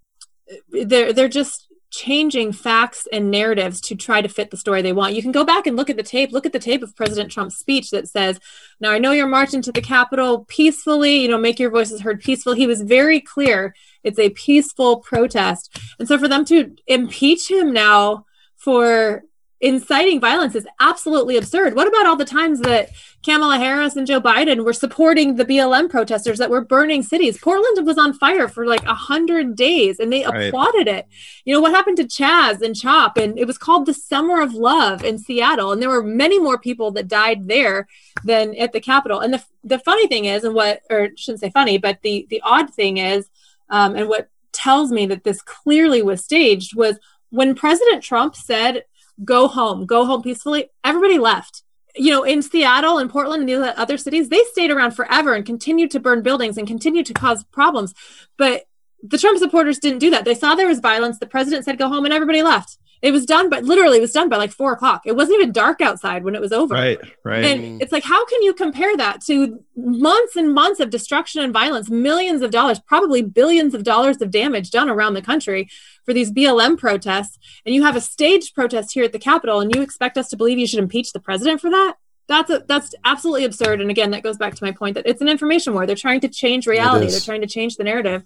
they're 0.70 1.12
they're 1.12 1.28
just 1.28 1.66
changing 1.90 2.52
facts 2.52 3.06
and 3.12 3.30
narratives 3.30 3.80
to 3.80 3.94
try 3.94 4.20
to 4.20 4.28
fit 4.28 4.50
the 4.50 4.56
story 4.56 4.82
they 4.82 4.92
want. 4.92 5.14
You 5.14 5.22
can 5.22 5.32
go 5.32 5.44
back 5.44 5.66
and 5.66 5.76
look 5.76 5.88
at 5.88 5.96
the 5.96 6.02
tape, 6.02 6.32
look 6.32 6.44
at 6.44 6.52
the 6.52 6.58
tape 6.58 6.82
of 6.82 6.94
President 6.96 7.30
Trump's 7.30 7.56
speech 7.56 7.90
that 7.90 8.08
says, 8.08 8.38
Now 8.80 8.90
I 8.90 8.98
know 8.98 9.12
you're 9.12 9.26
marching 9.26 9.62
to 9.62 9.72
the 9.72 9.80
Capitol 9.80 10.44
peacefully, 10.46 11.16
you 11.16 11.28
know, 11.28 11.38
make 11.38 11.58
your 11.58 11.70
voices 11.70 12.00
heard 12.00 12.20
peaceful. 12.20 12.54
He 12.54 12.66
was 12.66 12.82
very 12.82 13.20
clear 13.20 13.74
it's 14.02 14.18
a 14.18 14.30
peaceful 14.30 14.98
protest. 14.98 15.78
And 15.98 16.06
so 16.06 16.18
for 16.18 16.28
them 16.28 16.44
to 16.46 16.76
impeach 16.86 17.50
him 17.50 17.72
now 17.72 18.26
for 18.56 19.22
inciting 19.60 20.20
violence 20.20 20.54
is 20.54 20.66
absolutely 20.80 21.36
absurd. 21.36 21.74
What 21.74 21.88
about 21.88 22.06
all 22.06 22.16
the 22.16 22.24
times 22.24 22.60
that 22.60 22.90
Kamala 23.24 23.56
Harris 23.56 23.96
and 23.96 24.06
Joe 24.06 24.20
Biden 24.20 24.64
were 24.64 24.74
supporting 24.74 25.36
the 25.36 25.46
BLM 25.46 25.88
protesters 25.88 26.38
that 26.38 26.50
were 26.50 26.60
burning 26.60 27.02
cities? 27.02 27.38
Portland 27.38 27.86
was 27.86 27.96
on 27.96 28.12
fire 28.12 28.48
for 28.48 28.66
like 28.66 28.84
a 28.84 28.94
hundred 28.94 29.56
days 29.56 29.98
and 29.98 30.12
they 30.12 30.24
right. 30.24 30.48
applauded 30.48 30.88
it. 30.88 31.06
You 31.44 31.54
know, 31.54 31.60
what 31.60 31.72
happened 31.72 31.96
to 31.96 32.04
Chaz 32.04 32.60
and 32.60 32.76
Chop? 32.76 33.16
And 33.16 33.38
it 33.38 33.46
was 33.46 33.56
called 33.56 33.86
the 33.86 33.94
Summer 33.94 34.42
of 34.42 34.52
Love 34.52 35.04
in 35.04 35.18
Seattle. 35.18 35.72
And 35.72 35.80
there 35.80 35.88
were 35.90 36.02
many 36.02 36.38
more 36.38 36.58
people 36.58 36.90
that 36.92 37.08
died 37.08 37.48
there 37.48 37.88
than 38.24 38.54
at 38.56 38.72
the 38.72 38.80
Capitol. 38.80 39.20
And 39.20 39.32
the, 39.32 39.42
the 39.64 39.78
funny 39.78 40.06
thing 40.06 40.26
is, 40.26 40.44
and 40.44 40.54
what, 40.54 40.82
or 40.90 41.10
shouldn't 41.16 41.40
say 41.40 41.50
funny, 41.50 41.78
but 41.78 42.02
the, 42.02 42.26
the 42.28 42.42
odd 42.44 42.72
thing 42.74 42.98
is, 42.98 43.30
um, 43.70 43.96
and 43.96 44.08
what 44.08 44.28
tells 44.52 44.92
me 44.92 45.06
that 45.06 45.24
this 45.24 45.40
clearly 45.42 46.02
was 46.02 46.22
staged 46.22 46.76
was 46.76 46.98
when 47.30 47.54
President 47.54 48.02
Trump 48.02 48.36
said, 48.36 48.84
go 49.24 49.48
home, 49.48 49.86
go 49.86 50.04
home 50.04 50.22
peacefully. 50.22 50.70
Everybody 50.84 51.18
left. 51.18 51.62
You 51.94 52.12
know, 52.12 52.24
in 52.24 52.42
Seattle 52.42 52.98
and 52.98 53.08
Portland 53.08 53.48
and 53.48 53.62
the 53.62 53.78
other 53.78 53.96
cities, 53.96 54.28
they 54.28 54.42
stayed 54.52 54.70
around 54.70 54.92
forever 54.92 55.34
and 55.34 55.46
continued 55.46 55.90
to 55.92 56.00
burn 56.00 56.22
buildings 56.22 56.58
and 56.58 56.66
continued 56.66 57.06
to 57.06 57.14
cause 57.14 57.44
problems. 57.44 57.94
But 58.36 58.64
the 59.02 59.18
Trump 59.18 59.38
supporters 59.38 59.78
didn't 59.78 60.00
do 60.00 60.10
that. 60.10 60.24
They 60.24 60.34
saw 60.34 60.54
there 60.54 60.66
was 60.66 60.80
violence. 60.80 61.18
The 61.18 61.26
president 61.26 61.64
said, 61.64 61.78
go 61.78 61.88
home, 61.88 62.04
and 62.04 62.12
everybody 62.12 62.42
left. 62.42 62.76
It 63.06 63.12
was 63.12 63.24
done, 63.24 63.48
but 63.48 63.62
literally 63.62 63.98
it 63.98 64.00
was 64.00 64.10
done 64.10 64.28
by 64.28 64.36
like 64.36 64.50
four 64.50 64.72
o'clock. 64.72 65.02
It 65.04 65.14
wasn't 65.14 65.40
even 65.40 65.52
dark 65.52 65.80
outside 65.80 66.24
when 66.24 66.34
it 66.34 66.40
was 66.40 66.50
over. 66.50 66.74
Right, 66.74 66.98
right. 67.22 67.44
And 67.44 67.62
mm. 67.62 67.80
it's 67.80 67.92
like, 67.92 68.02
how 68.02 68.26
can 68.26 68.42
you 68.42 68.52
compare 68.52 68.96
that 68.96 69.20
to 69.26 69.62
months 69.76 70.34
and 70.34 70.52
months 70.52 70.80
of 70.80 70.90
destruction 70.90 71.40
and 71.40 71.52
violence, 71.52 71.88
millions 71.88 72.42
of 72.42 72.50
dollars, 72.50 72.80
probably 72.80 73.22
billions 73.22 73.74
of 73.74 73.84
dollars 73.84 74.20
of 74.20 74.32
damage 74.32 74.72
done 74.72 74.90
around 74.90 75.14
the 75.14 75.22
country 75.22 75.68
for 76.04 76.12
these 76.12 76.32
BLM 76.32 76.76
protests? 76.76 77.38
And 77.64 77.76
you 77.76 77.84
have 77.84 77.94
a 77.94 78.00
staged 78.00 78.56
protest 78.56 78.92
here 78.92 79.04
at 79.04 79.12
the 79.12 79.20
Capitol, 79.20 79.60
and 79.60 79.72
you 79.72 79.82
expect 79.82 80.18
us 80.18 80.28
to 80.30 80.36
believe 80.36 80.58
you 80.58 80.66
should 80.66 80.80
impeach 80.80 81.12
the 81.12 81.20
president 81.20 81.60
for 81.60 81.70
that? 81.70 81.94
That's 82.26 82.50
a, 82.50 82.64
that's 82.66 82.92
absolutely 83.04 83.44
absurd. 83.44 83.80
And 83.80 83.88
again, 83.88 84.10
that 84.10 84.24
goes 84.24 84.36
back 84.36 84.56
to 84.56 84.64
my 84.64 84.72
point 84.72 84.96
that 84.96 85.06
it's 85.06 85.20
an 85.20 85.28
information 85.28 85.74
war. 85.74 85.86
They're 85.86 85.94
trying 85.94 86.22
to 86.22 86.28
change 86.28 86.66
reality. 86.66 87.08
They're 87.08 87.20
trying 87.20 87.42
to 87.42 87.46
change 87.46 87.76
the 87.76 87.84
narrative 87.84 88.24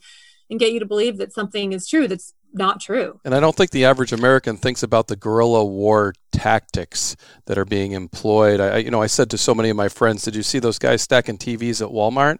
and 0.49 0.59
get 0.59 0.73
you 0.73 0.81
to 0.81 0.87
believe 0.87 1.19
that 1.19 1.35
something 1.35 1.73
is 1.73 1.87
true 1.87 2.09
that's 2.09 2.35
not 2.53 2.81
true. 2.81 3.21
And 3.25 3.35
I 3.35 3.41
don't 3.41 3.55
think 3.55 3.71
the 3.71 3.85
average 3.85 4.13
American 4.13 4.57
thinks 4.57 4.83
about 4.83 5.09
the 5.09 5.17
guerrilla 5.17 5.65
war 5.65 6.15
tactics 6.33 7.17
that 7.47 7.59
are 7.59 7.65
being 7.65 7.93
employed. 7.93 8.61
I, 8.61 8.79
you 8.79 8.91
know, 8.91 9.03
I 9.03 9.07
said 9.07 9.31
to 9.31 9.39
so 9.39 9.55
many 9.55 9.71
of 9.71 9.77
my 9.77 9.89
friends, 9.89 10.23
"Did 10.23 10.35
you 10.35 10.43
see 10.43 10.59
those 10.59 10.79
guys 10.79 11.03
stacking 11.03 11.39
TVs 11.39 11.81
at 11.81 11.93
Walmart?" 11.93 12.39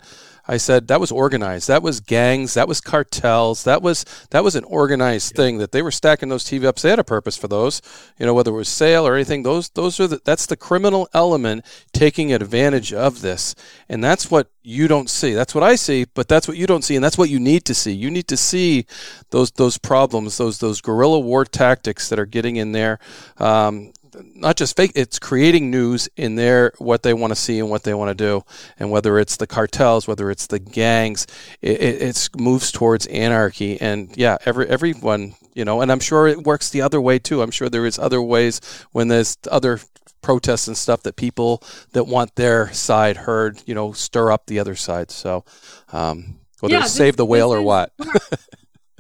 I 0.51 0.57
said 0.57 0.89
that 0.89 0.99
was 0.99 1.13
organized. 1.13 1.69
That 1.69 1.81
was 1.81 2.01
gangs. 2.01 2.55
That 2.55 2.67
was 2.67 2.81
cartels. 2.81 3.63
That 3.63 3.83
was 3.83 4.05
that 4.31 4.43
was 4.43 4.57
an 4.57 4.65
organized 4.65 5.37
thing 5.37 5.59
that 5.59 5.71
they 5.71 5.81
were 5.81 5.93
stacking 5.93 6.29
those 6.29 6.43
TV 6.43 6.65
ups. 6.65 6.83
They 6.83 6.91
had 6.91 6.99
a 6.99 7.05
purpose 7.05 7.37
for 7.37 7.47
those. 7.47 7.81
You 8.19 8.27
know, 8.27 8.35
whether 8.35 8.51
it 8.51 8.57
was 8.57 8.69
sale 8.69 9.07
or 9.07 9.15
anything. 9.15 9.45
Those 9.45 9.69
those 9.69 10.01
are 10.01 10.09
the, 10.09 10.21
that's 10.25 10.47
the 10.47 10.57
criminal 10.57 11.09
element 11.15 11.65
taking 11.93 12.33
advantage 12.33 12.93
of 12.93 13.21
this, 13.21 13.55
and 13.89 14.03
that's 14.03 14.29
what 14.29 14.51
you 14.65 14.89
don't 14.89 15.09
see. 15.09 15.35
That's 15.35 15.55
what 15.55 15.63
I 15.63 15.77
see, 15.77 16.07
but 16.15 16.27
that's 16.27 16.49
what 16.49 16.57
you 16.57 16.67
don't 16.67 16.83
see, 16.83 16.97
and 16.97 17.05
that's 17.05 17.17
what 17.17 17.31
you 17.31 17.39
need 17.39 17.65
to 17.67 17.75
see. 17.75 17.93
You 17.93 18.11
need 18.11 18.27
to 18.27 18.37
see 18.37 18.87
those 19.31 19.53
those 19.53 19.79
problems, 19.79 20.37
those 20.37 20.59
those 20.59 20.81
guerrilla 20.81 21.21
war 21.21 21.45
tactics 21.45 22.09
that 22.09 22.19
are 22.19 22.27
getting 22.27 22.57
in 22.57 22.73
there. 22.73 22.99
Um, 23.39 23.93
not 24.35 24.57
just 24.57 24.77
fake 24.77 24.93
it's 24.95 25.19
creating 25.19 25.71
news 25.71 26.09
in 26.17 26.35
their 26.35 26.73
what 26.79 27.03
they 27.03 27.15
want 27.15 27.31
to 27.31 27.37
see 27.37 27.59
and 27.59 27.71
what 27.71 27.85
they 27.85 27.95
want 27.95 28.09
to 28.09 28.15
do. 28.15 28.45
And 28.79 28.91
whether 28.91 29.19
it's 29.19 29.37
the 29.37 29.47
cartels 29.47 30.07
whether 30.07 30.31
it's 30.31 30.47
the 30.47 30.59
gangs 30.59 31.27
it, 31.61 31.81
it 31.81 32.29
moves 32.37 32.73
towards 32.73 33.07
anarchy. 33.07 33.81
And 33.81 34.17
yeah 34.17 34.39
every 34.45 34.69
everyone 34.69 35.35
you 35.55 35.65
know 35.65 35.81
and 35.81 35.91
i'm 35.91 36.01
sure 36.01 36.27
it 36.27 36.45
works 36.45 36.71
the 36.71 36.83
other 36.83 37.01
way 37.01 37.19
too. 37.19 37.43
I'm 37.43 37.51
sure 37.51 37.69
there 37.69 37.87
is 37.87 37.99
other 37.99 38.23
ways 38.23 38.61
when 38.93 39.09
there's 39.09 39.37
other 39.51 39.81
protests 40.23 40.69
and 40.69 40.77
stuff 40.77 41.03
that 41.05 41.17
people 41.17 41.63
that 41.93 42.05
want 42.05 42.35
their 42.37 42.73
side 42.73 43.17
heard 43.17 43.63
you 43.67 43.75
know 43.75 43.93
stir 43.93 44.31
up 44.31 44.47
the 44.47 44.59
other 44.59 44.75
side. 44.75 45.11
So 45.11 45.45
um, 45.93 46.41
whether 46.61 46.75
yeah, 46.75 46.83
it's 46.83 46.93
save 46.93 47.17
the 47.17 47.27
whale 47.27 47.53
or 47.53 47.63
what. 47.63 47.93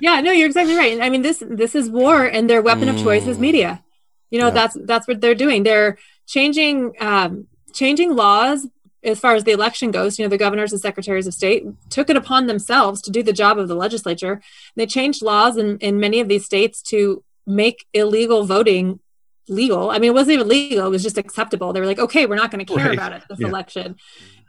Yeah 0.02 0.22
no 0.22 0.32
you're 0.32 0.46
exactly 0.46 0.76
right. 0.76 0.98
I 0.98 1.10
mean 1.10 1.20
this 1.20 1.42
this 1.46 1.74
is 1.74 1.90
war 1.90 2.24
and 2.24 2.48
their 2.48 2.62
weapon 2.62 2.88
mm. 2.88 2.94
of 2.94 3.02
choice 3.02 3.26
is 3.26 3.38
media 3.38 3.82
you 4.30 4.38
know, 4.38 4.46
yeah. 4.46 4.54
that's 4.54 4.76
that's 4.84 5.08
what 5.08 5.20
they're 5.20 5.34
doing. 5.34 5.62
They're 5.62 5.98
changing 6.26 6.94
um, 7.00 7.46
changing 7.72 8.14
laws 8.14 8.66
as 9.02 9.18
far 9.18 9.34
as 9.34 9.44
the 9.44 9.52
election 9.52 9.90
goes. 9.90 10.18
You 10.18 10.24
know, 10.24 10.28
the 10.28 10.38
governors 10.38 10.72
and 10.72 10.80
secretaries 10.80 11.26
of 11.26 11.34
state 11.34 11.64
took 11.88 12.10
it 12.10 12.16
upon 12.16 12.46
themselves 12.46 13.00
to 13.02 13.10
do 13.10 13.22
the 13.22 13.32
job 13.32 13.58
of 13.58 13.68
the 13.68 13.74
legislature. 13.74 14.40
They 14.76 14.86
changed 14.86 15.22
laws 15.22 15.56
in, 15.56 15.78
in 15.78 16.00
many 16.00 16.20
of 16.20 16.28
these 16.28 16.44
states 16.44 16.82
to 16.84 17.22
make 17.46 17.86
illegal 17.92 18.44
voting 18.44 19.00
legal. 19.48 19.90
I 19.90 19.98
mean, 19.98 20.10
it 20.10 20.14
wasn't 20.14 20.34
even 20.34 20.48
legal; 20.48 20.86
it 20.86 20.90
was 20.90 21.02
just 21.02 21.18
acceptable. 21.18 21.72
They 21.72 21.80
were 21.80 21.86
like, 21.86 21.98
okay, 21.98 22.26
we're 22.26 22.36
not 22.36 22.50
going 22.50 22.64
to 22.64 22.72
care 22.72 22.86
right. 22.86 22.94
about 22.94 23.12
it 23.12 23.22
this 23.28 23.40
yeah. 23.40 23.48
election, 23.48 23.96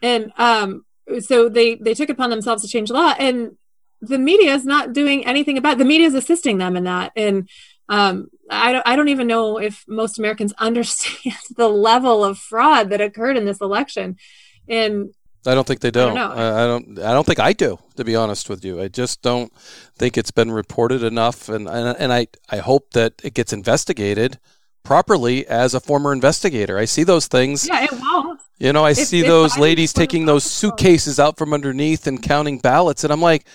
and 0.03 0.31
um, 0.37 0.85
so 1.19 1.49
they 1.49 1.75
they 1.75 1.93
took 1.93 2.09
it 2.09 2.13
upon 2.13 2.29
themselves 2.29 2.61
to 2.63 2.69
change 2.69 2.89
law 2.89 3.13
and 3.17 3.57
the 4.01 4.17
media 4.17 4.53
is 4.53 4.65
not 4.65 4.93
doing 4.93 5.25
anything 5.25 5.57
about 5.57 5.73
it. 5.73 5.77
the 5.77 5.85
media 5.85 6.07
is 6.07 6.15
assisting 6.15 6.57
them 6.57 6.75
in 6.75 6.85
that 6.85 7.11
and 7.15 7.47
um, 7.91 8.29
I, 8.49 8.71
don't, 8.71 8.87
I 8.87 8.95
don't 8.95 9.09
even 9.09 9.27
know 9.27 9.57
if 9.59 9.83
most 9.87 10.17
Americans 10.17 10.53
understand 10.57 11.35
the 11.57 11.67
level 11.67 12.23
of 12.23 12.39
fraud 12.39 12.89
that 12.89 13.01
occurred 13.01 13.37
in 13.37 13.45
this 13.45 13.61
election. 13.61 14.17
And 14.67 15.13
I 15.45 15.53
don't 15.55 15.67
think 15.67 15.81
they 15.81 15.91
do. 15.91 16.01
I 16.01 16.05
don't, 16.05 16.17
I, 16.17 16.63
I 16.63 16.67
don't. 16.67 16.99
I 16.99 17.13
don't 17.13 17.25
think 17.25 17.39
I 17.39 17.51
do. 17.53 17.79
To 17.97 18.03
be 18.03 18.15
honest 18.15 18.47
with 18.47 18.63
you, 18.63 18.79
I 18.79 18.87
just 18.87 19.21
don't 19.23 19.51
think 19.97 20.15
it's 20.17 20.29
been 20.31 20.51
reported 20.51 21.03
enough, 21.03 21.49
and 21.49 21.67
and, 21.67 21.97
and 21.97 22.13
I 22.13 22.27
I 22.49 22.57
hope 22.57 22.91
that 22.91 23.13
it 23.23 23.33
gets 23.33 23.51
investigated 23.51 24.37
properly 24.83 25.47
as 25.47 25.73
a 25.73 25.79
former 25.79 26.13
investigator. 26.13 26.77
I 26.77 26.85
see 26.85 27.03
those 27.03 27.25
things. 27.27 27.67
Yeah, 27.67 27.83
it 27.83 27.91
won't. 27.91 28.39
You 28.59 28.71
know, 28.71 28.85
I 28.85 28.91
If- 28.91 28.99
see 28.99 29.21
if 29.21 29.27
those 29.27 29.57
I 29.57 29.61
ladies 29.61 29.89
was 29.89 29.97
one 29.97 30.03
of 30.03 30.07
taking 30.09 30.25
those 30.27 30.43
suitcases 30.43 31.19
out 31.19 31.39
from 31.39 31.53
underneath 31.55 32.05
and 32.05 32.21
counting 32.21 32.59
ballots, 32.59 33.03
and 33.03 33.11
I'm 33.11 33.21
like, 33.21 33.45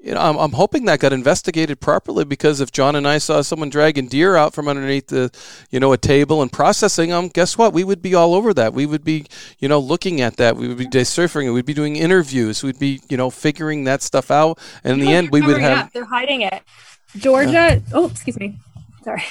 you 0.00 0.14
know, 0.14 0.20
I'm, 0.20 0.36
I'm 0.36 0.52
hoping 0.52 0.84
that 0.84 1.00
got 1.00 1.12
investigated 1.12 1.80
properly 1.80 2.24
because 2.24 2.60
if 2.60 2.70
John 2.70 2.94
and 2.94 3.06
I 3.06 3.18
saw 3.18 3.42
someone 3.42 3.68
dragging 3.68 4.06
deer 4.06 4.36
out 4.36 4.54
from 4.54 4.68
underneath 4.68 5.08
the, 5.08 5.30
you 5.70 5.80
know, 5.80 5.92
a 5.92 5.98
table 5.98 6.40
and 6.40 6.52
processing 6.52 7.10
them, 7.10 7.28
guess 7.28 7.58
what? 7.58 7.72
We 7.72 7.82
would 7.82 8.00
be 8.00 8.14
all 8.14 8.34
over 8.34 8.54
that. 8.54 8.72
We 8.72 8.86
would 8.86 9.02
be, 9.02 9.26
you 9.58 9.68
know, 9.68 9.80
looking 9.80 10.20
at 10.20 10.36
that. 10.36 10.56
We 10.56 10.68
would 10.68 10.78
be 10.78 10.86
deciphering 10.86 11.48
it. 11.48 11.50
We'd 11.50 11.66
be 11.66 11.74
doing 11.74 11.96
interviews. 11.96 12.62
We'd 12.62 12.78
be, 12.78 13.00
you 13.08 13.16
know, 13.16 13.28
figuring 13.28 13.84
that 13.84 14.02
stuff 14.02 14.30
out. 14.30 14.60
And 14.84 14.94
in 14.94 15.00
the 15.00 15.12
end, 15.12 15.30
we 15.30 15.42
would 15.42 15.60
have. 15.60 15.86
up. 15.86 15.92
They're 15.92 16.04
hiding 16.04 16.42
it. 16.42 16.62
Georgia. 17.16 17.82
Oh, 17.92 18.06
excuse 18.06 18.38
me. 18.38 18.56
Sorry, 19.02 19.24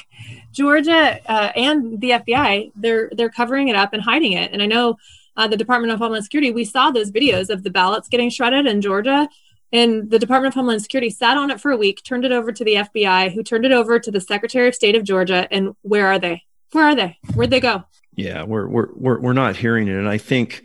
Georgia 0.52 1.20
uh, 1.30 1.52
and 1.56 2.02
the 2.02 2.12
FBI. 2.12 2.72
They're 2.76 3.10
they're 3.14 3.30
covering 3.30 3.68
it 3.68 3.76
up 3.76 3.94
and 3.94 4.02
hiding 4.02 4.34
it. 4.34 4.52
And 4.52 4.62
I 4.62 4.66
know 4.66 4.98
uh, 5.38 5.48
the 5.48 5.58
Department 5.58 5.94
of 5.94 6.00
Homeland 6.00 6.24
Security. 6.24 6.52
We 6.52 6.66
saw 6.66 6.92
those 6.92 7.12
videos 7.12 7.50
of 7.50 7.64
the 7.64 7.70
ballots 7.70 8.10
getting 8.10 8.30
shredded 8.30 8.66
in 8.66 8.82
Georgia. 8.82 9.30
And 9.74 10.10
the 10.10 10.20
Department 10.20 10.54
of 10.54 10.56
Homeland 10.56 10.82
Security 10.82 11.10
sat 11.10 11.38
on 11.38 11.52
it 11.52 11.60
for 11.60 11.72
a 11.72 11.78
week, 11.78 12.02
turned 12.04 12.26
it 12.26 12.32
over 12.32 12.52
to 12.52 12.64
the 12.64 12.76
FBI, 12.76 13.34
who 13.34 13.44
turned 13.44 13.66
it 13.66 13.72
over 13.72 14.00
to 14.00 14.12
the 14.12 14.22
Secretary 14.22 14.68
of 14.68 14.76
State 14.76 14.96
of 14.96 15.04
Georgia. 15.04 15.48
And 15.52 15.76
where 15.82 16.08
are 16.08 16.20
they? 16.20 16.44
Where 16.72 16.86
are 16.86 16.96
they? 16.96 17.18
Where'd 17.34 17.50
they 17.50 17.60
go? 17.60 17.84
Yeah, 18.16 18.44
we're 18.44 18.68
we're 18.68 18.90
we're 18.96 19.20
we're 19.20 19.34
not 19.34 19.56
hearing 19.56 19.88
it, 19.88 19.94
and 19.94 20.10
I 20.10 20.18
think 20.18 20.64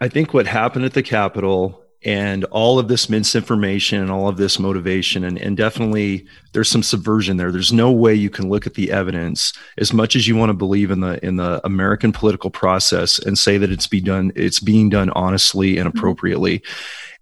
I 0.00 0.08
think 0.08 0.34
what 0.34 0.46
happened 0.46 0.84
at 0.84 0.94
the 0.94 1.02
Capitol 1.02 1.82
and 2.04 2.44
all 2.46 2.78
of 2.78 2.88
this 2.88 3.08
misinformation 3.08 4.00
and 4.00 4.10
all 4.10 4.28
of 4.28 4.36
this 4.36 4.58
motivation 4.58 5.22
and, 5.22 5.38
and 5.38 5.56
definitely 5.56 6.26
there's 6.52 6.68
some 6.68 6.82
subversion 6.82 7.36
there 7.36 7.52
there's 7.52 7.72
no 7.72 7.92
way 7.92 8.12
you 8.12 8.30
can 8.30 8.48
look 8.48 8.66
at 8.66 8.74
the 8.74 8.90
evidence 8.90 9.52
as 9.78 9.92
much 9.92 10.16
as 10.16 10.26
you 10.26 10.34
want 10.34 10.50
to 10.50 10.54
believe 10.54 10.90
in 10.90 11.00
the 11.00 11.24
in 11.24 11.36
the 11.36 11.60
american 11.64 12.10
political 12.10 12.50
process 12.50 13.20
and 13.20 13.38
say 13.38 13.56
that 13.56 13.70
it's 13.70 13.86
be 13.86 14.00
done 14.00 14.32
it's 14.34 14.58
being 14.58 14.88
done 14.88 15.10
honestly 15.10 15.78
and 15.78 15.88
mm-hmm. 15.88 15.98
appropriately 15.98 16.62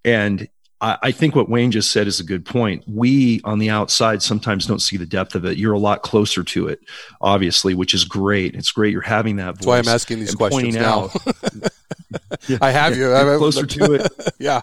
and 0.05 0.49
I, 0.81 0.99
I 1.03 1.13
think 1.13 1.35
what 1.37 1.49
Wayne 1.49 1.71
just 1.71 1.91
said 1.91 2.07
is 2.07 2.21
a 2.21 2.25
good 2.25 2.45
point. 2.47 2.85
We 2.87 3.41
on 3.45 3.59
the 3.59 3.71
outside 3.71 4.23
sometimes 4.23 4.67
don't 4.67 4.81
see 4.81 4.97
the 4.97 5.07
depth 5.07 5.35
of 5.35 5.45
it. 5.45 5.59
You're 5.59 5.73
a 5.75 5.79
lot 5.79 6.03
closer 6.03 6.43
to 6.43 6.69
it, 6.69 6.81
obviously, 7.21 7.75
which 7.75 7.93
is 7.95 8.05
great. 8.05 8.55
It's 8.55 8.73
great 8.73 8.93
you're 8.93 9.01
having 9.03 9.37
that 9.37 9.57
voice. 9.57 9.57
That's 9.57 9.67
why 9.67 9.79
I'm 9.79 9.89
asking 9.89 10.21
these 10.21 10.35
questions 10.35 10.63
pointing 10.77 10.81
now. 10.81 11.11
out. 11.11 12.61
I 12.63 12.71
have 12.71 12.97
you. 12.97 13.09
Get 13.09 13.27
I'm 13.27 13.39
closer 13.39 13.67
to 13.67 13.95
it. 13.95 14.13
Yeah. 14.39 14.63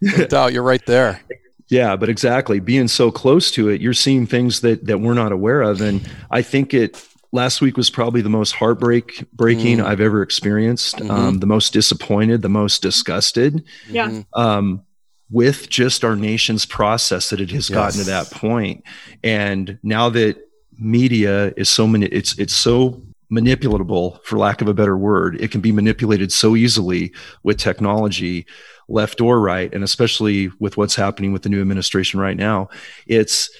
No 0.00 0.26
doubt. 0.26 0.52
You're 0.52 0.62
right 0.62 0.84
there. 0.86 1.20
Yeah, 1.68 1.96
but 1.96 2.08
exactly. 2.08 2.60
Being 2.60 2.86
so 2.88 3.10
close 3.10 3.50
to 3.52 3.68
it, 3.68 3.80
you're 3.80 3.92
seeing 3.94 4.26
things 4.26 4.60
that 4.60 4.86
that 4.86 4.98
we're 5.00 5.14
not 5.14 5.32
aware 5.32 5.62
of. 5.62 5.80
And 5.80 6.08
I 6.30 6.42
think 6.42 6.72
it 6.74 7.02
last 7.32 7.60
week 7.60 7.76
was 7.76 7.90
probably 7.90 8.20
the 8.22 8.28
most 8.30 8.52
heartbreak 8.52 9.24
breaking 9.32 9.78
Mm. 9.78 9.84
I've 9.84 10.00
ever 10.00 10.22
experienced. 10.22 10.96
Mhm. 10.96 11.10
Um, 11.10 11.38
the 11.40 11.46
most 11.46 11.72
disappointed, 11.72 12.40
the 12.42 12.48
most 12.48 12.82
disgusted. 12.82 13.64
Yeah. 13.90 14.08
Mhm. 14.10 14.26
um, 14.34 14.82
with 15.30 15.68
just 15.68 16.04
our 16.04 16.16
nation's 16.16 16.64
process 16.64 17.30
that 17.30 17.40
it 17.40 17.50
has 17.50 17.68
gotten 17.68 18.00
to 18.00 18.06
that 18.06 18.30
point. 18.30 18.84
And 19.24 19.78
now 19.82 20.08
that 20.10 20.38
media 20.78 21.52
is 21.56 21.68
so 21.68 21.86
many, 21.86 22.06
it's 22.06 22.38
it's 22.38 22.54
so 22.54 23.02
manipulatable, 23.32 24.22
for 24.24 24.38
lack 24.38 24.60
of 24.62 24.68
a 24.68 24.74
better 24.74 24.96
word. 24.96 25.40
It 25.40 25.50
can 25.50 25.60
be 25.60 25.72
manipulated 25.72 26.32
so 26.32 26.54
easily 26.54 27.12
with 27.42 27.58
technology, 27.58 28.46
left 28.88 29.20
or 29.20 29.40
right, 29.40 29.72
and 29.74 29.82
especially 29.82 30.50
with 30.60 30.76
what's 30.76 30.94
happening 30.94 31.32
with 31.32 31.42
the 31.42 31.48
new 31.48 31.60
administration 31.60 32.20
right 32.20 32.36
now. 32.36 32.68
It's 33.06 33.50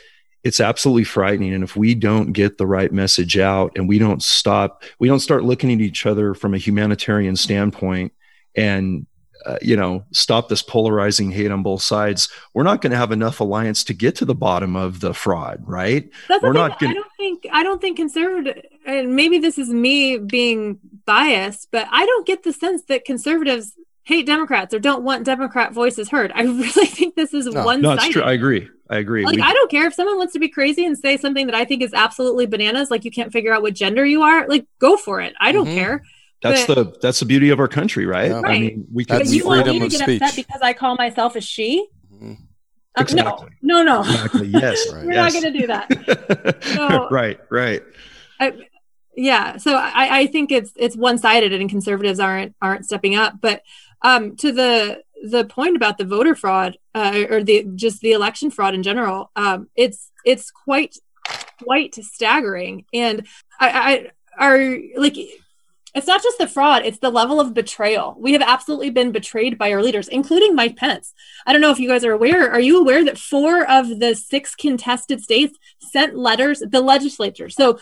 it's 0.45 0.61
absolutely 0.61 1.03
frightening 1.03 1.53
and 1.53 1.65
if 1.65 1.75
we 1.75 1.93
don't 1.93 2.31
get 2.31 2.57
the 2.57 2.69
right 2.69 2.93
message 2.93 3.37
out 3.37 3.73
and 3.75 3.89
we 3.89 3.99
don't 3.99 4.23
stop 4.23 4.85
we 5.01 5.09
don't 5.09 5.19
start 5.19 5.43
looking 5.43 5.73
at 5.73 5.81
each 5.81 6.07
other 6.07 6.35
from 6.35 6.55
a 6.55 6.59
humanitarian 6.59 7.35
standpoint 7.35 8.13
and 8.55 9.09
uh, 9.47 9.57
you 9.63 9.77
know 9.77 10.05
stop 10.13 10.49
this 10.49 10.63
polarizing 10.63 11.31
hate 11.31 11.51
on 11.51 11.63
both 11.63 11.81
sides 11.83 12.29
we're 12.53 12.63
not 12.65 12.81
going 12.83 12.91
to 12.91 12.97
have 12.97 13.13
enough 13.13 13.41
alliance 13.41 13.85
to 13.85 13.95
get 13.95 14.17
to 14.17 14.25
the 14.25 14.35
bottom 14.35 14.75
of 14.77 15.01
the 15.01 15.15
fraud 15.15 15.63
right 15.67 16.11
That's 16.29 16.43
We're 16.43 16.53
not 16.53 16.79
gonna- 16.81 16.91
I 16.91 16.95
don't 16.95 17.13
think 17.17 17.47
I 17.53 17.63
don't 17.63 17.81
think 17.81 17.97
conservative 17.97 18.63
and 18.87 19.15
maybe 19.17 19.39
this 19.39 19.59
is 19.59 19.69
me 19.71 20.19
being 20.19 20.79
biased, 21.07 21.69
but 21.71 21.87
I 21.91 22.05
don't 22.07 22.27
get 22.27 22.43
the 22.43 22.53
sense 22.53 22.83
that 22.89 23.05
conservatives 23.05 23.73
hate 24.03 24.27
Democrats 24.27 24.73
or 24.75 24.79
don't 24.79 25.03
want 25.03 25.25
Democrat 25.25 25.73
voices 25.73 26.09
heard. 26.09 26.31
I 26.35 26.43
really 26.45 26.87
think 26.87 27.15
this 27.17 27.33
is 27.35 27.47
No. 27.47 27.65
one 27.65 27.81
no 27.83 27.93
it's 27.93 28.09
true 28.09 28.23
i 28.23 28.33
agree 28.33 28.69
i 28.91 28.99
agree 28.99 29.25
Like 29.25 29.37
We- 29.37 29.43
I 29.43 29.53
don't 29.53 29.71
care 29.71 29.87
if 29.87 29.95
someone 29.95 30.17
wants 30.17 30.33
to 30.35 30.39
be 30.39 30.49
crazy 30.49 30.85
and 30.85 30.97
say 30.97 31.17
something 31.17 31.47
that 31.47 31.55
I 31.57 31.65
think 31.65 31.83
is 31.83 31.93
absolutely 31.95 32.47
bananas, 32.47 32.91
like 32.91 33.05
you 33.05 33.11
can't 33.11 33.33
figure 33.33 33.53
out 33.53 33.63
what 33.63 33.75
gender 33.75 34.05
you 34.07 34.23
are. 34.23 34.47
Like 34.49 34.67
go 34.79 34.97
for 34.97 35.21
it. 35.21 35.35
I 35.41 35.51
don't 35.53 35.67
Mhm. 35.67 35.75
care. 35.75 36.03
That's 36.43 36.67
but- 36.67 36.75
the 36.75 36.99
that's 37.03 37.21
the 37.21 37.27
beauty 37.27 37.51
of 37.51 37.59
our 37.61 37.69
country 37.69 38.07
right 38.07 38.31
Yeah. 38.31 38.39
i 38.39 38.41
Right. 38.43 38.61
mean 38.61 38.87
we 38.93 39.05
That's 39.05 39.21
But 39.21 39.25
can 39.27 39.35
you 39.35 39.47
want 39.47 39.65
freedom 39.65 39.75
me 39.75 39.79
to 39.81 39.87
of 39.87 39.91
get 39.93 40.01
speech. 40.03 40.23
upset 40.23 40.37
because 40.47 40.61
I 40.63 40.73
call 40.73 40.97
myself 40.97 41.37
a 41.37 41.41
she? 41.41 41.87
Mhm. 42.13 42.37
Uh, 42.99 43.03
Exactly. 43.03 43.49
No, 43.63 43.83
no, 43.83 43.95
no. 43.95 44.01
exactly 44.01 44.47
yes 44.63 44.93
Right. 44.93 45.05
We're 45.07 45.13
yes. 45.13 45.35
not 45.35 45.43
going 45.43 45.53
to 45.53 45.61
do 45.61 45.67
that. 45.67 46.63
So- 46.75 47.09
right 47.11 47.39
right 47.51 47.83
yeah 49.17 49.57
so 49.57 49.75
i 49.75 50.19
i 50.21 50.27
think 50.27 50.53
it's 50.53 50.73
it's 50.77 50.95
one-sided 50.97 51.51
and 51.53 51.71
conservatives 51.71 52.21
aren't 52.21 52.55
aren't 52.61 52.85
stepping 52.85 53.15
up 53.17 53.35
but 53.41 53.63
um 54.03 54.37
to 54.37 54.53
the 54.53 55.01
the 55.31 55.45
point 55.47 55.75
about 55.75 55.97
the 55.97 56.05
voter 56.05 56.35
fraud 56.35 56.77
uh, 56.95 57.25
or 57.31 57.43
the 57.43 57.67
just 57.75 58.03
the 58.03 58.13
election 58.13 58.51
fraud 58.51 58.75
in 58.75 58.83
general 58.83 59.31
um 59.35 59.69
it's 59.75 60.11
it's 60.27 60.51
quite 60.51 60.99
quite 61.65 61.95
staggering 61.95 62.85
and 62.93 63.27
i 63.59 64.11
i 64.39 64.47
are 64.47 64.79
like 64.99 65.17
it's 65.97 66.07
not 66.07 66.23
just 66.23 66.39
the 66.39 66.47
fraud 66.47 66.85
it's 66.85 66.99
the 66.99 67.11
level 67.11 67.41
of 67.41 67.55
betrayal 67.55 68.15
we 68.19 68.33
have 68.33 68.43
absolutely 68.43 68.91
been 68.91 69.11
betrayed 69.11 69.59
by 69.59 69.73
our 69.73 69.83
leaders 69.83 70.09
including 70.09 70.55
mike 70.55 70.77
pence 70.77 71.13
i 71.47 71.53
don't 71.53 71.61
know 71.61 71.73
if 71.73 71.81
you 71.81 71.89
guys 71.89 72.05
are 72.05 72.13
aware 72.13 72.51
are 72.51 72.61
you 72.61 72.81
aware 72.81 73.05
that 73.05 73.19
four 73.19 73.69
of 73.69 73.99
the 73.99 74.15
six 74.15 74.55
contested 74.55 75.21
states 75.21 75.59
sent 75.81 76.17
letters 76.17 76.63
the 76.71 76.81
legislature 76.81 77.49
so 77.49 77.79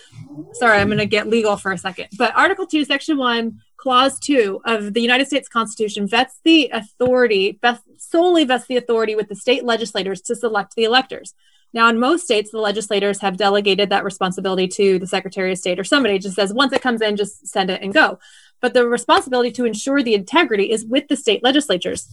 sorry, 0.52 0.78
I'm 0.78 0.88
going 0.88 0.98
to 0.98 1.06
get 1.06 1.28
legal 1.28 1.56
for 1.56 1.72
a 1.72 1.78
second. 1.78 2.08
But 2.16 2.34
Article 2.36 2.66
2, 2.66 2.84
Section 2.84 3.18
1, 3.18 3.60
Clause 3.76 4.18
2 4.20 4.60
of 4.64 4.94
the 4.94 5.00
United 5.00 5.26
States 5.26 5.48
Constitution 5.48 6.06
vests 6.06 6.40
the 6.44 6.70
authority, 6.72 7.58
vests, 7.60 7.84
solely 7.98 8.44
vests 8.44 8.68
the 8.68 8.76
authority 8.76 9.14
with 9.14 9.28
the 9.28 9.36
state 9.36 9.64
legislators 9.64 10.20
to 10.22 10.36
select 10.36 10.74
the 10.74 10.84
electors. 10.84 11.34
Now, 11.74 11.88
in 11.88 11.98
most 11.98 12.24
states, 12.24 12.52
the 12.52 12.58
legislators 12.58 13.20
have 13.20 13.36
delegated 13.36 13.90
that 13.90 14.04
responsibility 14.04 14.68
to 14.68 14.98
the 15.00 15.08
Secretary 15.08 15.50
of 15.52 15.58
State 15.58 15.80
or 15.80 15.84
somebody 15.84 16.18
just 16.20 16.36
says, 16.36 16.54
once 16.54 16.72
it 16.72 16.80
comes 16.80 17.02
in, 17.02 17.16
just 17.16 17.46
send 17.48 17.68
it 17.68 17.82
and 17.82 17.92
go. 17.92 18.20
But 18.62 18.72
the 18.72 18.88
responsibility 18.88 19.50
to 19.52 19.64
ensure 19.64 20.00
the 20.00 20.14
integrity 20.14 20.70
is 20.70 20.84
with 20.84 21.08
the 21.08 21.16
state 21.16 21.42
legislatures. 21.42 22.08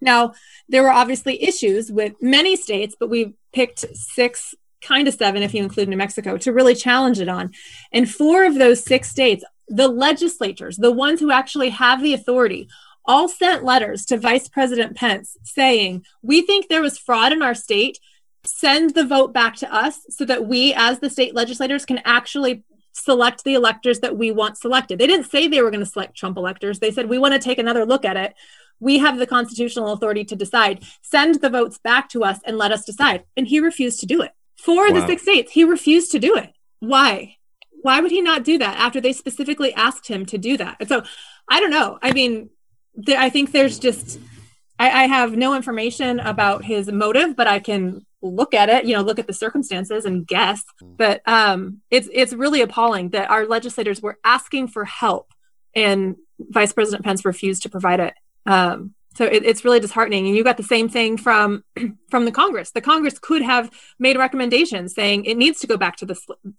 Now, 0.00 0.32
there 0.68 0.84
were 0.84 0.92
obviously 0.92 1.42
issues 1.42 1.90
with 1.90 2.14
many 2.22 2.54
states, 2.54 2.94
but 2.98 3.10
we 3.10 3.34
picked 3.52 3.80
six 3.96 4.54
kind 4.80 5.08
of 5.08 5.14
seven 5.14 5.42
if 5.42 5.54
you 5.54 5.62
include 5.62 5.88
New 5.88 5.96
Mexico, 5.96 6.36
to 6.38 6.52
really 6.52 6.76
challenge 6.76 7.18
it 7.18 7.28
on. 7.28 7.52
And 7.92 8.08
four 8.08 8.44
of 8.44 8.54
those 8.54 8.84
six 8.84 9.10
states, 9.10 9.44
the 9.66 9.88
legislatures, 9.88 10.76
the 10.76 10.92
ones 10.92 11.18
who 11.18 11.32
actually 11.32 11.70
have 11.70 12.00
the 12.00 12.14
authority, 12.14 12.68
all 13.04 13.28
sent 13.28 13.64
letters 13.64 14.04
to 14.04 14.18
Vice 14.18 14.48
President 14.48 14.96
Pence 14.96 15.36
saying, 15.42 16.04
We 16.22 16.42
think 16.42 16.68
there 16.68 16.82
was 16.82 16.98
fraud 16.98 17.32
in 17.32 17.42
our 17.42 17.54
state. 17.54 17.98
Send 18.56 18.94
the 18.94 19.04
vote 19.04 19.34
back 19.34 19.56
to 19.56 19.72
us 19.72 20.00
so 20.08 20.24
that 20.24 20.46
we, 20.46 20.72
as 20.74 21.00
the 21.00 21.10
state 21.10 21.34
legislators, 21.34 21.84
can 21.84 22.00
actually 22.04 22.64
select 22.92 23.44
the 23.44 23.54
electors 23.54 24.00
that 24.00 24.16
we 24.16 24.30
want 24.30 24.56
selected. 24.56 24.98
They 24.98 25.06
didn't 25.06 25.30
say 25.30 25.46
they 25.46 25.60
were 25.60 25.70
going 25.70 25.84
to 25.84 25.86
select 25.86 26.16
Trump 26.16 26.36
electors. 26.38 26.78
They 26.78 26.90
said, 26.90 27.08
We 27.10 27.18
want 27.18 27.34
to 27.34 27.40
take 27.40 27.58
another 27.58 27.84
look 27.84 28.04
at 28.06 28.16
it. 28.16 28.34
We 28.80 28.98
have 28.98 29.18
the 29.18 29.26
constitutional 29.26 29.92
authority 29.92 30.24
to 30.24 30.34
decide. 30.36 30.82
Send 31.02 31.36
the 31.42 31.50
votes 31.50 31.78
back 31.78 32.08
to 32.10 32.24
us 32.24 32.38
and 32.46 32.56
let 32.56 32.72
us 32.72 32.84
decide. 32.84 33.24
And 33.36 33.46
he 33.46 33.60
refused 33.60 34.00
to 34.00 34.06
do 34.06 34.22
it. 34.22 34.32
For 34.56 34.88
of 34.88 34.94
the 34.94 35.00
Wow. 35.00 35.06
six 35.08 35.22
states, 35.22 35.52
he 35.52 35.64
refused 35.64 36.10
to 36.12 36.18
do 36.18 36.34
it. 36.36 36.50
Why? 36.80 37.36
Why 37.82 38.00
would 38.00 38.10
he 38.10 38.22
not 38.22 38.44
do 38.44 38.56
that 38.58 38.78
after 38.78 39.00
they 39.00 39.12
specifically 39.12 39.74
asked 39.74 40.08
him 40.08 40.24
to 40.26 40.38
do 40.38 40.56
that? 40.56 40.76
And 40.80 40.88
so 40.88 41.02
I 41.48 41.60
don't 41.60 41.70
know. 41.70 41.98
I 42.02 42.12
mean, 42.12 42.50
th- 43.04 43.18
I 43.18 43.28
think 43.30 43.52
there's 43.52 43.78
just, 43.78 44.18
I, 44.78 45.04
I 45.04 45.06
have 45.06 45.36
no 45.36 45.54
information 45.54 46.18
about 46.18 46.64
his 46.64 46.90
motive, 46.90 47.36
but 47.36 47.46
I 47.46 47.58
can 47.58 48.04
look 48.22 48.54
at 48.54 48.68
it, 48.68 48.84
you 48.84 48.94
know, 48.94 49.02
look 49.02 49.18
at 49.18 49.26
the 49.26 49.32
circumstances 49.32 50.04
and 50.04 50.26
guess. 50.26 50.62
But 50.82 51.22
um, 51.26 51.82
it's 51.90 52.08
it's 52.12 52.32
really 52.32 52.62
appalling 52.62 53.10
that 53.10 53.30
our 53.30 53.46
legislators 53.46 54.00
were 54.00 54.18
asking 54.24 54.68
for 54.68 54.84
help 54.84 55.32
and 55.74 56.16
Vice 56.38 56.72
President 56.72 57.04
Pence 57.04 57.24
refused 57.24 57.62
to 57.62 57.68
provide 57.68 58.00
it. 58.00 58.14
Um, 58.46 58.94
so 59.14 59.24
it, 59.24 59.44
it's 59.44 59.64
really 59.64 59.80
disheartening. 59.80 60.26
And 60.26 60.36
you 60.36 60.44
got 60.44 60.56
the 60.56 60.62
same 60.62 60.88
thing 60.88 61.16
from 61.16 61.64
from 62.10 62.24
the 62.24 62.32
Congress. 62.32 62.70
The 62.70 62.80
Congress 62.80 63.18
could 63.18 63.42
have 63.42 63.70
made 63.98 64.16
recommendations 64.16 64.94
saying 64.94 65.24
it 65.24 65.36
needs 65.36 65.60
to 65.60 65.66
go 65.66 65.76
back 65.76 65.96
to 65.96 66.06
the 66.06 66.18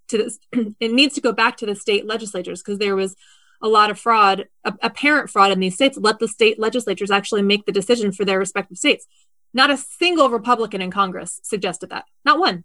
to 0.10 0.18
this 0.18 0.40
it 0.80 0.92
needs 0.92 1.16
to 1.16 1.22
go 1.22 1.32
back 1.32 1.58
to 1.58 1.66
the 1.66 1.76
state 1.76 2.06
legislatures 2.06 2.62
because 2.62 2.80
there 2.80 2.96
was 2.96 3.16
a 3.62 3.68
lot 3.68 3.90
of 3.90 4.00
fraud, 4.00 4.48
apparent 4.64 5.30
fraud 5.30 5.52
in 5.52 5.60
these 5.60 5.76
states. 5.76 5.98
Let 5.98 6.20
the 6.20 6.30
state 6.30 6.60
legislatures 6.60 7.12
actually 7.12 7.42
make 7.42 7.66
the 7.66 7.74
decision 7.74 8.12
for 8.14 8.24
their 8.24 8.40
respective 8.40 8.78
states. 8.78 9.06
Not 9.54 9.72
a 9.72 9.78
single 9.78 10.30
Republican 10.30 10.82
in 10.82 10.92
Congress 10.92 11.40
suggested 11.44 11.90
that. 11.90 12.06
Not 12.26 12.40
one. 12.40 12.64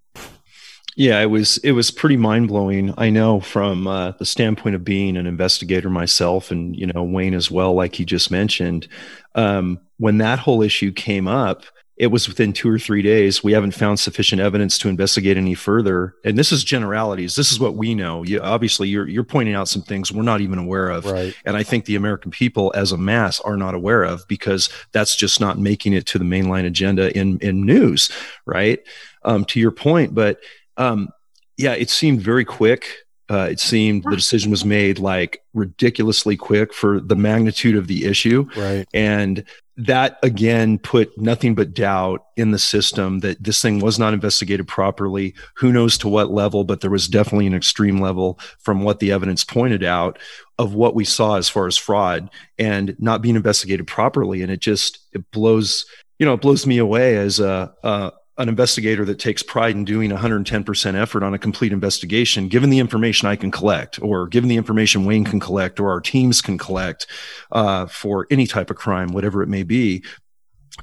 Yeah, 0.96 1.20
it 1.20 1.26
was 1.26 1.58
it 1.58 1.72
was 1.72 1.90
pretty 1.90 2.16
mind 2.16 2.48
blowing. 2.48 2.94
I 2.96 3.10
know 3.10 3.40
from 3.40 3.86
uh, 3.86 4.12
the 4.12 4.24
standpoint 4.24 4.76
of 4.76 4.84
being 4.84 5.16
an 5.16 5.26
investigator 5.26 5.90
myself, 5.90 6.52
and 6.52 6.76
you 6.76 6.86
know 6.86 7.02
Wayne 7.02 7.34
as 7.34 7.50
well, 7.50 7.74
like 7.74 7.94
he 7.96 8.04
just 8.04 8.30
mentioned. 8.30 8.86
Um, 9.34 9.80
when 9.96 10.18
that 10.18 10.38
whole 10.38 10.62
issue 10.62 10.92
came 10.92 11.26
up, 11.26 11.64
it 11.96 12.08
was 12.08 12.26
within 12.26 12.52
two 12.52 12.68
or 12.68 12.78
three 12.78 13.02
days. 13.02 13.44
We 13.44 13.52
haven't 13.52 13.72
found 13.72 14.00
sufficient 14.00 14.40
evidence 14.40 14.78
to 14.78 14.88
investigate 14.88 15.36
any 15.36 15.54
further. 15.54 16.16
And 16.24 16.36
this 16.36 16.50
is 16.50 16.64
generalities. 16.64 17.36
This 17.36 17.52
is 17.52 17.60
what 17.60 17.76
we 17.76 17.94
know. 17.94 18.24
You, 18.24 18.40
obviously, 18.40 18.88
you're 18.88 19.06
you're 19.08 19.22
pointing 19.22 19.54
out 19.54 19.68
some 19.68 19.82
things 19.82 20.10
we're 20.10 20.22
not 20.22 20.40
even 20.40 20.58
aware 20.58 20.90
of, 20.90 21.04
Right. 21.06 21.34
and 21.44 21.56
I 21.56 21.62
think 21.62 21.84
the 21.84 21.94
American 21.94 22.30
people, 22.32 22.72
as 22.74 22.90
a 22.90 22.98
mass, 22.98 23.38
are 23.40 23.56
not 23.56 23.74
aware 23.74 24.02
of 24.02 24.26
because 24.26 24.68
that's 24.92 25.14
just 25.14 25.40
not 25.40 25.58
making 25.58 25.92
it 25.92 26.06
to 26.06 26.18
the 26.18 26.24
mainline 26.24 26.66
agenda 26.66 27.16
in 27.16 27.38
in 27.38 27.64
news, 27.64 28.10
right? 28.44 28.80
Um, 29.22 29.44
to 29.46 29.60
your 29.60 29.70
point, 29.70 30.14
but 30.14 30.40
um, 30.76 31.10
yeah, 31.56 31.74
it 31.74 31.90
seemed 31.90 32.20
very 32.20 32.44
quick. 32.44 33.03
Uh, 33.30 33.48
it 33.50 33.58
seemed 33.58 34.04
the 34.04 34.16
decision 34.16 34.50
was 34.50 34.64
made 34.64 34.98
like 34.98 35.42
ridiculously 35.54 36.36
quick 36.36 36.74
for 36.74 37.00
the 37.00 37.16
magnitude 37.16 37.76
of 37.76 37.86
the 37.86 38.04
issue. 38.04 38.46
Right. 38.54 38.86
And 38.92 39.44
that 39.76 40.18
again 40.22 40.78
put 40.78 41.16
nothing 41.18 41.54
but 41.54 41.74
doubt 41.74 42.24
in 42.36 42.52
the 42.52 42.58
system 42.58 43.20
that 43.20 43.42
this 43.42 43.60
thing 43.60 43.80
was 43.80 43.98
not 43.98 44.14
investigated 44.14 44.68
properly. 44.68 45.34
Who 45.56 45.72
knows 45.72 45.98
to 45.98 46.08
what 46.08 46.30
level, 46.30 46.64
but 46.64 46.80
there 46.80 46.90
was 46.90 47.08
definitely 47.08 47.46
an 47.46 47.54
extreme 47.54 48.00
level 48.00 48.38
from 48.60 48.82
what 48.82 49.00
the 49.00 49.10
evidence 49.10 49.42
pointed 49.42 49.82
out 49.82 50.18
of 50.58 50.74
what 50.74 50.94
we 50.94 51.04
saw 51.04 51.36
as 51.36 51.48
far 51.48 51.66
as 51.66 51.76
fraud 51.76 52.30
and 52.58 52.94
not 53.00 53.22
being 53.22 53.36
investigated 53.36 53.86
properly. 53.86 54.42
And 54.42 54.52
it 54.52 54.60
just, 54.60 55.00
it 55.12 55.28
blows, 55.32 55.86
you 56.18 56.26
know, 56.26 56.34
it 56.34 56.40
blows 56.40 56.66
me 56.66 56.78
away 56.78 57.16
as 57.16 57.40
a, 57.40 57.74
a 57.82 58.12
an 58.36 58.48
investigator 58.48 59.04
that 59.04 59.18
takes 59.18 59.42
pride 59.42 59.76
in 59.76 59.84
doing 59.84 60.10
110% 60.10 60.94
effort 60.94 61.22
on 61.22 61.34
a 61.34 61.38
complete 61.38 61.72
investigation, 61.72 62.48
given 62.48 62.70
the 62.70 62.80
information 62.80 63.28
I 63.28 63.36
can 63.36 63.50
collect, 63.50 64.02
or 64.02 64.26
given 64.26 64.48
the 64.48 64.56
information 64.56 65.04
Wayne 65.04 65.24
can 65.24 65.38
collect, 65.38 65.78
or 65.78 65.90
our 65.90 66.00
teams 66.00 66.40
can 66.40 66.58
collect 66.58 67.06
uh, 67.52 67.86
for 67.86 68.26
any 68.30 68.46
type 68.46 68.70
of 68.70 68.76
crime, 68.76 69.12
whatever 69.12 69.42
it 69.42 69.48
may 69.48 69.62
be, 69.62 70.02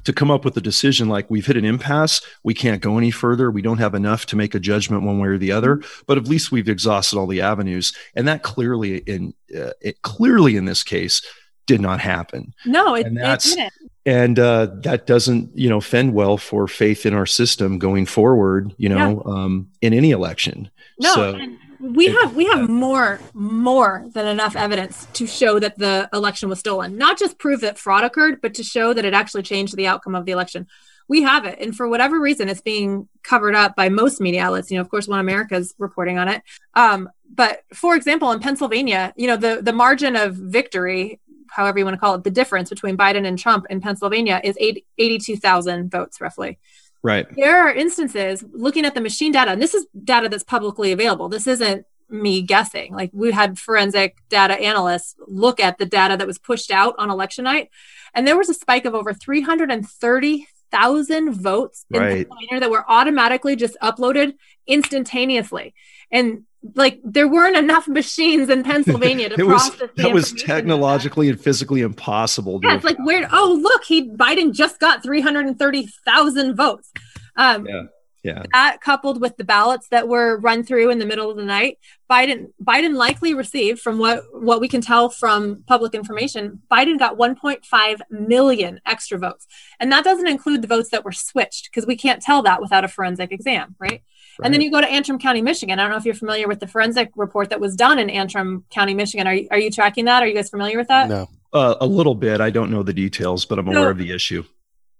to 0.04 0.12
come 0.12 0.30
up 0.30 0.44
with 0.44 0.56
a 0.56 0.60
decision 0.60 1.08
like 1.08 1.30
we've 1.30 1.44
hit 1.44 1.56
an 1.56 1.66
impasse, 1.66 2.22
we 2.42 2.54
can't 2.54 2.80
go 2.80 2.96
any 2.96 3.10
further, 3.10 3.50
we 3.50 3.60
don't 3.60 3.78
have 3.78 3.94
enough 3.94 4.24
to 4.26 4.36
make 4.36 4.54
a 4.54 4.60
judgment 4.60 5.02
one 5.02 5.18
way 5.18 5.28
or 5.28 5.38
the 5.38 5.52
other, 5.52 5.82
but 6.06 6.16
at 6.16 6.26
least 6.26 6.50
we've 6.50 6.68
exhausted 6.68 7.18
all 7.18 7.26
the 7.26 7.42
avenues, 7.42 7.94
and 8.14 8.26
that 8.26 8.42
clearly 8.42 8.98
in 8.98 9.34
uh, 9.54 9.72
it 9.82 10.00
clearly 10.00 10.56
in 10.56 10.64
this 10.64 10.82
case 10.82 11.20
did 11.66 11.80
not 11.80 12.00
happen. 12.00 12.54
No, 12.64 12.94
it, 12.94 13.06
And 13.06 13.18
it 13.18 13.40
didn't. 13.40 13.72
And 14.04 14.38
uh, 14.38 14.66
that 14.82 15.06
doesn't 15.06 15.56
you 15.56 15.68
know 15.68 15.80
fend 15.80 16.14
well 16.14 16.36
for 16.36 16.66
faith 16.66 17.06
in 17.06 17.14
our 17.14 17.26
system 17.26 17.78
going 17.78 18.06
forward 18.06 18.74
you 18.76 18.88
know 18.88 19.22
um, 19.24 19.68
in 19.80 19.92
any 19.92 20.10
election 20.10 20.70
No, 20.98 21.14
so 21.14 21.34
and 21.34 21.58
we 21.82 22.06
have 22.06 22.36
we 22.36 22.46
have 22.46 22.68
more 22.68 23.18
more 23.34 24.06
than 24.14 24.28
enough 24.28 24.54
evidence 24.54 25.08
to 25.14 25.26
show 25.26 25.58
that 25.58 25.78
the 25.78 26.08
election 26.12 26.48
was 26.48 26.60
stolen. 26.60 26.96
Not 26.96 27.18
just 27.18 27.38
prove 27.38 27.60
that 27.62 27.76
fraud 27.76 28.04
occurred, 28.04 28.40
but 28.40 28.54
to 28.54 28.62
show 28.62 28.92
that 28.92 29.04
it 29.04 29.14
actually 29.14 29.42
changed 29.42 29.76
the 29.76 29.88
outcome 29.88 30.14
of 30.14 30.24
the 30.24 30.30
election. 30.32 30.68
We 31.08 31.22
have 31.22 31.44
it, 31.44 31.58
and 31.58 31.76
for 31.76 31.88
whatever 31.88 32.20
reason, 32.20 32.48
it's 32.48 32.60
being 32.60 33.08
covered 33.24 33.56
up 33.56 33.74
by 33.74 33.88
most 33.88 34.20
media 34.20 34.44
outlets. 34.44 34.70
You 34.70 34.76
know, 34.76 34.82
of 34.82 34.90
course, 34.90 35.08
One 35.08 35.18
America's 35.18 35.74
reporting 35.76 36.18
on 36.18 36.28
it. 36.28 36.42
Um, 36.74 37.10
but 37.34 37.64
for 37.74 37.96
example, 37.96 38.30
in 38.30 38.38
Pennsylvania, 38.38 39.12
you 39.16 39.26
know, 39.26 39.36
the 39.36 39.60
the 39.60 39.72
margin 39.72 40.14
of 40.14 40.36
victory, 40.36 41.18
however 41.52 41.78
you 41.78 41.84
want 41.84 41.94
to 41.94 42.00
call 42.00 42.14
it, 42.14 42.24
the 42.24 42.30
difference 42.30 42.70
between 42.70 42.96
Biden 42.96 43.26
and 43.26 43.38
Trump 43.38 43.66
in 43.70 43.80
Pennsylvania 43.80 44.40
is 44.42 44.56
80, 44.58 44.84
82,000 44.98 45.90
votes 45.90 46.20
roughly 46.20 46.58
right 47.02 47.26
there 47.36 47.66
are 47.66 47.74
instances 47.74 48.44
looking 48.52 48.84
at 48.84 48.94
the 48.94 49.00
machine 49.00 49.32
data, 49.32 49.50
and 49.50 49.60
this 49.60 49.74
is 49.74 49.86
data 50.04 50.28
that's 50.28 50.44
publicly 50.44 50.92
available. 50.92 51.28
This 51.28 51.46
isn't 51.46 51.86
me 52.08 52.42
guessing. 52.42 52.94
Like 52.94 53.10
we 53.12 53.32
had 53.32 53.58
forensic 53.58 54.16
data 54.28 54.54
analysts 54.54 55.16
look 55.26 55.60
at 55.60 55.78
the 55.78 55.86
data 55.86 56.16
that 56.16 56.26
was 56.26 56.38
pushed 56.38 56.70
out 56.70 56.94
on 56.98 57.10
election 57.10 57.44
night, 57.44 57.70
and 58.14 58.26
there 58.26 58.38
was 58.38 58.48
a 58.48 58.54
spike 58.54 58.84
of 58.84 58.94
over 58.94 59.12
330,000 59.12 61.32
votes 61.32 61.86
in 61.90 62.00
Right. 62.00 62.28
Pennsylvania 62.28 62.60
that 62.60 62.70
were 62.70 62.84
automatically 62.88 63.56
just 63.56 63.76
uploaded 63.82 64.34
instantaneously. 64.66 65.74
And 66.10 66.44
like 66.74 67.00
there 67.04 67.28
weren't 67.28 67.56
enough 67.56 67.88
machines 67.88 68.48
in 68.48 68.62
Pennsylvania 68.62 69.28
to 69.30 69.36
was 69.44 69.70
process 69.70 69.90
that 69.96 70.12
was 70.12 70.32
that. 70.32 70.40
technologically 70.40 71.28
and 71.28 71.40
physically 71.40 71.80
impossible 71.80 72.60
Yeah, 72.62 72.76
it's 72.76 72.84
like 72.84 72.98
weird. 73.00 73.28
Oh, 73.32 73.58
look, 73.60 73.84
he 73.84 74.08
Biden 74.08 74.52
just 74.52 74.78
got 74.78 75.02
330,000 75.02 76.54
votes. 76.54 76.92
Um, 77.36 77.66
Yeah, 77.66 77.82
yeah 78.22 78.42
That 78.52 78.80
coupled 78.80 79.20
with 79.20 79.36
the 79.36 79.44
ballots 79.44 79.88
that 79.88 80.06
were 80.06 80.38
run 80.38 80.62
through 80.62 80.90
in 80.90 80.98
the 80.98 81.06
middle 81.06 81.30
of 81.30 81.36
the 81.36 81.44
night, 81.44 81.78
Biden 82.10 82.52
Biden 82.62 82.94
likely 82.94 83.34
received, 83.34 83.80
from 83.80 83.98
what 83.98 84.22
what 84.32 84.60
we 84.60 84.68
can 84.68 84.80
tell 84.80 85.08
from 85.08 85.64
public 85.66 85.94
information, 85.94 86.62
Biden 86.70 86.98
got 86.98 87.18
1.5 87.18 88.00
million 88.10 88.80
extra 88.86 89.18
votes, 89.18 89.48
and 89.80 89.90
that 89.90 90.04
doesn't 90.04 90.28
include 90.28 90.62
the 90.62 90.68
votes 90.68 90.90
that 90.90 91.04
were 91.04 91.12
switched 91.12 91.70
because 91.70 91.86
we 91.86 91.96
can't 91.96 92.22
tell 92.22 92.42
that 92.42 92.60
without 92.60 92.84
a 92.84 92.88
forensic 92.88 93.32
exam, 93.32 93.74
right? 93.80 94.02
And 94.42 94.52
then 94.54 94.60
you 94.60 94.70
go 94.70 94.80
to 94.80 94.88
Antrim 94.88 95.18
County, 95.18 95.42
Michigan. 95.42 95.78
I 95.78 95.82
don't 95.82 95.90
know 95.90 95.96
if 95.98 96.04
you're 96.04 96.14
familiar 96.14 96.48
with 96.48 96.60
the 96.60 96.66
forensic 96.66 97.10
report 97.16 97.50
that 97.50 97.60
was 97.60 97.76
done 97.76 97.98
in 97.98 98.08
Antrim 98.10 98.64
County, 98.70 98.94
Michigan. 98.94 99.26
Are 99.26 99.34
you, 99.34 99.48
are 99.50 99.58
you 99.58 99.70
tracking 99.70 100.04
that? 100.06 100.22
Are 100.22 100.26
you 100.26 100.34
guys 100.34 100.48
familiar 100.50 100.78
with 100.78 100.88
that? 100.88 101.08
No. 101.08 101.28
uh, 101.52 101.74
a 101.80 101.86
little 101.86 102.14
bit 102.14 102.40
i 102.40 102.48
don't 102.48 102.70
know 102.70 102.82
the 102.82 102.94
details 102.94 103.44
but 103.44 103.58
i'm 103.58 103.66
So- 103.66 103.72
aware 103.72 103.90
of 103.90 103.98
the 103.98 104.10
issue 104.12 104.42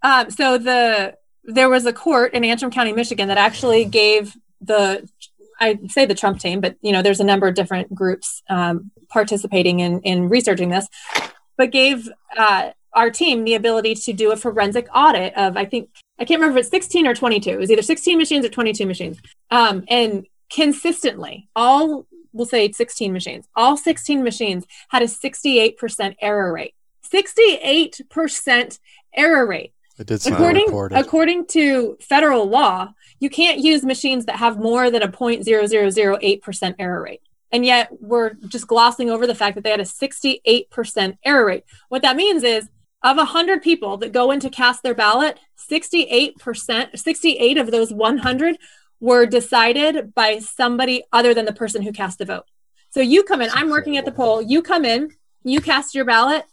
Um, 0.03 0.31
so 0.31 0.59
the 0.59 1.17
there 1.45 1.69
was 1.71 1.87
a 1.87 1.93
court 1.93 2.35
in 2.35 2.45
Antrim 2.45 2.71
County, 2.71 2.93
Michigan, 2.93 3.29
that 3.29 3.39
actually 3.39 3.85
gave 3.85 4.37
the 4.61 5.09
I 5.61 5.79
say 5.89 6.07
the 6.07 6.15
Trump 6.15 6.41
team, 6.41 6.61
but 6.61 6.77
you 6.83 6.93
know 6.93 7.03
there's 7.03 7.21
a 7.21 7.25
number 7.25 7.47
of 7.49 7.55
different 7.55 7.95
groups 7.95 8.43
um, 8.51 8.91
participating 9.09 9.81
in 9.81 10.01
in 10.01 10.29
researching 10.29 10.69
this, 10.71 10.87
but 11.57 11.71
gave 11.73 12.09
uh, 12.37 12.71
our 12.95 13.11
team 13.11 13.45
the 13.45 13.55
ability 13.55 13.95
to 13.95 14.13
do 14.13 14.31
a 14.33 14.37
forensic 14.37 14.87
audit 14.95 15.35
of 15.37 15.57
I 15.57 15.65
think 15.65 15.89
I 16.23 16.25
can't 16.25 16.41
remember 16.41 16.61
if 16.61 16.67
it's 16.67 16.71
16 16.71 17.05
or 17.09 17.17
22. 17.17 17.51
It 17.51 17.59
was 17.59 17.71
either 17.71 17.83
16 17.83 18.17
machines 18.17 18.47
or 18.47 18.49
22 18.49 18.87
machines, 18.87 19.19
um, 19.51 19.83
and 19.89 20.25
consistently 20.49 21.49
all 21.57 22.07
we'll 22.33 22.47
say 22.47 22.71
16 22.71 23.13
machines, 23.13 23.49
all 23.57 23.77
16 23.77 24.23
machines 24.23 24.65
had 24.89 25.03
a 25.03 25.07
68% 25.07 26.15
error 26.21 26.53
rate. 26.53 26.75
68% 27.13 28.79
error 29.15 29.47
rate 29.47 29.75
It 29.99 30.07
did 30.07 30.25
according 30.27 30.67
reported. 30.67 30.97
according 30.97 31.47
to 31.49 31.99
federal 32.01 32.49
law, 32.49 32.95
you 33.19 33.29
can't 33.29 33.59
use 33.59 33.85
machines 33.85 34.25
that 34.27 34.37
have 34.37 34.59
more 34.59 34.91
than 34.91 35.03
a 35.03 35.09
0.0008% 35.09 36.75
error 36.79 37.03
rate. 37.03 37.21
And 37.51 37.67
yet 37.67 37.91
we're 38.01 38.35
just 38.49 38.69
glossing 38.69 39.11
over 39.11 39.27
the 39.27 39.35
fact 39.35 39.57
that 39.57 39.65
they 39.65 39.71
had 39.71 39.81
a 39.81 39.85
68% 39.85 41.19
error 41.25 41.45
rate. 41.45 41.65
What 41.89 42.03
that 42.03 42.17
means 42.17 42.45
is 42.45 42.69
of 43.03 43.17
100 43.17 43.63
people 43.63 43.97
that 43.99 44.13
go 44.13 44.31
in 44.31 44.41
to 44.41 44.51
cast 44.51 44.83
their 44.83 44.95
ballot, 44.95 45.39
68%, 45.71 46.99
68 46.99 47.59
of 47.59 47.71
those 47.71 47.93
100 47.93 48.59
were 49.01 49.27
decided 49.27 50.15
by 50.15 50.39
somebody 50.39 51.03
other 51.13 51.35
than 51.35 51.45
the 51.45 51.53
person 51.53 51.83
who 51.83 51.93
cast 51.93 52.19
the 52.19 52.25
vote. 52.25 52.45
So 52.91 53.01
you 53.01 53.25
come 53.25 53.43
in, 53.43 53.51
I'm 53.53 53.71
working 53.71 53.97
at 53.97 54.05
the 54.05 54.13
poll, 54.13 54.43
you 54.43 54.63
come 54.63 54.85
in, 54.85 55.11
you 55.43 55.61
cast 55.61 55.95
your 55.95 56.05
ballot, 56.05 56.45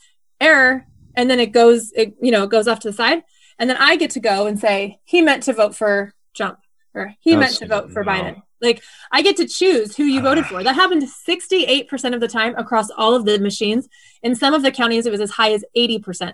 error, 0.42 0.86
and 1.16 1.30
then 1.30 1.40
it 1.40 1.52
goes, 1.52 1.92
it, 1.96 2.16
you 2.22 2.32
know, 2.32 2.44
it 2.44 2.50
goes 2.50 2.68
off 2.68 2.80
to 2.80 2.90
the 2.90 2.94
side. 2.94 3.24
And 3.60 3.70
then 3.70 3.78
I 3.78 3.98
get 3.98 4.12
to 4.12 4.20
go 4.20 4.48
and 4.48 4.58
say, 4.58 5.00
he 5.04 5.22
meant 5.22 5.44
to 5.44 5.54
vote 5.54 5.76
for 5.76 6.14
Trump 6.34 6.60
or 6.94 7.14
he 7.20 7.36
meant 7.36 7.58
to 7.58 7.68
vote 7.68 7.92
for 7.92 8.04
Wow. 8.04 8.14
Biden. 8.14 8.42
Like 8.62 8.84
I 9.12 9.22
get 9.22 9.38
to 9.38 9.48
choose 9.48 9.96
who 9.96 10.04
you 10.04 10.22
voted 10.22 10.46
for. 10.46 10.64
That 10.64 10.76
happened 10.76 11.04
68% 11.04 12.14
of 12.14 12.20
the 12.20 12.28
time 12.28 12.56
across 12.58 12.90
all 12.90 13.16
of 13.16 13.26
the 13.26 13.40
machines. 13.40 13.88
In 14.22 14.36
some 14.36 14.54
of 14.54 14.64
the 14.64 14.72
counties, 14.72 15.06
it 15.06 15.12
was 15.12 15.22
as 15.22 15.32
high 15.32 15.54
as 15.54 15.64
80%, 15.76 16.34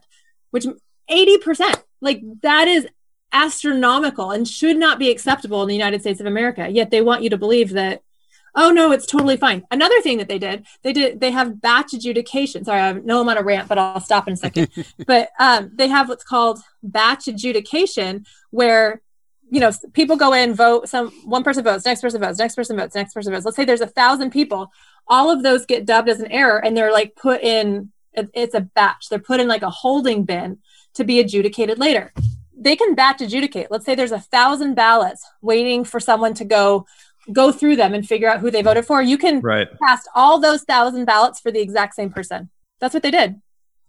which 0.52 0.66
80%, 1.10 1.84
like 2.02 2.22
that 2.42 2.68
is 2.68 2.88
astronomical 3.32 4.32
and 4.32 4.48
should 4.48 4.78
not 4.78 4.98
be 4.98 5.12
acceptable 5.12 5.62
in 5.62 5.68
the 5.68 5.76
United 5.76 6.02
States 6.02 6.20
of 6.20 6.26
America. 6.26 6.68
Yet 6.70 6.90
they 6.90 7.02
want 7.02 7.22
you 7.22 7.30
to 7.30 7.38
believe 7.38 7.72
that, 7.72 8.02
oh 8.56 8.72
no, 8.72 8.92
it's 8.92 9.06
totally 9.06 9.38
fine. 9.38 9.64
Another 9.70 10.00
thing 10.02 10.18
that 10.20 10.30
they 10.30 10.40
did, 10.40 10.66
they 10.84 10.94
did, 10.94 11.20
they 11.20 11.32
have 11.32 11.62
batch 11.62 11.94
adjudication. 11.94 12.64
Sorry, 12.64 12.80
I 12.80 12.94
know 12.94 13.22
I'm 13.22 13.30
on 13.30 13.38
a 13.38 13.44
rant, 13.44 13.68
but 13.68 13.78
I'll 13.78 14.00
stop 14.00 14.28
in 14.28 14.34
a 14.34 14.38
second. 14.38 14.70
but 15.06 15.30
um, 15.38 15.72
they 15.76 15.90
have 15.90 16.08
what's 16.08 16.24
called 16.24 16.60
batch 16.82 17.28
adjudication, 17.28 18.26
where 18.52 19.02
you 19.50 19.60
know 19.60 19.72
people 19.94 20.16
go 20.18 20.34
in, 20.34 20.54
vote. 20.54 20.90
Some 20.90 21.12
one 21.24 21.44
person 21.44 21.64
votes, 21.64 21.86
next 21.86 22.02
person 22.02 22.22
votes, 22.22 22.40
next 22.40 22.56
person 22.56 22.78
votes, 22.78 22.96
next 22.96 23.14
person 23.14 23.32
votes. 23.32 23.46
Let's 23.46 23.56
say 23.56 23.66
there's 23.66 23.82
a 23.82 23.88
thousand 23.88 24.32
people. 24.32 24.72
All 25.08 25.30
of 25.30 25.44
those 25.44 25.66
get 25.66 25.86
dubbed 25.86 26.10
as 26.10 26.20
an 26.20 26.32
error, 26.32 26.64
and 26.64 26.76
they're 26.76 26.92
like 26.92 27.16
put 27.16 27.42
in. 27.42 27.92
It's 28.14 28.56
a 28.56 28.62
batch. 28.62 29.10
They're 29.10 29.20
put 29.20 29.42
in 29.42 29.48
like 29.48 29.62
a 29.62 29.70
holding 29.70 30.24
bin 30.24 30.60
to 30.94 31.04
be 31.04 31.20
adjudicated 31.20 31.78
later. 31.78 32.14
They 32.58 32.78
can 32.78 32.96
batch 32.96 33.22
adjudicate. 33.22 33.68
Let's 33.70 33.86
say 33.86 33.94
there's 33.94 34.14
a 34.14 34.20
thousand 34.20 34.76
ballots 34.76 35.28
waiting 35.42 35.84
for 35.84 36.00
someone 36.00 36.34
to 36.36 36.46
go 36.46 36.86
go 37.34 37.52
through 37.52 37.76
them 37.76 37.94
and 37.94 38.08
figure 38.08 38.30
out 38.30 38.40
who 38.40 38.52
they 38.52 38.62
voted 38.62 38.86
for. 38.86 39.02
You 39.02 39.18
can 39.18 39.42
right 39.42 39.68
cast 39.86 40.08
all 40.16 40.40
those 40.40 40.64
thousand 40.64 41.06
ballots 41.06 41.40
for 41.40 41.52
the 41.52 41.60
exact 41.62 41.96
same 41.96 42.10
person. 42.10 42.50
That's 42.80 42.94
what 42.94 43.04
they 43.04 43.12
did. 43.12 43.42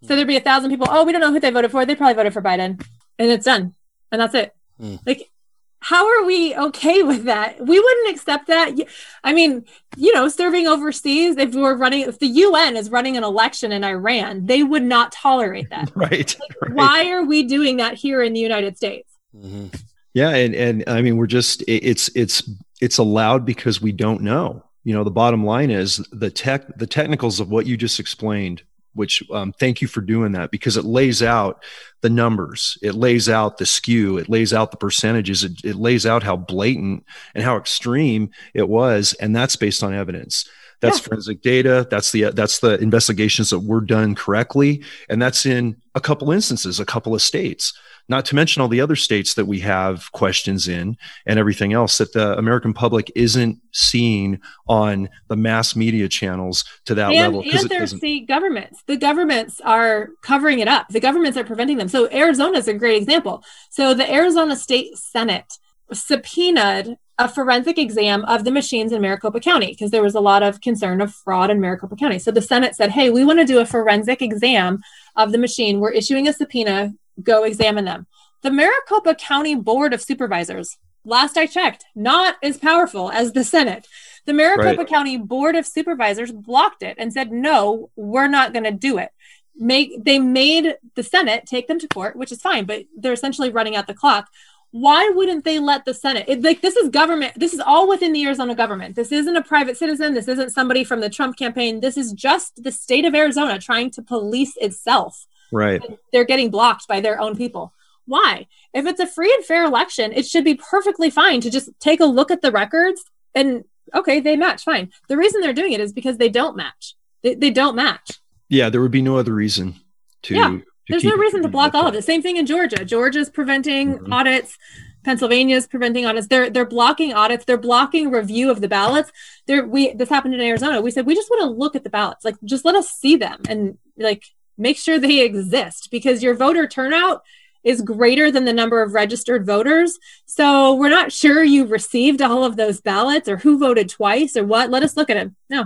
So 0.03 0.15
there'd 0.15 0.27
be 0.27 0.37
a 0.37 0.41
thousand 0.41 0.69
people. 0.69 0.87
Oh, 0.89 1.03
we 1.05 1.11
don't 1.11 1.21
know 1.21 1.31
who 1.31 1.39
they 1.39 1.49
voted 1.49 1.71
for. 1.71 1.85
They 1.85 1.95
probably 1.95 2.13
voted 2.13 2.33
for 2.33 2.41
Biden, 2.41 2.83
and 3.17 3.31
it's 3.31 3.45
done, 3.45 3.73
and 4.11 4.21
that's 4.21 4.35
it. 4.35 4.53
Hmm. 4.79 4.95
Like 5.05 5.31
how 5.79 6.07
are 6.07 6.25
we 6.25 6.55
okay 6.55 7.03
with 7.03 7.25
that? 7.25 7.59
We 7.65 7.79
wouldn't 7.79 8.15
accept 8.15 8.47
that. 8.47 8.75
I 9.23 9.33
mean, 9.33 9.65
you 9.95 10.13
know, 10.13 10.27
serving 10.27 10.67
overseas, 10.67 11.37
if 11.37 11.53
we're 11.53 11.75
running, 11.75 12.01
if 12.01 12.19
the 12.19 12.27
UN 12.27 12.75
is 12.75 12.89
running 12.89 13.15
an 13.15 13.23
election 13.23 13.71
in 13.71 13.83
Iran, 13.83 14.45
they 14.45 14.63
would 14.63 14.83
not 14.83 15.11
tolerate 15.11 15.69
that. 15.69 15.91
right, 15.95 16.35
like, 16.39 16.61
right, 16.61 16.73
Why 16.73 17.11
are 17.11 17.23
we 17.23 17.43
doing 17.43 17.77
that 17.77 17.93
here 17.95 18.21
in 18.23 18.33
the 18.33 18.39
United 18.39 18.77
States? 18.77 19.11
Mm-hmm. 19.35 19.67
Yeah, 20.13 20.29
and 20.29 20.55
and 20.55 20.83
I 20.87 21.01
mean, 21.01 21.17
we're 21.17 21.27
just 21.27 21.63
it's 21.67 22.09
it's 22.15 22.49
it's 22.81 22.97
allowed 22.97 23.45
because 23.45 23.81
we 23.81 23.91
don't 23.91 24.21
know. 24.21 24.63
You 24.83 24.93
know, 24.93 25.03
the 25.03 25.11
bottom 25.11 25.45
line 25.45 25.69
is 25.69 25.97
the 26.11 26.31
tech 26.31 26.75
the 26.77 26.87
technicals 26.87 27.39
of 27.39 27.51
what 27.51 27.67
you 27.67 27.77
just 27.77 27.99
explained 27.99 28.63
which 28.97 29.23
um, 29.31 29.53
thank 29.53 29.81
you 29.81 29.87
for 29.87 30.01
doing 30.01 30.33
that 30.33 30.51
because 30.51 30.75
it 30.75 30.83
lays 30.83 31.23
out 31.23 31.63
the 32.01 32.09
numbers 32.09 32.77
it 32.81 32.95
lays 32.95 33.29
out 33.29 33.57
the 33.57 33.65
skew 33.65 34.17
it 34.17 34.29
lays 34.29 34.53
out 34.53 34.71
the 34.71 34.77
percentages 34.77 35.43
it, 35.43 35.53
it 35.63 35.75
lays 35.75 36.05
out 36.05 36.23
how 36.23 36.35
blatant 36.35 37.03
and 37.33 37.43
how 37.43 37.57
extreme 37.57 38.29
it 38.53 38.67
was 38.67 39.13
and 39.13 39.35
that's 39.35 39.55
based 39.55 39.83
on 39.83 39.93
evidence 39.93 40.47
that's 40.81 40.99
yeah. 40.99 41.07
forensic 41.07 41.41
data 41.41 41.87
that's 41.89 42.11
the 42.11 42.29
that's 42.31 42.59
the 42.59 42.77
investigations 42.79 43.49
that 43.49 43.59
were 43.59 43.81
done 43.81 44.15
correctly 44.15 44.83
and 45.09 45.21
that's 45.21 45.45
in 45.45 45.75
a 45.95 46.01
couple 46.01 46.31
instances 46.31 46.79
a 46.79 46.85
couple 46.85 47.15
of 47.15 47.21
states 47.21 47.73
not 48.09 48.25
to 48.25 48.35
mention 48.35 48.61
all 48.61 48.67
the 48.67 48.81
other 48.81 48.95
states 48.95 49.33
that 49.33 49.45
we 49.45 49.59
have 49.59 50.11
questions 50.11 50.67
in 50.67 50.97
and 51.25 51.39
everything 51.39 51.73
else 51.73 51.97
that 51.97 52.13
the 52.13 52.37
American 52.37 52.73
public 52.73 53.11
isn't 53.15 53.59
seeing 53.71 54.39
on 54.67 55.09
the 55.27 55.35
mass 55.35 55.75
media 55.75 56.07
channels 56.07 56.63
to 56.85 56.95
that 56.95 57.11
and, 57.11 57.19
level. 57.19 57.43
And 57.51 57.69
their 57.69 57.87
state 57.87 58.27
governments. 58.27 58.81
The 58.87 58.97
governments 58.97 59.59
are 59.61 60.09
covering 60.21 60.59
it 60.59 60.67
up. 60.67 60.87
The 60.89 60.99
governments 60.99 61.37
are 61.37 61.43
preventing 61.43 61.77
them. 61.77 61.87
So 61.89 62.09
Arizona 62.11 62.57
is 62.57 62.67
a 62.67 62.73
great 62.73 63.01
example. 63.01 63.43
So 63.69 63.93
the 63.93 64.11
Arizona 64.11 64.55
State 64.55 64.97
Senate 64.97 65.57
subpoenaed 65.91 66.97
a 67.19 67.27
forensic 67.27 67.79
exam 67.79 68.23
of 68.25 68.43
the 68.43 68.51
machines 68.51 68.91
in 68.91 69.01
Maricopa 69.01 69.39
County 69.39 69.67
because 69.67 69.89
there 69.89 70.03
was 70.03 70.13
a 70.13 70.19
lot 70.19 70.43
of 70.43 70.61
concern 70.61 71.01
of 71.01 71.13
fraud 71.13 71.49
in 71.49 71.59
Maricopa 71.59 71.95
County. 71.95 72.19
So 72.19 72.31
the 72.31 72.41
Senate 72.41 72.75
said, 72.75 72.91
hey, 72.91 73.09
we 73.09 73.25
want 73.25 73.39
to 73.39 73.45
do 73.45 73.59
a 73.59 73.65
forensic 73.65 74.21
exam 74.21 74.83
of 75.15 75.31
the 75.31 75.39
machine. 75.39 75.79
We're 75.79 75.91
issuing 75.91 76.27
a 76.27 76.33
subpoena 76.33 76.93
go 77.21 77.43
examine 77.43 77.85
them. 77.85 78.07
The 78.43 78.51
Maricopa 78.51 79.15
County 79.15 79.55
Board 79.55 79.93
of 79.93 80.01
Supervisors, 80.01 80.77
last 81.03 81.37
I 81.37 81.47
checked, 81.47 81.85
not 81.95 82.35
as 82.43 82.57
powerful 82.57 83.09
as 83.11 83.33
the 83.33 83.43
Senate. 83.43 83.87
The 84.25 84.33
Maricopa 84.33 84.77
right. 84.77 84.87
County 84.87 85.17
Board 85.17 85.55
of 85.55 85.65
Supervisors 85.65 86.31
blocked 86.31 86.83
it 86.83 86.97
and 86.99 87.11
said, 87.11 87.31
no, 87.31 87.89
we're 87.95 88.27
not 88.27 88.53
going 88.53 88.65
to 88.65 88.71
do 88.71 88.97
it. 88.97 89.09
Make 89.55 90.03
they 90.03 90.19
made 90.19 90.75
the 90.95 91.01
Senate 91.01 91.47
take 91.47 91.67
them 91.67 91.79
to 91.79 91.87
court, 91.87 92.15
which 92.15 92.31
is 92.31 92.41
fine, 92.41 92.65
but 92.65 92.85
they're 92.95 93.13
essentially 93.13 93.49
running 93.49 93.75
out 93.75 93.87
the 93.87 93.93
clock. 93.95 94.29
Why 94.69 95.09
wouldn't 95.15 95.45
they 95.45 95.57
let 95.57 95.85
the 95.85 95.95
Senate? 95.95 96.25
It, 96.27 96.43
like 96.43 96.61
this 96.61 96.75
is 96.75 96.89
government. 96.89 97.33
This 97.39 97.53
is 97.53 97.59
all 97.59 97.87
within 97.87 98.13
the 98.13 98.23
Arizona 98.25 98.53
government. 98.53 98.95
This 98.95 99.11
isn't 99.11 99.35
a 99.35 99.41
private 99.41 99.75
citizen. 99.77 100.13
This 100.13 100.27
isn't 100.27 100.51
somebody 100.51 100.83
from 100.83 100.99
the 100.99 101.09
Trump 101.09 101.37
campaign. 101.37 101.79
This 101.79 101.97
is 101.97 102.13
just 102.13 102.61
the 102.61 102.71
state 102.71 103.05
of 103.05 103.15
Arizona 103.15 103.57
trying 103.57 103.89
to 103.91 104.03
police 104.03 104.55
itself 104.57 105.25
Right. 105.51 105.81
They're 106.11 106.25
getting 106.25 106.49
blocked 106.49 106.87
by 106.87 107.01
their 107.01 107.19
own 107.19 107.35
people. 107.35 107.73
Why? 108.05 108.47
If 108.73 108.85
it's 108.85 108.99
a 108.99 109.07
free 109.07 109.33
and 109.33 109.43
fair 109.43 109.65
election, 109.65 110.13
it 110.13 110.25
should 110.25 110.43
be 110.43 110.55
perfectly 110.55 111.09
fine 111.09 111.41
to 111.41 111.49
just 111.49 111.69
take 111.79 111.99
a 111.99 112.05
look 112.05 112.31
at 112.31 112.41
the 112.41 112.51
records 112.51 113.03
and 113.35 113.65
okay, 113.93 114.19
they 114.19 114.35
match, 114.35 114.63
fine. 114.63 114.91
The 115.07 115.17
reason 115.17 115.41
they're 115.41 115.53
doing 115.53 115.73
it 115.73 115.81
is 115.81 115.93
because 115.93 116.17
they 116.17 116.29
don't 116.29 116.55
match. 116.55 116.95
They, 117.23 117.35
they 117.35 117.51
don't 117.51 117.75
match. 117.75 118.19
Yeah, 118.49 118.69
there 118.69 118.81
would 118.81 118.91
be 118.91 119.01
no 119.01 119.17
other 119.17 119.33
reason 119.33 119.75
to. 120.23 120.35
Yeah, 120.35 120.49
to 120.49 120.63
there's 120.89 121.03
no 121.03 121.17
reason 121.17 121.41
to 121.41 121.49
block 121.49 121.73
all 121.73 121.87
of 121.87 121.95
it. 121.95 122.03
Same 122.03 122.21
thing 122.21 122.37
in 122.37 122.45
Georgia. 122.45 122.85
Georgia's 122.85 123.29
preventing 123.29 123.95
mm-hmm. 123.95 124.13
audits. 124.13 124.57
Pennsylvania's 125.03 125.67
preventing 125.67 126.05
audits. 126.05 126.27
They're 126.27 126.49
they're 126.49 126.65
blocking 126.65 127.13
audits. 127.13 127.45
They're 127.45 127.57
blocking 127.57 128.09
review 128.11 128.49
of 128.49 128.61
the 128.61 128.67
ballots. 128.67 129.11
There 129.45 129.65
we 129.65 129.93
this 129.93 130.09
happened 130.09 130.33
in 130.33 130.41
Arizona. 130.41 130.81
We 130.81 130.91
said 130.91 131.05
we 131.05 131.15
just 131.15 131.29
want 131.29 131.41
to 131.41 131.49
look 131.49 131.75
at 131.75 131.83
the 131.83 131.89
ballots. 131.89 132.25
Like 132.25 132.35
just 132.43 132.65
let 132.65 132.75
us 132.75 132.89
see 132.89 133.15
them 133.15 133.41
and 133.47 133.77
like 133.97 134.25
make 134.57 134.77
sure 134.77 134.99
they 134.99 135.21
exist 135.21 135.89
because 135.91 136.23
your 136.23 136.33
voter 136.33 136.67
turnout 136.67 137.23
is 137.63 137.81
greater 137.81 138.31
than 138.31 138.45
the 138.45 138.53
number 138.53 138.81
of 138.81 138.93
registered 138.93 139.45
voters. 139.45 139.99
So 140.25 140.73
we're 140.75 140.89
not 140.89 141.11
sure 141.11 141.43
you 141.43 141.65
received 141.65 142.21
all 142.21 142.43
of 142.43 142.55
those 142.55 142.79
ballots 142.79 143.27
or 143.27 143.37
who 143.37 143.59
voted 143.59 143.89
twice 143.89 144.37
or 144.37 144.45
what. 144.45 144.69
Let 144.69 144.83
us 144.83 144.95
look 144.95 145.09
at 145.09 145.15
them. 145.15 145.35
No, 145.49 145.65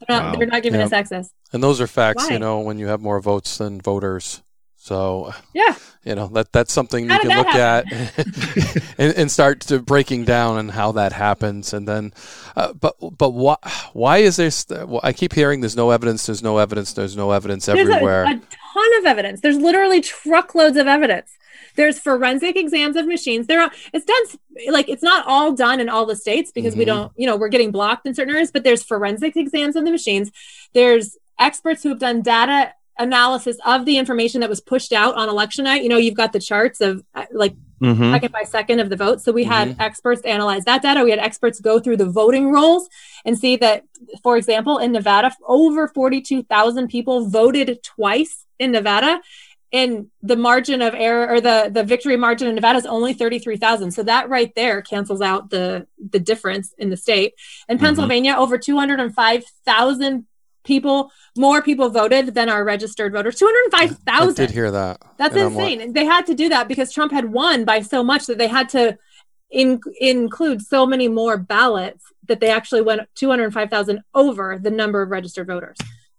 they're 0.00 0.18
not, 0.18 0.32
wow. 0.32 0.38
they're 0.38 0.48
not 0.48 0.62
giving 0.62 0.80
us 0.80 0.92
access. 0.92 1.30
And 1.52 1.62
those 1.62 1.80
are 1.80 1.86
facts, 1.86 2.24
Why? 2.24 2.34
you 2.34 2.38
know, 2.38 2.60
when 2.60 2.78
you 2.78 2.88
have 2.88 3.00
more 3.00 3.20
votes 3.20 3.58
than 3.58 3.80
voters. 3.80 4.42
So 4.86 5.34
yeah, 5.52 5.74
you 6.04 6.14
know 6.14 6.28
that 6.28 6.52
that's 6.52 6.72
something 6.72 7.08
how 7.08 7.16
you 7.16 7.22
can 7.22 7.38
look 7.38 7.48
happen? 7.48 7.92
at 7.92 8.84
and, 8.98 9.16
and, 9.16 9.30
start 9.32 9.58
to 9.62 9.80
breaking 9.80 10.26
down 10.26 10.58
and 10.58 10.70
how 10.70 10.92
that 10.92 11.12
happens, 11.12 11.72
and 11.72 11.88
then, 11.88 12.14
uh, 12.54 12.72
but 12.72 12.94
but 13.18 13.30
why 13.30 13.56
why 13.94 14.18
is 14.18 14.36
there? 14.36 14.48
St- 14.48 14.86
well, 14.86 15.00
I 15.02 15.12
keep 15.12 15.32
hearing 15.32 15.60
there's 15.60 15.74
no 15.74 15.90
evidence, 15.90 16.24
there's 16.26 16.40
no 16.40 16.58
evidence, 16.58 16.92
there's 16.92 17.16
no 17.16 17.32
evidence 17.32 17.66
there's 17.66 17.80
everywhere. 17.80 18.26
A, 18.26 18.28
a 18.28 18.34
ton 18.34 18.98
of 19.00 19.06
evidence. 19.06 19.40
There's 19.40 19.56
literally 19.56 20.00
truckloads 20.00 20.76
of 20.76 20.86
evidence. 20.86 21.36
There's 21.74 21.98
forensic 21.98 22.54
exams 22.54 22.94
of 22.94 23.08
machines. 23.08 23.48
There 23.48 23.60
are 23.60 23.72
it's 23.92 24.04
done 24.04 24.40
like 24.70 24.88
it's 24.88 25.02
not 25.02 25.26
all 25.26 25.50
done 25.50 25.80
in 25.80 25.88
all 25.88 26.06
the 26.06 26.14
states 26.14 26.52
because 26.52 26.74
mm-hmm. 26.74 26.78
we 26.78 26.84
don't 26.84 27.12
you 27.16 27.26
know 27.26 27.36
we're 27.36 27.48
getting 27.48 27.72
blocked 27.72 28.06
in 28.06 28.14
certain 28.14 28.32
areas, 28.32 28.52
but 28.52 28.62
there's 28.62 28.84
forensic 28.84 29.36
exams 29.36 29.74
of 29.74 29.84
the 29.84 29.90
machines. 29.90 30.30
There's 30.74 31.16
experts 31.40 31.82
who 31.82 31.88
have 31.88 31.98
done 31.98 32.22
data 32.22 32.72
analysis 32.98 33.56
of 33.64 33.84
the 33.84 33.98
information 33.98 34.40
that 34.40 34.50
was 34.50 34.60
pushed 34.60 34.92
out 34.92 35.14
on 35.14 35.28
election 35.28 35.64
night. 35.64 35.82
You 35.82 35.88
know, 35.88 35.98
you've 35.98 36.14
got 36.14 36.32
the 36.32 36.40
charts 36.40 36.80
of 36.80 37.04
uh, 37.14 37.26
like 37.32 37.54
mm-hmm. 37.80 38.12
second 38.12 38.32
by 38.32 38.44
second 38.44 38.80
of 38.80 38.90
the 38.90 38.96
vote. 38.96 39.20
So 39.20 39.32
we 39.32 39.44
had 39.44 39.68
mm-hmm. 39.68 39.80
experts 39.80 40.22
analyze 40.22 40.64
that 40.64 40.82
data. 40.82 41.02
We 41.04 41.10
had 41.10 41.18
experts 41.18 41.60
go 41.60 41.78
through 41.78 41.98
the 41.98 42.10
voting 42.10 42.50
rolls 42.50 42.88
and 43.24 43.38
see 43.38 43.56
that, 43.56 43.84
for 44.22 44.36
example, 44.36 44.78
in 44.78 44.92
Nevada, 44.92 45.34
over 45.46 45.88
42,000 45.88 46.88
people 46.88 47.28
voted 47.28 47.82
twice 47.82 48.44
in 48.58 48.72
Nevada. 48.72 49.20
And 49.72 50.06
the 50.22 50.36
margin 50.36 50.80
of 50.80 50.94
error 50.94 51.28
or 51.28 51.40
the, 51.40 51.68
the 51.72 51.82
victory 51.82 52.16
margin 52.16 52.48
in 52.48 52.54
Nevada 52.54 52.78
is 52.78 52.86
only 52.86 53.12
33,000. 53.12 53.90
So 53.90 54.04
that 54.04 54.28
right 54.28 54.52
there 54.54 54.80
cancels 54.80 55.20
out 55.20 55.50
the, 55.50 55.86
the 56.10 56.20
difference 56.20 56.72
in 56.78 56.88
the 56.88 56.96
state. 56.96 57.34
In 57.68 57.76
mm-hmm. 57.76 57.84
Pennsylvania, 57.84 58.36
over 58.38 58.58
205,000 58.58 60.26
people, 60.66 61.10
more 61.36 61.62
people 61.62 61.88
voted 61.88 62.34
than 62.34 62.48
our 62.48 62.64
registered 62.64 63.12
voters. 63.12 63.36
205,000. 63.36 64.44
I 64.44 64.46
did 64.46 64.54
hear 64.54 64.70
that. 64.70 65.00
That's 65.16 65.34
and 65.36 65.52
insane. 65.52 65.78
Like, 65.78 65.92
they 65.92 66.04
had 66.04 66.26
to 66.26 66.34
do 66.34 66.48
that 66.50 66.68
because 66.68 66.92
Trump 66.92 67.12
had 67.12 67.32
won 67.32 67.64
by 67.64 67.80
so 67.80 68.02
much 68.02 68.26
that 68.26 68.38
they 68.38 68.48
had 68.48 68.68
to 68.70 68.98
in, 69.50 69.80
include 70.00 70.62
so 70.62 70.84
many 70.86 71.08
more 71.08 71.36
ballots 71.36 72.04
that 72.26 72.40
they 72.40 72.50
actually 72.50 72.82
went 72.82 73.02
205,000 73.14 74.02
over 74.14 74.58
the 74.60 74.70
number 74.70 75.02
of 75.02 75.10
registered 75.10 75.46
voters. 75.46 75.76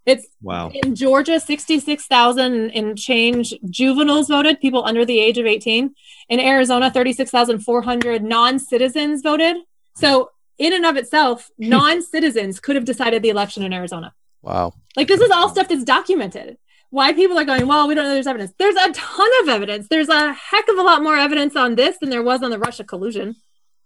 It's 0.07 0.25
wow. 0.41 0.69
In 0.73 0.95
Georgia, 0.95 1.37
66,000 1.37 2.69
in 2.69 2.95
change 2.95 3.53
juveniles 3.69 4.29
voted, 4.29 4.61
people 4.61 4.85
under 4.85 5.03
the 5.03 5.19
age 5.19 5.37
of 5.37 5.45
18. 5.45 5.93
In 6.29 6.39
Arizona, 6.39 6.89
36,400 6.89 8.23
non 8.23 8.57
citizens 8.57 9.21
voted. 9.21 9.57
So, 9.95 10.31
in 10.57 10.71
and 10.71 10.85
of 10.85 10.95
itself, 10.95 11.51
hmm. 11.57 11.67
non 11.67 12.01
citizens 12.01 12.61
could 12.61 12.77
have 12.77 12.85
decided 12.85 13.21
the 13.21 13.29
election 13.29 13.63
in 13.63 13.73
Arizona. 13.73 14.13
Wow. 14.47 14.73
Like 14.95 15.07
this 15.07 15.19
is 15.19 15.29
all 15.29 15.49
stuff 15.49 15.67
that's 15.67 15.83
documented. 15.83 16.57
Why 16.89 17.11
people 17.11 17.37
are 17.37 17.43
going, 17.43 17.67
well, 17.67 17.87
we 17.87 17.95
don't 17.95 18.05
know 18.05 18.13
there's 18.13 18.27
evidence. 18.27 18.53
There's 18.57 18.75
a 18.75 18.93
ton 18.93 19.29
of 19.43 19.49
evidence. 19.49 19.87
There's 19.89 20.07
a 20.07 20.31
heck 20.33 20.69
of 20.69 20.77
a 20.77 20.81
lot 20.81 21.03
more 21.03 21.17
evidence 21.17 21.57
on 21.57 21.75
this 21.75 21.97
than 21.97 22.09
there 22.09 22.23
was 22.23 22.41
on 22.41 22.49
the 22.49 22.57
Russia 22.57 22.85
collusion. 22.85 23.35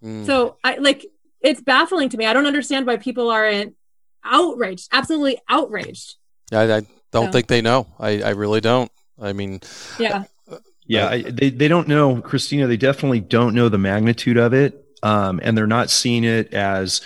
Mm. 0.04 0.26
So 0.28 0.58
I 0.64 0.76
like 0.76 1.08
it's 1.42 1.62
baffling 1.62 2.10
to 2.10 2.18
me. 2.18 2.28
I 2.28 2.34
don't 2.34 2.46
understand 2.46 2.86
why 2.86 2.98
people 2.98 3.32
aren't 3.32 3.76
outraged, 4.24 4.90
absolutely 4.92 5.40
outraged. 5.50 6.16
Yeah, 6.52 6.60
I, 6.60 6.78
I 6.78 6.82
don't 7.12 7.26
so. 7.26 7.32
think 7.32 7.48
they 7.48 7.62
know. 7.62 7.88
I, 8.00 8.22
I 8.22 8.30
really 8.30 8.62
don't. 8.62 8.92
I 9.20 9.34
mean, 9.34 9.62
yeah. 9.98 10.26
Uh, 10.50 10.58
yeah, 10.86 11.08
I, 11.08 11.22
they, 11.24 11.50
they 11.50 11.68
don't 11.68 11.88
know, 11.88 12.22
Christina. 12.22 12.68
They 12.68 12.78
definitely 12.78 13.20
don't 13.20 13.56
know 13.56 13.68
the 13.68 13.80
magnitude 13.80 14.38
of 14.38 14.54
it. 14.54 14.78
Um, 15.04 15.40
and 15.42 15.58
they're 15.58 15.66
not 15.66 15.90
seeing 15.90 16.24
it 16.24 16.54
as 16.54 17.02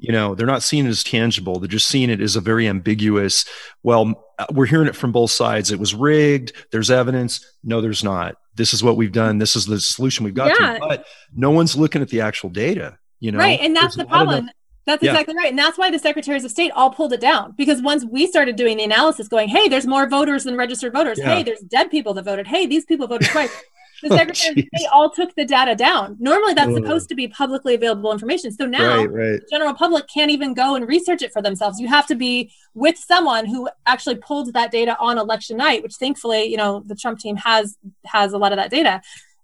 you 0.00 0.12
know 0.12 0.34
they're 0.34 0.46
not 0.46 0.62
seeing 0.62 0.86
it 0.86 0.88
as 0.88 1.04
tangible 1.04 1.60
they're 1.60 1.68
just 1.68 1.86
seeing 1.86 2.10
it 2.10 2.20
as 2.20 2.34
a 2.34 2.40
very 2.40 2.66
ambiguous 2.66 3.44
well 3.82 4.26
we're 4.52 4.66
hearing 4.66 4.88
it 4.88 4.96
from 4.96 5.12
both 5.12 5.30
sides 5.30 5.70
it 5.70 5.78
was 5.78 5.94
rigged 5.94 6.52
there's 6.72 6.90
evidence 6.90 7.44
no 7.62 7.80
there's 7.80 8.02
not 8.02 8.36
this 8.56 8.72
is 8.74 8.82
what 8.82 8.96
we've 8.96 9.12
done 9.12 9.38
this 9.38 9.54
is 9.54 9.66
the 9.66 9.78
solution 9.78 10.24
we've 10.24 10.34
got 10.34 10.58
yeah. 10.58 10.74
to 10.74 10.80
but 10.80 11.06
no 11.34 11.50
one's 11.50 11.76
looking 11.76 12.02
at 12.02 12.08
the 12.08 12.20
actual 12.20 12.48
data 12.50 12.98
you 13.20 13.30
know 13.30 13.38
right 13.38 13.60
and 13.60 13.76
that's 13.76 13.94
there's 13.96 14.06
the 14.06 14.10
problem 14.10 14.38
enough, 14.38 14.54
that's 14.86 15.02
yeah. 15.02 15.10
exactly 15.12 15.36
right. 15.36 15.50
And 15.50 15.58
that's 15.58 15.78
why 15.78 15.90
the 15.90 15.98
secretaries 15.98 16.42
of 16.42 16.50
state 16.50 16.72
all 16.72 16.90
pulled 16.90 17.12
it 17.12 17.20
down 17.20 17.54
because 17.56 17.82
once 17.82 18.04
we 18.04 18.26
started 18.26 18.56
doing 18.56 18.78
the 18.78 18.82
analysis, 18.82 19.28
going, 19.28 19.48
hey, 19.48 19.68
there's 19.68 19.86
more 19.86 20.08
voters 20.08 20.44
than 20.44 20.56
registered 20.56 20.92
voters. 20.92 21.18
Yeah. 21.18 21.34
Hey, 21.34 21.42
there's 21.42 21.60
dead 21.60 21.90
people 21.90 22.14
that 22.14 22.24
voted. 22.24 22.46
Hey, 22.46 22.66
these 22.66 22.86
people 22.86 23.06
voted 23.06 23.28
twice. 23.28 23.54
the 24.02 24.08
oh, 24.12 24.16
secretary 24.16 24.68
oh, 24.72 24.78
they 24.78 24.86
all 24.86 25.10
took 25.10 25.34
the 25.34 25.44
data 25.44 25.74
down 25.74 26.16
normally 26.18 26.54
that's 26.54 26.74
supposed 26.74 27.08
to 27.08 27.14
be 27.14 27.28
publicly 27.28 27.74
available 27.74 28.12
information 28.12 28.50
so 28.50 28.66
now 28.66 28.98
right, 28.98 29.10
right. 29.10 29.40
the 29.40 29.46
general 29.50 29.74
public 29.74 30.06
can't 30.12 30.30
even 30.30 30.54
go 30.54 30.74
and 30.74 30.88
research 30.88 31.22
it 31.22 31.32
for 31.32 31.42
themselves 31.42 31.80
you 31.80 31.88
have 31.88 32.06
to 32.06 32.14
be 32.14 32.52
with 32.74 32.96
someone 32.96 33.46
who 33.46 33.68
actually 33.86 34.16
pulled 34.16 34.52
that 34.52 34.70
data 34.70 34.96
on 34.98 35.18
election 35.18 35.56
night 35.56 35.82
which 35.82 35.94
thankfully 35.94 36.44
you 36.44 36.56
know 36.56 36.82
the 36.86 36.94
trump 36.94 37.18
team 37.18 37.36
has 37.36 37.76
has 38.04 38.32
a 38.32 38.38
lot 38.38 38.52
of 38.52 38.56
that 38.56 38.70
data 38.70 39.00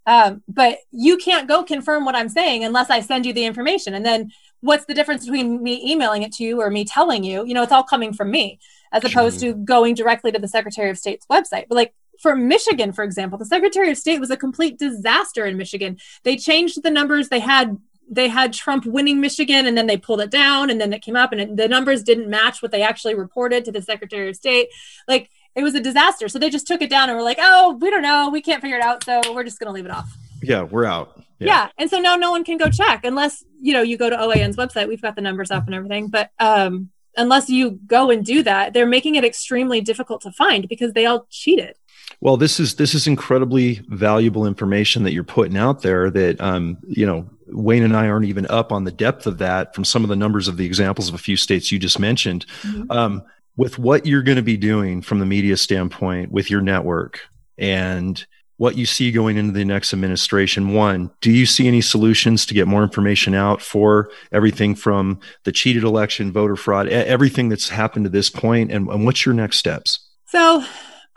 Um, 0.06 0.42
but 0.46 0.78
you 0.92 1.16
can't 1.16 1.48
go 1.48 1.64
confirm 1.64 2.04
what 2.04 2.14
I'm 2.14 2.28
saying 2.28 2.64
unless 2.64 2.90
I 2.90 3.00
send 3.00 3.26
you 3.26 3.32
the 3.32 3.44
information. 3.44 3.92
And 3.92 4.06
then 4.06 4.30
what's 4.60 4.84
the 4.84 4.94
difference 4.94 5.24
between 5.24 5.62
me 5.62 5.82
emailing 5.90 6.22
it 6.22 6.32
to 6.34 6.44
you 6.44 6.60
or 6.60 6.70
me 6.70 6.84
telling 6.84 7.24
you? 7.24 7.44
You 7.44 7.54
know, 7.54 7.64
it's 7.64 7.72
all 7.72 7.82
coming 7.82 8.12
from 8.12 8.30
me 8.30 8.60
as 8.92 9.04
opposed 9.04 9.40
sure. 9.40 9.52
to 9.52 9.58
going 9.58 9.94
directly 9.94 10.30
to 10.30 10.38
the 10.38 10.48
Secretary 10.48 10.90
of 10.90 10.96
State's 10.96 11.26
website. 11.26 11.66
But 11.68 11.74
like 11.74 11.94
for 12.20 12.34
Michigan, 12.34 12.92
for 12.92 13.04
example, 13.04 13.38
the 13.38 13.44
Secretary 13.44 13.90
of 13.90 13.98
State 13.98 14.20
was 14.20 14.30
a 14.30 14.36
complete 14.36 14.78
disaster 14.78 15.46
in 15.46 15.56
Michigan. 15.56 15.98
They 16.22 16.36
changed 16.36 16.82
the 16.82 16.90
numbers. 16.90 17.28
They 17.28 17.40
had 17.40 17.78
they 18.08 18.28
had 18.28 18.52
Trump 18.52 18.86
winning 18.86 19.20
Michigan 19.20 19.66
and 19.66 19.76
then 19.76 19.86
they 19.86 19.96
pulled 19.96 20.20
it 20.20 20.30
down 20.30 20.70
and 20.70 20.80
then 20.80 20.92
it 20.92 21.02
came 21.02 21.16
up 21.16 21.32
and 21.32 21.40
it, 21.40 21.56
the 21.56 21.66
numbers 21.66 22.04
didn't 22.04 22.28
match 22.28 22.62
what 22.62 22.70
they 22.70 22.82
actually 22.82 23.16
reported 23.16 23.64
to 23.64 23.72
the 23.72 23.82
Secretary 23.82 24.28
of 24.28 24.36
State. 24.36 24.68
Like 25.08 25.28
it 25.56 25.62
was 25.62 25.74
a 25.74 25.80
disaster. 25.80 26.28
So 26.28 26.38
they 26.38 26.50
just 26.50 26.66
took 26.66 26.82
it 26.82 26.90
down 26.90 27.08
and 27.08 27.16
were 27.16 27.24
like, 27.24 27.38
oh, 27.40 27.78
we 27.80 27.90
don't 27.90 28.02
know. 28.02 28.28
We 28.30 28.42
can't 28.42 28.60
figure 28.60 28.76
it 28.76 28.82
out. 28.82 29.02
So 29.04 29.20
we're 29.32 29.42
just 29.42 29.58
going 29.58 29.68
to 29.68 29.72
leave 29.72 29.86
it 29.86 29.90
off. 29.90 30.16
Yeah, 30.42 30.62
we're 30.62 30.84
out. 30.84 31.16
Yeah. 31.38 31.46
yeah. 31.46 31.68
And 31.78 31.90
so 31.90 31.98
now 31.98 32.14
no 32.16 32.30
one 32.30 32.44
can 32.44 32.58
go 32.58 32.68
check 32.68 33.04
unless, 33.04 33.42
you 33.60 33.72
know, 33.72 33.82
you 33.82 33.96
go 33.96 34.10
to 34.10 34.16
OAN's 34.16 34.56
website. 34.56 34.86
We've 34.86 35.02
got 35.02 35.16
the 35.16 35.22
numbers 35.22 35.50
up 35.50 35.66
and 35.66 35.74
everything. 35.74 36.08
But 36.08 36.30
um, 36.38 36.90
unless 37.16 37.48
you 37.48 37.80
go 37.86 38.10
and 38.10 38.24
do 38.24 38.42
that, 38.42 38.74
they're 38.74 38.86
making 38.86 39.14
it 39.14 39.24
extremely 39.24 39.80
difficult 39.80 40.20
to 40.22 40.30
find 40.30 40.68
because 40.68 40.92
they 40.92 41.06
all 41.06 41.26
cheated. 41.30 41.74
Well, 42.20 42.36
this 42.36 42.58
is 42.58 42.76
this 42.76 42.94
is 42.94 43.06
incredibly 43.06 43.82
valuable 43.88 44.46
information 44.46 45.02
that 45.04 45.12
you're 45.12 45.24
putting 45.24 45.56
out 45.56 45.82
there. 45.82 46.10
That 46.10 46.40
um, 46.40 46.78
you 46.88 47.06
know, 47.06 47.28
Wayne 47.48 47.82
and 47.82 47.96
I 47.96 48.08
aren't 48.08 48.26
even 48.26 48.46
up 48.46 48.72
on 48.72 48.84
the 48.84 48.92
depth 48.92 49.26
of 49.26 49.38
that 49.38 49.74
from 49.74 49.84
some 49.84 50.02
of 50.02 50.08
the 50.08 50.16
numbers 50.16 50.48
of 50.48 50.56
the 50.56 50.66
examples 50.66 51.08
of 51.08 51.14
a 51.14 51.18
few 51.18 51.36
states 51.36 51.70
you 51.70 51.78
just 51.78 51.98
mentioned. 51.98 52.46
Mm-hmm. 52.62 52.90
Um, 52.90 53.22
with 53.56 53.78
what 53.78 54.04
you're 54.04 54.22
going 54.22 54.36
to 54.36 54.42
be 54.42 54.56
doing 54.56 55.00
from 55.00 55.18
the 55.18 55.26
media 55.26 55.56
standpoint 55.56 56.30
with 56.30 56.50
your 56.50 56.60
network 56.60 57.20
and 57.56 58.26
what 58.58 58.76
you 58.76 58.86
see 58.86 59.10
going 59.10 59.36
into 59.36 59.52
the 59.52 59.64
next 59.64 59.92
administration. 59.92 60.72
One, 60.72 61.10
do 61.20 61.30
you 61.30 61.44
see 61.44 61.68
any 61.68 61.80
solutions 61.80 62.46
to 62.46 62.54
get 62.54 62.66
more 62.66 62.82
information 62.82 63.34
out 63.34 63.60
for 63.60 64.10
everything 64.32 64.74
from 64.74 65.20
the 65.44 65.52
cheated 65.52 65.84
election, 65.84 66.32
voter 66.32 66.56
fraud, 66.56 66.88
everything 66.88 67.48
that's 67.48 67.68
happened 67.68 68.04
to 68.06 68.10
this 68.10 68.30
point, 68.30 68.72
and, 68.72 68.88
and 68.88 69.04
what's 69.04 69.26
your 69.26 69.34
next 69.34 69.58
steps? 69.58 70.00
So, 70.26 70.64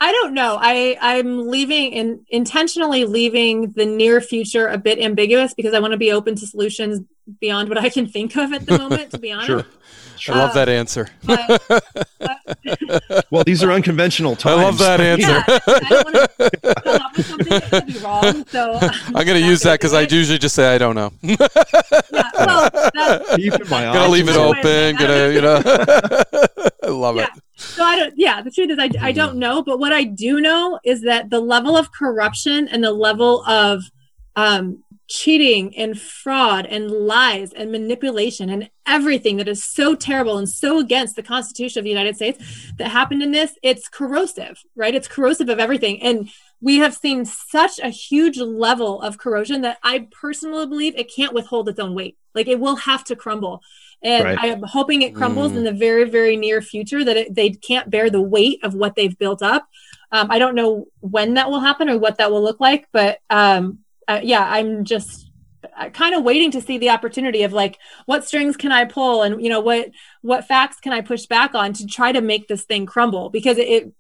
I 0.02 0.12
don't 0.12 0.34
know. 0.34 0.58
I 0.60 0.98
I'm 1.02 1.50
leaving 1.50 1.94
and 1.94 2.26
intentionally 2.30 3.06
leaving 3.06 3.72
the 3.72 3.86
near 3.86 4.22
future 4.22 4.68
a 4.68 4.78
bit 4.78 5.00
ambiguous 5.00 5.54
because 5.54 5.74
I 5.74 5.80
want 5.80 5.92
to 5.92 5.98
be 5.98 6.12
open 6.12 6.36
to 6.36 6.48
solutions 6.48 7.02
beyond 7.40 7.70
what 7.70 7.78
I 7.78 7.90
can 7.90 8.08
think 8.08 8.36
of 8.38 8.54
at 8.54 8.66
the 8.66 8.78
moment. 8.78 9.12
to 9.12 9.20
be 9.20 9.32
honest, 9.34 9.48
sure. 9.48 9.66
Sure. 10.20 10.36
I 10.36 10.40
love 10.40 10.52
uh, 10.52 10.54
that 10.54 10.70
answer. 10.70 11.08
But, 11.24 11.62
but, 12.20 13.26
well, 13.32 13.44
these 13.46 13.64
are 13.64 13.72
unconventional 13.72 14.36
times. 14.36 14.60
I 14.60 14.64
love 14.64 14.78
that 14.80 15.00
answer. 15.00 15.44
I 18.06 19.20
am 19.20 19.26
going 19.26 19.42
to 19.42 19.48
use 19.48 19.62
that 19.62 19.80
because 19.80 19.94
I 19.94 20.02
usually 20.02 20.38
just 20.38 20.56
say 20.56 20.76
I 20.76 20.78
don't 20.78 20.96
know. 20.96 21.12
yeah, 21.22 21.48
well, 22.34 22.70
gonna 23.70 24.08
leave 24.10 24.28
it 24.28 24.36
open. 24.36 24.96
Gonna, 24.98 25.30
you 25.30 25.42
know. 25.42 25.62
I 26.84 26.88
love 26.88 27.16
yeah. 27.16 27.28
it. 27.34 27.44
So 27.60 27.84
I 27.84 27.96
don't. 27.98 28.14
Yeah, 28.18 28.42
the 28.42 28.52
truth 28.52 28.72
is, 28.72 28.80
I, 28.80 28.90
I 29.02 29.12
don't 29.12 29.38
know. 29.38 29.62
But 29.62 29.80
what 29.80 29.94
I 29.94 30.04
do 30.04 30.40
know 30.40 30.80
is 30.84 31.02
that 31.02 31.30
the 31.30 31.40
level 31.40 31.76
of 31.76 31.92
corruption 31.92 32.68
and 32.68 32.84
the 32.84 32.92
level 32.92 33.44
of 33.46 33.84
um, 34.36 34.84
cheating 35.10 35.76
and 35.76 36.00
fraud 36.00 36.66
and 36.68 36.90
lies 36.90 37.52
and 37.52 37.72
manipulation 37.72 38.50
and 38.50 38.70
everything 38.86 39.38
that 39.38 39.48
is 39.48 39.64
so 39.64 39.96
terrible 39.96 40.38
and 40.38 40.48
so 40.48 40.80
against 40.80 41.16
the 41.16 41.24
Constitution 41.24 41.80
of 41.80 41.84
the 41.84 41.90
United 41.90 42.16
States 42.16 42.72
that 42.78 42.92
happened 42.92 43.24
in 43.24 43.32
this, 43.32 43.58
it's 43.64 43.90
corrosive, 43.90 44.62
right? 44.76 44.96
It's 44.96 45.08
corrosive 45.08 45.50
of 45.50 45.60
everything. 45.60 46.02
And 46.02 46.30
we 46.62 46.78
have 46.78 46.96
seen 46.96 47.26
such 47.26 47.80
a 47.80 47.90
huge 47.90 48.38
level 48.38 49.02
of 49.02 49.18
corrosion 49.18 49.62
that 49.62 49.80
I 49.84 50.08
personally 50.12 50.68
believe 50.68 50.96
it 50.96 51.14
can't 51.14 51.34
withhold 51.34 51.70
its 51.70 51.80
own 51.80 51.96
weight. 51.96 52.18
Like 52.36 52.48
it 52.48 52.60
will 52.60 52.76
have 52.76 53.04
to 53.06 53.16
crumble. 53.16 53.62
And 54.02 54.24
right. 54.24 54.38
I 54.40 54.48
am 54.48 54.64
hoping 54.64 55.02
it 55.02 55.14
crumbles 55.14 55.52
mm. 55.52 55.58
in 55.58 55.64
the 55.66 55.74
very, 55.74 56.10
very 56.10 56.38
near 56.38 56.62
future 56.62 57.04
that 57.04 57.18
it, 57.18 57.36
they 57.36 57.50
can't 57.50 57.90
bear 57.90 58.10
the 58.10 58.22
weight 58.22 58.60
of 58.64 58.74
what 58.74 58.96
they've 58.96 59.18
built 59.18 59.42
up. 59.42 59.68
Um, 60.12 60.32
I 60.32 60.40
don't 60.40 60.56
know 60.56 60.86
when 61.02 61.34
that 61.36 61.50
will 61.50 61.60
happen 61.60 61.90
or 61.90 61.98
what 61.98 62.18
that 62.18 62.32
will 62.32 62.42
look 62.42 62.60
like, 62.60 62.88
but 62.92 63.20
um, 63.30 63.80
uh, 64.08 64.22
yeah, 64.24 64.44
I'm 64.44 64.86
just 64.86 65.30
uh, 65.78 65.90
kind 65.90 66.16
of 66.16 66.24
waiting 66.24 66.52
to 66.52 66.62
see 66.62 66.78
the 66.78 66.90
opportunity 66.90 67.44
of 67.44 67.52
like 67.52 67.78
what 68.06 68.24
strings 68.24 68.56
can 68.56 68.72
I 68.72 68.86
pull 68.86 69.24
and 69.24 69.44
you 69.44 69.50
know 69.50 69.60
what 69.60 69.92
what 70.22 70.48
facts 70.48 70.80
can 70.80 70.94
I 70.94 71.02
push 71.02 71.26
back 71.26 71.54
on 71.54 71.74
to 71.74 71.86
try 71.86 72.14
to 72.14 72.22
make 72.22 72.48
this 72.48 72.64
thing 72.64 72.86
crumble 72.86 73.30
because 73.30 73.58
it 73.58 73.92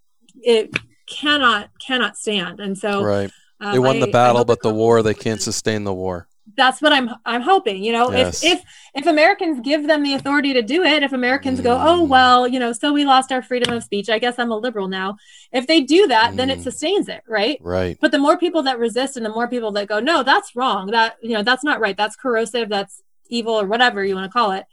it 0.42 0.74
cannot 1.06 1.70
cannot 1.86 2.18
stand 2.18 2.62
and 2.62 2.78
so 2.78 3.04
right 3.04 3.30
um, 3.60 3.74
they 3.74 3.80
won 3.80 4.00
the 4.00 4.08
battle 4.08 4.46
but 4.46 4.62
the 4.62 4.74
war 4.74 5.04
they 5.04 5.14
can't 5.14 5.42
sustain 5.42 5.84
the 5.84 5.94
war 5.94 6.29
that's 6.60 6.82
what 6.82 6.92
I'm 6.92 7.10
I'm 7.26 7.42
hoping. 7.42 7.84
You 7.84 7.94
know, 7.94 8.12
yes. 8.12 8.44
if 8.44 8.60
if 8.60 8.66
if 8.94 9.08
Americans 9.08 9.62
give 9.62 9.88
them 9.88 10.04
the 10.04 10.14
authority 10.14 10.54
to 10.54 10.62
do 10.62 10.84
it, 10.84 11.02
if 11.02 11.14
Americans 11.14 11.60
mm. 11.60 11.64
go, 11.64 11.76
oh 11.76 12.06
mm. 12.06 12.08
well, 12.10 12.48
you 12.48 12.60
know, 12.60 12.74
so 12.74 12.92
we 12.92 13.06
lost 13.06 13.32
our 13.32 13.42
freedom 13.42 13.74
of 13.74 13.84
speech. 13.84 14.10
I 14.10 14.20
guess 14.20 14.38
I'm 14.38 14.52
a 14.52 14.58
liberal 14.58 14.88
now. 14.88 15.18
If 15.52 15.66
they 15.68 15.82
do 15.82 16.08
that, 16.08 16.34
mm. 16.34 16.36
then 16.36 16.50
it 16.50 16.60
mm. 16.60 16.64
sustains 16.64 17.08
it, 17.08 17.24
right? 17.28 17.58
Right. 17.62 17.98
But 18.00 18.12
the 18.12 18.20
more 18.20 18.38
people 18.38 18.64
that 18.64 18.78
resist 18.78 19.16
and 19.16 19.26
the 19.26 19.32
more 19.32 19.48
people 19.48 19.72
that 19.72 19.88
go, 19.88 20.00
no, 20.00 20.22
that's 20.22 20.56
wrong. 20.56 20.88
That 20.92 21.16
you 21.24 21.34
know, 21.34 21.44
that's 21.44 21.64
not 21.64 21.80
right. 21.80 21.96
That's 21.96 22.16
corrosive. 22.16 22.70
That's 22.70 23.02
evil 23.30 23.54
or 23.54 23.66
whatever 23.66 24.04
you 24.04 24.16
want 24.16 24.30
to 24.30 24.38
call 24.38 24.52
it. 24.52 24.66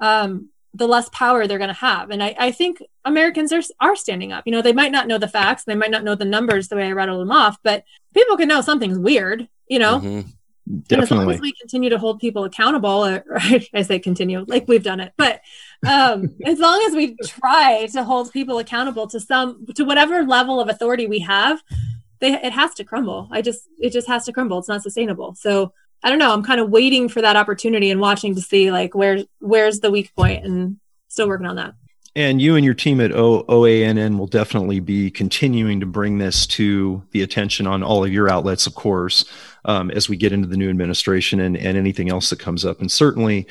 Um, 0.00 0.48
the 0.76 0.88
less 0.88 1.08
power 1.10 1.46
they're 1.46 1.58
going 1.58 1.68
to 1.68 1.74
have. 1.74 2.10
And 2.10 2.22
I, 2.22 2.34
I 2.36 2.50
think 2.50 2.82
Americans 3.04 3.52
are, 3.52 3.62
are 3.80 3.94
standing 3.94 4.32
up. 4.32 4.42
You 4.44 4.50
know, 4.50 4.60
they 4.60 4.72
might 4.72 4.90
not 4.90 5.06
know 5.06 5.18
the 5.18 5.28
facts, 5.28 5.62
they 5.64 5.76
might 5.76 5.92
not 5.92 6.02
know 6.02 6.16
the 6.16 6.24
numbers 6.24 6.66
the 6.66 6.76
way 6.76 6.88
I 6.88 6.92
rattled 6.92 7.20
them 7.20 7.30
off, 7.30 7.58
but 7.62 7.84
people 8.12 8.36
can 8.36 8.48
know 8.48 8.60
something's 8.60 8.98
weird, 8.98 9.48
you 9.68 9.78
know? 9.78 10.00
Mm-hmm. 10.00 10.28
Definitely. 10.82 10.94
And 10.96 11.02
as 11.02 11.10
long 11.10 11.34
as 11.34 11.40
we 11.40 11.52
continue 11.52 11.90
to 11.90 11.98
hold 11.98 12.20
people 12.20 12.44
accountable, 12.44 13.06
or, 13.06 13.24
or 13.28 13.38
I 13.74 13.82
say 13.82 13.98
continue, 13.98 14.44
like 14.48 14.66
we've 14.68 14.82
done 14.82 15.00
it, 15.00 15.12
but 15.16 15.40
um, 15.86 16.34
as 16.44 16.58
long 16.58 16.82
as 16.86 16.94
we 16.94 17.16
try 17.24 17.86
to 17.92 18.04
hold 18.04 18.32
people 18.32 18.58
accountable 18.58 19.06
to 19.08 19.20
some 19.20 19.66
to 19.74 19.84
whatever 19.84 20.24
level 20.24 20.60
of 20.60 20.68
authority 20.68 21.06
we 21.06 21.20
have, 21.20 21.62
they 22.20 22.32
it 22.32 22.52
has 22.52 22.74
to 22.74 22.84
crumble. 22.84 23.28
I 23.30 23.42
just 23.42 23.68
it 23.78 23.90
just 23.90 24.08
has 24.08 24.24
to 24.26 24.32
crumble. 24.32 24.58
It's 24.58 24.68
not 24.68 24.82
sustainable. 24.82 25.34
So 25.34 25.72
I 26.02 26.10
don't 26.10 26.18
know. 26.18 26.32
I'm 26.32 26.44
kind 26.44 26.60
of 26.60 26.70
waiting 26.70 27.08
for 27.08 27.22
that 27.22 27.36
opportunity 27.36 27.90
and 27.90 28.00
watching 28.00 28.34
to 28.34 28.40
see 28.40 28.70
like 28.70 28.94
where 28.94 29.24
where's 29.38 29.80
the 29.80 29.90
weak 29.90 30.14
point, 30.14 30.44
and 30.44 30.78
still 31.08 31.28
working 31.28 31.46
on 31.46 31.56
that. 31.56 31.74
And 32.16 32.40
you 32.40 32.54
and 32.54 32.64
your 32.64 32.74
team 32.74 33.00
at 33.00 33.10
o- 33.10 33.44
OANN 33.44 34.18
will 34.18 34.28
definitely 34.28 34.78
be 34.78 35.10
continuing 35.10 35.80
to 35.80 35.86
bring 35.86 36.18
this 36.18 36.46
to 36.48 37.02
the 37.10 37.22
attention 37.22 37.66
on 37.66 37.82
all 37.82 38.04
of 38.04 38.12
your 38.12 38.30
outlets, 38.30 38.66
of 38.66 38.74
course 38.74 39.24
um, 39.64 39.90
as 39.90 40.08
we 40.08 40.16
get 40.16 40.32
into 40.32 40.48
the 40.48 40.56
new 40.56 40.70
administration 40.70 41.40
and, 41.40 41.56
and 41.56 41.76
anything 41.76 42.10
else 42.10 42.30
that 42.30 42.38
comes 42.38 42.64
up. 42.64 42.80
And 42.80 42.90
certainly, 42.90 43.46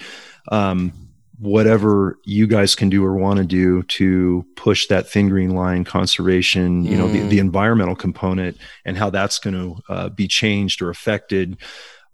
um, 0.49 0.93
whatever 1.39 2.19
you 2.25 2.47
guys 2.47 2.75
can 2.75 2.89
do 2.89 3.03
or 3.03 3.15
want 3.15 3.37
to 3.37 3.43
do 3.43 3.83
to 3.83 4.45
push 4.55 4.87
that 4.87 5.09
thin 5.09 5.29
green 5.29 5.49
line 5.49 5.83
conservation, 5.83 6.85
you 6.85 6.95
know, 6.95 7.07
the, 7.07 7.27
the 7.27 7.37
mm. 7.37 7.41
environmental 7.41 7.95
component 7.95 8.57
and 8.85 8.97
how 8.97 9.09
that's 9.09 9.39
going 9.39 9.53
to 9.53 9.81
uh, 9.91 10.09
be 10.09 10.27
changed 10.27 10.81
or 10.81 10.89
affected 10.89 11.57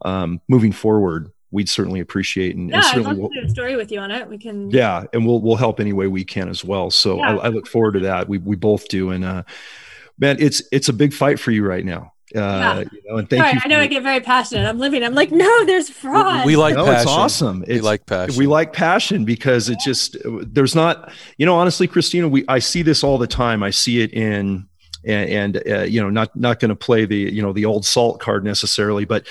um, 0.04 0.42
moving 0.48 0.72
forward 0.72 1.32
we'd 1.52 1.70
certainly 1.70 2.00
appreciate 2.00 2.56
and, 2.56 2.70
yeah, 2.70 2.78
and 2.78 2.86
certainly 2.86 3.12
I'd 3.12 3.18
love 3.18 3.32
to 3.32 3.42
do 3.42 3.48
a 3.48 3.50
story 3.50 3.76
with 3.76 3.92
you 3.92 4.00
on 4.00 4.12
it. 4.12 4.28
We 4.28 4.38
can 4.38 4.70
yeah, 4.70 5.06
and 5.14 5.26
we'll 5.26 5.42
we'll 5.42 5.56
help 5.56 5.80
any 5.80 5.94
way 5.94 6.08
we 6.08 6.24
can 6.24 6.50
as 6.50 6.64
well. 6.64 6.92
So 6.92 7.18
yeah. 7.18 7.38
I, 7.38 7.46
I, 7.46 7.48
look 7.50 7.68
forward 7.68 7.94
to 7.94 8.00
that. 8.02 8.28
We 8.28 8.38
we 8.38 8.56
both 8.56 8.88
do, 8.88 9.12
and 9.12 9.26
uh, 9.26 9.44
man, 10.18 10.38
it's 10.40 10.62
it's 10.72 10.90
a 10.90 10.94
big 10.94 11.14
fight 11.14 11.40
for 11.40 11.52
you 11.52 11.66
right 11.66 11.86
now. 11.86 12.14
Uh, 12.36 12.40
yeah. 12.40 12.80
you 12.80 13.02
know, 13.06 13.18
and 13.18 13.30
thank 13.30 13.42
Sorry, 13.42 13.54
you. 13.54 13.62
I 13.64 13.68
know 13.68 13.80
I 13.80 13.88
get 13.88 14.04
very 14.04 14.20
passionate. 14.20 14.68
I'm 14.68 14.78
living. 14.78 15.04
I'm 15.04 15.16
like, 15.16 15.32
no, 15.32 15.66
there's 15.66 15.90
fraud. 15.90 16.46
We, 16.46 16.52
we 16.52 16.58
like 16.58 16.76
no, 16.76 16.86
passion. 16.86 17.02
It's 17.02 17.10
awesome. 17.10 17.64
It's, 17.64 17.72
we 17.72 17.82
like 17.82 18.06
passion. 18.06 18.38
We 18.38 18.46
like 18.46 18.72
passion 18.72 19.26
because 19.26 19.70
it 19.70 19.80
just 19.80 20.16
there's 20.24 20.76
not. 20.76 21.12
You 21.38 21.48
know, 21.48 21.56
honestly, 21.56 21.88
Christina, 21.88 22.28
we 22.28 22.46
I 22.48 22.60
see 22.60 22.84
this 22.84 23.04
all 23.04 23.18
the 23.18 23.28
time. 23.28 23.64
I 23.64 23.72
see 23.72 24.02
it 24.02 24.14
in 24.14 24.70
and, 25.06 25.56
and 25.56 25.68
uh, 25.68 25.82
you 25.84 26.02
know, 26.02 26.10
not 26.10 26.36
not 26.36 26.60
going 26.60 26.70
to 26.70 26.76
play 26.76 27.06
the 27.06 27.18
you 27.18 27.42
know 27.42 27.54
the 27.54 27.66
old 27.66 27.86
salt 27.86 28.20
card 28.20 28.44
necessarily, 28.44 29.06
but 29.06 29.26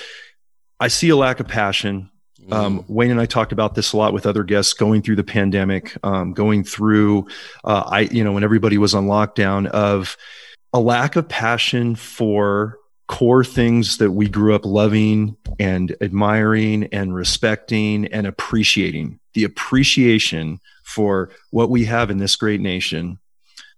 I 0.79 0.87
see 0.87 1.09
a 1.09 1.15
lack 1.15 1.39
of 1.39 1.47
passion. 1.47 2.09
Mm. 2.41 2.53
Um, 2.53 2.85
Wayne 2.87 3.11
and 3.11 3.19
I 3.19 3.25
talked 3.25 3.51
about 3.51 3.75
this 3.75 3.93
a 3.93 3.97
lot 3.97 4.13
with 4.13 4.25
other 4.25 4.43
guests 4.43 4.73
going 4.73 5.01
through 5.01 5.17
the 5.17 5.23
pandemic, 5.23 5.97
um, 6.03 6.33
going 6.33 6.63
through, 6.63 7.27
uh, 7.63 7.83
I, 7.85 8.01
you 8.01 8.23
know, 8.23 8.31
when 8.31 8.43
everybody 8.43 8.77
was 8.77 8.95
on 8.95 9.07
lockdown 9.07 9.67
of 9.67 10.17
a 10.73 10.79
lack 10.79 11.15
of 11.15 11.27
passion 11.27 11.95
for 11.95 12.77
core 13.07 13.43
things 13.43 13.97
that 13.97 14.11
we 14.11 14.29
grew 14.29 14.53
up 14.53 14.65
loving 14.65 15.35
and 15.59 15.95
admiring 15.99 16.87
and 16.91 17.13
respecting 17.13 18.05
and 18.05 18.27
appreciating. 18.27 19.19
The 19.33 19.43
appreciation 19.43 20.59
for 20.83 21.31
what 21.49 21.71
we 21.71 21.85
have 21.85 22.11
in 22.11 22.19
this 22.19 22.35
great 22.35 22.61
nation 22.61 23.19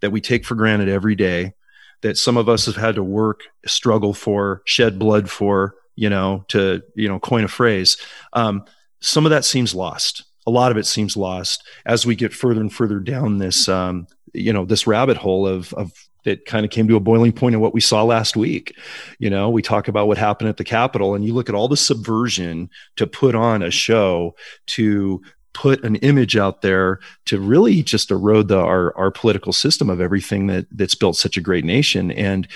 that 0.02 0.12
we 0.12 0.20
take 0.20 0.46
for 0.46 0.56
granted 0.56 0.90
every 0.90 1.16
day, 1.16 1.54
that 2.02 2.18
some 2.18 2.36
of 2.36 2.50
us 2.50 2.66
have 2.66 2.76
had 2.76 2.96
to 2.96 3.04
work, 3.04 3.42
struggle 3.66 4.14
for, 4.14 4.62
shed 4.66 5.00
blood 5.00 5.30
for, 5.30 5.76
you 6.02 6.10
know, 6.10 6.44
to, 6.48 6.82
you 6.96 7.08
know, 7.08 7.20
coin 7.20 7.44
a 7.44 7.48
phrase. 7.48 7.96
Um, 8.34 8.66
some 9.02 9.24
of 9.24 9.30
that 9.30 9.46
seems 9.46 9.76
lost. 9.76 10.24
A 10.48 10.52
lot 10.52 10.72
of 10.72 10.78
it 10.78 10.88
seems 10.88 11.16
lost 11.16 11.64
as 11.86 12.08
we 12.08 12.16
get 12.16 12.34
further 12.34 12.60
and 12.60 12.74
further 12.74 13.00
down 13.00 13.38
this, 13.38 13.70
um, 13.70 14.08
you 14.34 14.52
know, 14.52 14.66
this 14.66 14.88
rabbit 14.88 15.16
hole 15.16 15.48
of, 15.48 15.72
of 15.76 15.92
that 16.24 16.48
kind 16.48 16.66
of 16.66 16.72
came 16.72 16.88
to 16.88 16.96
a 16.96 17.00
boiling 17.00 17.32
point 17.32 17.54
in 17.54 17.62
what 17.62 17.76
we 17.76 17.82
saw 17.82 18.04
last 18.04 18.36
week. 18.36 18.76
You 19.20 19.30
know, 19.30 19.52
we 19.52 19.62
talk 19.62 19.88
about 19.88 20.08
what 20.08 20.18
happened 20.18 20.50
at 20.50 20.58
the 20.58 20.64
Capitol, 20.64 21.14
and 21.14 21.24
you 21.24 21.36
look 21.36 21.50
at 21.50 21.56
all 21.56 21.68
the 21.68 21.78
subversion 21.78 22.72
to 22.96 23.06
put 23.06 23.36
on 23.36 23.62
a 23.62 23.70
show 23.70 24.36
to 24.68 25.22
put 25.54 25.84
an 25.84 25.98
image 25.98 26.36
out 26.36 26.64
there 26.64 27.00
to 27.26 27.40
really 27.40 27.84
just 27.84 28.10
erode 28.10 28.48
the, 28.48 28.58
our 28.58 28.98
our 28.98 29.12
political 29.12 29.54
system 29.54 29.88
of 29.88 30.02
everything 30.02 30.48
that 30.48 30.66
that's 30.72 30.96
built 30.96 31.16
such 31.16 31.38
a 31.38 31.42
great 31.42 31.66
nation. 31.66 32.10
And 32.12 32.48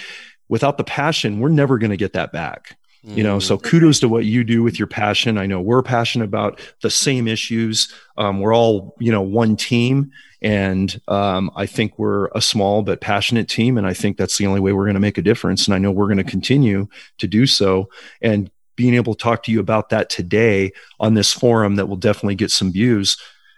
without 0.49 0.77
the 0.77 0.83
passion, 0.83 1.39
we're 1.39 1.49
never 1.49 1.77
going 1.77 1.91
to 1.91 1.97
get 1.97 2.13
that 2.13 2.31
back 2.31 2.75
you 3.07 3.23
know 3.23 3.39
so 3.39 3.57
mm. 3.57 3.63
kudos 3.63 3.99
to 3.99 4.09
what 4.09 4.25
you 4.25 4.43
do 4.43 4.63
with 4.63 4.79
your 4.79 4.87
passion. 4.87 5.37
I 5.37 5.45
know 5.45 5.61
we're 5.61 5.83
passionate 5.83 6.25
about 6.25 6.59
the 6.81 6.89
same 6.89 7.27
issues. 7.27 7.93
Um, 8.17 8.39
we're 8.39 8.55
all 8.55 8.95
you 8.99 9.11
know 9.11 9.21
one 9.21 9.55
team 9.55 10.11
and 10.41 11.01
um, 11.07 11.49
i 11.55 11.65
think 11.65 11.97
we're 11.97 12.27
a 12.35 12.41
small 12.41 12.83
but 12.83 13.01
passionate 13.01 13.49
team 13.49 13.77
and 13.77 13.87
i 13.87 13.93
think 13.93 14.15
that's 14.15 14.37
the 14.37 14.45
only 14.45 14.59
way 14.59 14.73
we're 14.73 14.83
going 14.83 14.93
to 14.93 14.99
make 14.99 15.17
a 15.17 15.21
difference 15.21 15.65
and 15.65 15.73
i 15.73 15.77
know 15.77 15.91
we're 15.91 16.05
going 16.05 16.17
to 16.17 16.23
continue 16.23 16.87
to 17.17 17.27
do 17.27 17.45
so. 17.45 17.89
And 18.21 18.51
being 18.75 18.93
able 18.93 19.15
to 19.15 19.23
talk 19.23 19.43
to 19.43 19.51
you 19.53 19.61
about 19.61 19.89
that 19.89 20.09
today 20.09 20.71
on 20.99 21.13
this 21.13 21.31
forum 21.31 21.77
that 21.77 21.87
will 21.87 21.95
definitely 21.95 22.35
get 22.35 22.51
some 22.51 22.71
views 22.71 23.17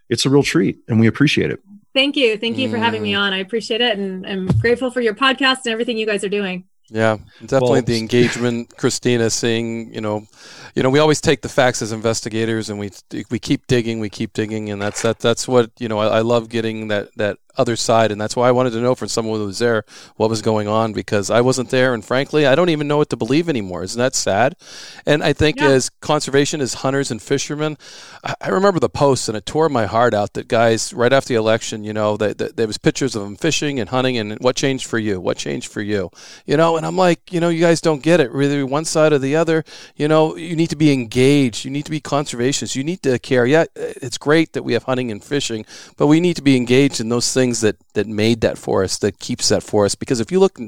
it's 0.10 0.26
a 0.26 0.30
real 0.30 0.44
treat 0.44 0.80
and 0.88 1.02
we 1.02 1.08
appreciate 1.08 1.52
it. 1.52 1.60
Thank 1.94 2.16
you. 2.16 2.38
Thank 2.38 2.58
you 2.58 2.70
for 2.70 2.78
having 2.78 3.02
me 3.02 3.14
mm. 3.14 3.20
on. 3.20 3.34
I 3.34 3.40
appreciate 3.40 3.82
it 3.82 3.98
and 3.98 4.26
i'm 4.26 4.48
grateful 4.60 4.92
for 4.92 5.02
your 5.02 5.16
podcast 5.16 5.66
and 5.66 5.74
everything 5.74 5.98
you 5.98 6.06
guys 6.06 6.24
are 6.24 6.30
doing 6.30 6.66
yeah, 6.90 7.18
definitely 7.42 7.82
the 7.82 7.98
engagement, 7.98 8.76
Christina, 8.78 9.30
seeing 9.30 9.94
you 9.94 10.02
know, 10.02 10.26
you 10.78 10.84
know, 10.84 10.92
we 10.92 11.00
always 11.00 11.20
take 11.20 11.42
the 11.42 11.50
facts 11.50 11.82
as 11.82 11.92
investigators, 11.92 12.70
and 12.70 12.78
we 12.78 12.92
we 13.32 13.40
keep 13.40 13.66
digging, 13.66 14.00
we 14.00 14.12
keep 14.12 14.32
digging, 14.32 14.70
and 14.70 14.80
that's 14.80 15.02
that 15.02 15.18
that's 15.18 15.48
what 15.48 15.72
you 15.80 15.88
know. 15.88 15.98
I, 15.98 16.18
I 16.18 16.22
love 16.22 16.50
getting 16.50 16.90
that 16.90 17.10
that 17.16 17.40
other 17.58 17.76
side, 17.76 18.12
and 18.12 18.22
that's 18.22 18.36
why 18.36 18.48
I 18.48 18.52
wanted 18.52 18.72
to 18.72 18.82
know 18.82 18.96
from 18.96 19.08
someone 19.08 19.40
who 19.40 19.48
was 19.48 19.60
there 19.60 19.84
what 20.16 20.30
was 20.30 20.42
going 20.42 20.68
on 20.68 20.94
because 20.94 21.30
I 21.30 21.42
wasn't 21.42 21.70
there, 21.70 21.94
and 21.94 22.06
frankly, 22.06 22.46
I 22.46 22.56
don't 22.56 22.70
even 22.70 22.88
know 22.88 22.98
what 22.98 23.10
to 23.10 23.18
believe 23.18 23.50
anymore. 23.50 23.84
Isn't 23.84 24.00
that 24.00 24.16
sad? 24.16 24.56
And 25.06 25.24
I 25.24 25.34
think 25.34 25.60
yeah. 25.60 25.70
as 25.70 25.90
conservation, 25.90 26.62
as 26.62 26.76
hunters 26.76 27.12
and 27.12 27.22
fishermen, 27.22 27.78
I, 28.24 28.50
remember 28.50 28.80
the 28.80 28.90
posts, 28.90 29.28
and 29.28 29.38
it 29.38 29.46
tore 29.46 29.70
my 29.70 29.86
heart 29.86 30.14
out 30.14 30.34
that 30.34 30.48
guys 30.48 30.94
right 30.94 31.12
after 31.12 31.30
the 31.30 31.36
election, 31.36 31.84
you 31.84 31.94
know, 31.94 32.18
that, 32.18 32.38
that 32.38 32.58
there 32.58 32.68
was 32.68 32.78
pictures 32.78 33.16
of 33.16 33.24
them 33.24 33.36
fishing 33.36 33.80
and 33.80 33.90
hunting, 33.90 34.18
and 34.18 34.38
what 34.40 34.56
changed 34.56 34.86
for 34.86 35.00
you? 35.00 35.20
What 35.20 35.38
changed 35.38 35.72
for 35.72 35.82
you? 35.82 36.12
You 36.46 36.58
know, 36.58 36.78
and 36.78 36.86
I'm 36.86 36.98
like, 36.98 37.32
you 37.34 37.40
know, 37.40 37.50
you 37.50 37.62
guys 37.62 37.82
don't 37.82 38.04
get 38.04 38.20
it. 38.20 38.32
Really, 38.32 38.64
one 38.64 38.86
side 38.86 39.14
or 39.14 39.20
the 39.20 39.36
other. 39.36 39.64
You 39.96 40.08
know, 40.08 40.36
you 40.36 40.56
need 40.56 40.67
to 40.70 40.76
be 40.76 40.94
engaged. 40.94 41.66
You 41.66 41.72
need 41.72 41.86
to 41.86 41.92
be 41.92 42.02
conservationists. 42.02 42.76
You 42.76 42.84
need 42.84 43.02
to 43.04 43.18
care. 43.20 43.46
Yeah, 43.46 43.66
it's 43.76 44.18
great 44.18 44.54
that 44.54 44.64
we 44.64 44.74
have 44.74 44.84
hunting 44.84 45.12
and 45.12 45.24
fishing, 45.24 45.66
but 45.98 46.08
we 46.08 46.20
need 46.20 46.36
to 46.36 46.42
be 46.42 46.56
engaged 46.56 47.00
in 47.00 47.10
those 47.10 47.34
things 47.34 47.48
things 47.48 47.62
that 47.62 47.78
that 47.94 48.08
made 48.08 48.42
that 48.42 48.58
forest 48.58 49.02
that 49.02 49.20
keeps 49.20 49.50
that 49.50 49.64
forest 49.64 50.00
because 50.00 50.20
if 50.20 50.32
you 50.32 50.40
look 50.40 50.60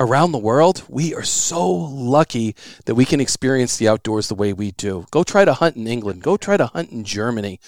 around 0.00 0.32
the 0.32 0.38
world 0.38 0.82
we 0.88 1.14
are 1.14 1.22
so 1.22 1.64
lucky 1.70 2.54
that 2.86 2.94
we 2.94 3.04
can 3.04 3.20
experience 3.20 3.76
the 3.76 3.88
outdoors 3.88 4.28
the 4.28 4.34
way 4.34 4.52
we 4.52 4.70
do 4.72 5.06
go 5.10 5.22
try 5.22 5.44
to 5.44 5.54
hunt 5.54 5.76
in 5.76 5.86
england 5.86 6.22
go 6.22 6.36
try 6.36 6.56
to 6.56 6.66
hunt 6.66 6.90
in 6.90 7.04
germany 7.04 7.60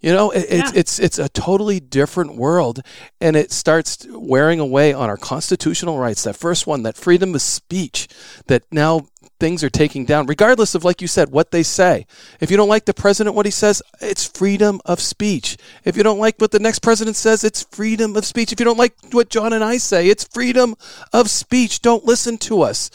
you 0.00 0.12
know 0.12 0.30
it, 0.30 0.46
yeah. 0.48 0.58
it's 0.58 0.72
it's 0.76 0.98
it's 0.98 1.18
a 1.18 1.28
totally 1.28 1.80
different 1.80 2.36
world 2.36 2.80
and 3.20 3.36
it 3.36 3.50
starts 3.52 4.06
wearing 4.10 4.60
away 4.60 4.92
on 4.92 5.08
our 5.08 5.16
constitutional 5.16 5.98
rights 5.98 6.22
that 6.24 6.36
first 6.36 6.66
one 6.66 6.82
that 6.82 6.96
freedom 6.96 7.34
of 7.34 7.42
speech 7.42 8.08
that 8.46 8.62
now 8.70 9.06
things 9.38 9.62
are 9.64 9.70
taking 9.70 10.04
down, 10.04 10.26
regardless 10.26 10.74
of, 10.74 10.84
like 10.84 11.00
you 11.00 11.08
said, 11.08 11.30
what 11.30 11.50
they 11.50 11.62
say. 11.62 12.06
If 12.40 12.50
you 12.50 12.56
don't 12.56 12.68
like 12.68 12.84
the 12.84 12.94
president, 12.94 13.36
what 13.36 13.46
he 13.46 13.52
says, 13.52 13.82
it's 14.00 14.26
freedom 14.26 14.80
of 14.84 15.00
speech. 15.00 15.56
If 15.84 15.96
you 15.96 16.02
don't 16.02 16.18
like 16.18 16.38
what 16.38 16.50
the 16.50 16.58
next 16.58 16.80
president 16.80 17.16
says, 17.16 17.44
it's 17.44 17.62
freedom 17.62 18.16
of 18.16 18.24
speech. 18.24 18.52
If 18.52 18.60
you 18.60 18.64
don't 18.64 18.78
like 18.78 18.94
what 19.12 19.30
John 19.30 19.52
and 19.52 19.64
I 19.64 19.76
say, 19.76 20.08
it's 20.08 20.24
freedom 20.24 20.74
of 21.12 21.30
speech. 21.30 21.80
Don't 21.80 22.04
listen 22.04 22.38
to 22.38 22.62
us. 22.62 22.90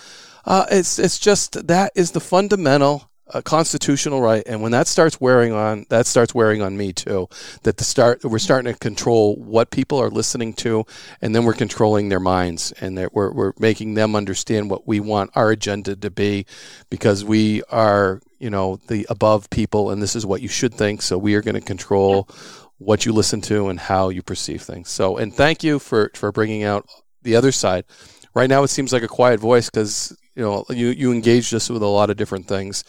Uh, 0.46 0.66
it's 0.70 1.00
it's 1.00 1.20
just 1.20 1.68
that 1.68 1.92
is 1.96 2.12
the 2.12 2.20
fundamental 2.20 3.10
a 3.28 3.42
constitutional 3.42 4.22
right, 4.22 4.44
and 4.46 4.62
when 4.62 4.72
that 4.74 4.88
starts 4.88 5.20
wearing 5.22 5.54
on, 5.54 5.86
that 5.90 6.06
starts 6.06 6.36
wearing 6.36 6.62
on 6.62 6.76
me 6.76 6.92
too. 6.92 7.30
That 7.64 7.78
the 7.78 7.84
start, 7.84 8.24
we're 8.24 8.40
starting 8.40 8.74
to 8.74 8.78
control 8.78 9.36
what 9.38 9.72
people 9.72 10.00
are 10.00 10.10
listening 10.10 10.54
to, 10.56 10.86
and 11.22 11.34
then 11.34 11.46
we're 11.46 11.54
controlling 11.54 12.10
their 12.10 12.20
minds, 12.20 12.74
and 12.82 12.98
we're 13.14 13.32
we're 13.32 13.54
making 13.58 13.94
them 13.94 14.16
understand 14.16 14.70
what 14.70 14.88
we 14.88 15.00
want 15.00 15.32
our 15.36 15.52
agenda 15.52 15.96
to 15.96 16.12
be, 16.12 16.46
because 16.90 17.24
we 17.24 17.64
are, 17.70 18.22
you 18.40 18.50
know, 18.50 18.80
the 18.88 19.06
above 19.10 19.50
people, 19.50 19.90
and 19.90 20.02
this 20.02 20.16
is 20.16 20.26
what 20.26 20.42
you 20.42 20.50
should 20.50 20.74
think. 20.74 21.02
So 21.02 21.18
we 21.18 21.36
are 21.36 21.42
going 21.42 21.56
to 21.56 21.62
control 21.62 22.28
what 22.78 23.06
you 23.06 23.14
listen 23.14 23.40
to 23.42 23.70
and 23.70 23.80
how 23.80 24.10
you 24.10 24.22
perceive 24.22 24.62
things. 24.62 24.90
So, 24.90 25.18
and 25.18 25.34
thank 25.34 25.64
you 25.64 25.80
for 25.80 26.12
for 26.14 26.32
bringing 26.32 26.64
out 26.64 26.88
the 27.22 27.36
other 27.38 27.54
side. 27.54 27.86
Right 28.36 28.50
now, 28.50 28.64
it 28.64 28.70
seems 28.70 28.92
like 28.92 29.04
a 29.04 29.08
quiet 29.08 29.40
voice 29.40 29.70
because 29.70 30.18
you 30.36 30.44
know 30.44 30.66
you 30.70 30.88
you 30.88 31.12
engaged 31.12 31.54
us 31.54 31.70
with 31.70 31.82
a 31.82 31.88
lot 31.88 32.10
of 32.10 32.18
different 32.18 32.48
things 32.48 32.84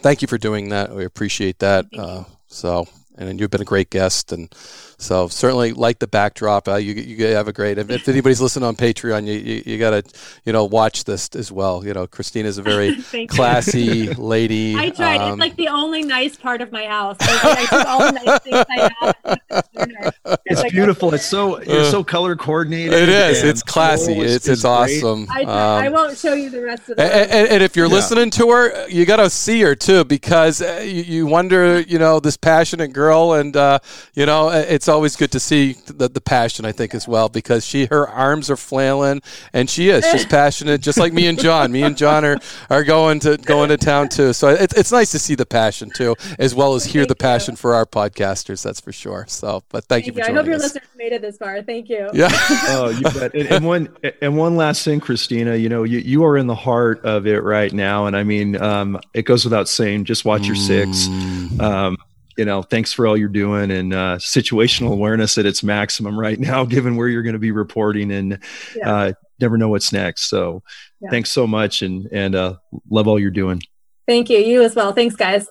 thank 0.00 0.22
you 0.22 0.28
for 0.28 0.38
doing 0.38 0.68
that. 0.70 0.94
We 0.94 1.04
appreciate 1.04 1.58
that. 1.60 1.86
Uh, 1.96 2.24
so, 2.48 2.86
and 3.16 3.40
you've 3.40 3.50
been 3.50 3.62
a 3.62 3.64
great 3.64 3.90
guest, 3.90 4.32
and 4.32 4.54
so 4.98 5.28
certainly 5.28 5.72
like 5.72 5.98
the 5.98 6.06
backdrop. 6.06 6.68
Uh, 6.68 6.76
you 6.76 6.94
you 6.94 7.26
have 7.26 7.48
a 7.48 7.52
great. 7.52 7.78
If, 7.78 7.90
if 7.90 8.08
anybody's 8.08 8.40
listening 8.40 8.66
on 8.66 8.76
Patreon, 8.76 9.26
you 9.26 9.34
you, 9.34 9.62
you 9.66 9.78
got 9.78 9.90
to 9.90 10.18
you 10.44 10.52
know 10.52 10.64
watch 10.64 11.04
this 11.04 11.28
as 11.34 11.52
well. 11.52 11.84
You 11.84 11.92
know, 11.92 12.06
Christina 12.06 12.48
is 12.48 12.58
a 12.58 12.62
very 12.62 12.96
classy 13.28 14.14
lady. 14.14 14.76
I 14.76 14.90
tried. 14.90 15.20
Um, 15.20 15.32
it's 15.32 15.40
like 15.40 15.56
the 15.56 15.68
only 15.68 16.02
nice 16.02 16.36
part 16.36 16.60
of 16.60 16.72
my 16.72 16.86
house. 16.86 17.16
Like, 17.20 17.72
I 17.72 17.84
all 17.86 18.12
nice 18.12 18.38
things 18.40 18.64
I 18.68 18.90
have. 19.00 20.12
It's 20.44 20.60
like, 20.60 20.72
beautiful. 20.72 21.14
It's 21.14 21.24
so 21.24 21.62
you're 21.66 21.84
so 21.84 22.02
color 22.02 22.36
coordinated. 22.36 22.94
It 22.94 23.08
is. 23.08 23.42
It's 23.42 23.62
classy. 23.62 24.12
it's 24.18 24.48
it's 24.48 24.64
awesome. 24.64 25.26
I, 25.30 25.42
um, 25.42 25.48
I 25.48 25.88
won't 25.88 26.16
show 26.16 26.34
you 26.34 26.50
the 26.50 26.62
rest 26.62 26.88
of 26.88 26.98
it. 26.98 27.00
And, 27.00 27.30
and, 27.30 27.48
and, 27.48 27.62
if 27.62 27.76
you're 27.76 27.86
yeah. 27.86 27.94
listening 27.94 28.30
to 28.30 28.50
her, 28.50 28.88
you 28.88 29.04
got 29.04 29.16
to 29.16 29.30
see 29.30 29.60
her 29.62 29.74
too 29.74 30.04
because 30.04 30.62
uh, 30.62 30.80
you, 30.82 31.02
you 31.02 31.26
wonder, 31.26 31.80
you 31.80 31.98
know, 31.98 32.20
this 32.20 32.36
passionate 32.36 32.92
girl, 32.92 33.34
and 33.34 33.56
uh, 33.56 33.78
you 34.14 34.26
know, 34.26 34.50
it's 34.50 34.85
it's 34.86 34.92
always 34.92 35.16
good 35.16 35.32
to 35.32 35.40
see 35.40 35.72
the, 35.86 36.08
the 36.08 36.20
passion, 36.20 36.64
I 36.64 36.70
think, 36.70 36.94
as 36.94 37.08
well, 37.08 37.28
because 37.28 37.66
she 37.66 37.86
her 37.86 38.08
arms 38.08 38.48
are 38.50 38.56
flailing 38.56 39.20
and 39.52 39.68
she 39.68 39.88
is 39.88 40.04
just 40.12 40.28
passionate, 40.28 40.80
just 40.80 40.96
like 40.96 41.12
me 41.12 41.26
and 41.26 41.36
John. 41.40 41.72
Me 41.72 41.82
and 41.82 41.96
John 41.96 42.24
are, 42.24 42.38
are 42.70 42.84
going 42.84 43.18
to 43.20 43.36
going 43.36 43.70
to 43.70 43.78
town 43.78 44.08
too. 44.08 44.32
So 44.32 44.46
it's 44.46 44.74
it's 44.74 44.92
nice 44.92 45.10
to 45.10 45.18
see 45.18 45.34
the 45.34 45.44
passion 45.44 45.90
too, 45.90 46.14
as 46.38 46.54
well 46.54 46.76
as 46.76 46.84
hear 46.84 47.02
thank 47.02 47.08
the 47.08 47.14
passion 47.16 47.54
you. 47.54 47.56
for 47.56 47.74
our 47.74 47.84
podcasters. 47.84 48.62
That's 48.62 48.78
for 48.78 48.92
sure. 48.92 49.24
So, 49.26 49.64
but 49.70 49.86
thank, 49.86 50.04
thank 50.04 50.06
you 50.06 50.12
for 50.12 50.30
you. 50.30 50.32
I 50.32 50.38
hope 50.38 50.46
your 50.46 50.54
us. 50.54 50.62
listeners 50.62 50.88
made 50.94 51.12
it 51.12 51.20
this 51.20 51.36
far. 51.36 51.62
Thank 51.62 51.88
you. 51.88 52.08
Yeah. 52.14 52.28
oh, 52.68 52.90
you 52.90 53.02
bet. 53.02 53.34
And, 53.34 53.48
and, 53.48 53.66
one 53.66 53.88
and 54.22 54.36
one 54.36 54.54
last 54.54 54.84
thing, 54.84 55.00
Christina. 55.00 55.56
You 55.56 55.68
know, 55.68 55.82
you 55.82 55.98
you 55.98 56.24
are 56.24 56.36
in 56.36 56.46
the 56.46 56.54
heart 56.54 57.04
of 57.04 57.26
it 57.26 57.42
right 57.42 57.72
now, 57.72 58.06
and 58.06 58.16
I 58.16 58.22
mean, 58.22 58.54
um, 58.62 59.00
it 59.14 59.22
goes 59.22 59.42
without 59.42 59.68
saying. 59.68 60.04
Just 60.04 60.24
watch 60.24 60.46
your 60.46 60.54
six. 60.54 61.08
Mm. 61.08 61.60
Um, 61.60 61.96
you 62.36 62.44
know, 62.44 62.62
thanks 62.62 62.92
for 62.92 63.06
all 63.06 63.16
you're 63.16 63.28
doing 63.28 63.70
and 63.70 63.92
uh, 63.92 64.16
situational 64.18 64.92
awareness 64.92 65.38
at 65.38 65.46
its 65.46 65.62
maximum 65.62 66.18
right 66.18 66.38
now, 66.38 66.64
given 66.66 66.96
where 66.96 67.08
you're 67.08 67.22
going 67.22 67.34
to 67.34 67.38
be 67.38 67.52
reporting 67.52 68.12
and 68.12 68.38
yeah. 68.74 68.92
uh, 68.92 69.12
never 69.40 69.56
know 69.56 69.68
what's 69.68 69.92
next. 69.92 70.28
So 70.28 70.62
yeah. 71.00 71.10
thanks 71.10 71.30
so 71.30 71.46
much 71.46 71.82
and, 71.82 72.06
and 72.12 72.34
uh, 72.34 72.56
love 72.90 73.08
all 73.08 73.18
you're 73.18 73.30
doing. 73.30 73.62
Thank 74.06 74.30
you. 74.30 74.38
You 74.38 74.62
as 74.62 74.74
well. 74.74 74.92
Thanks, 74.92 75.16
guys. 75.16 75.48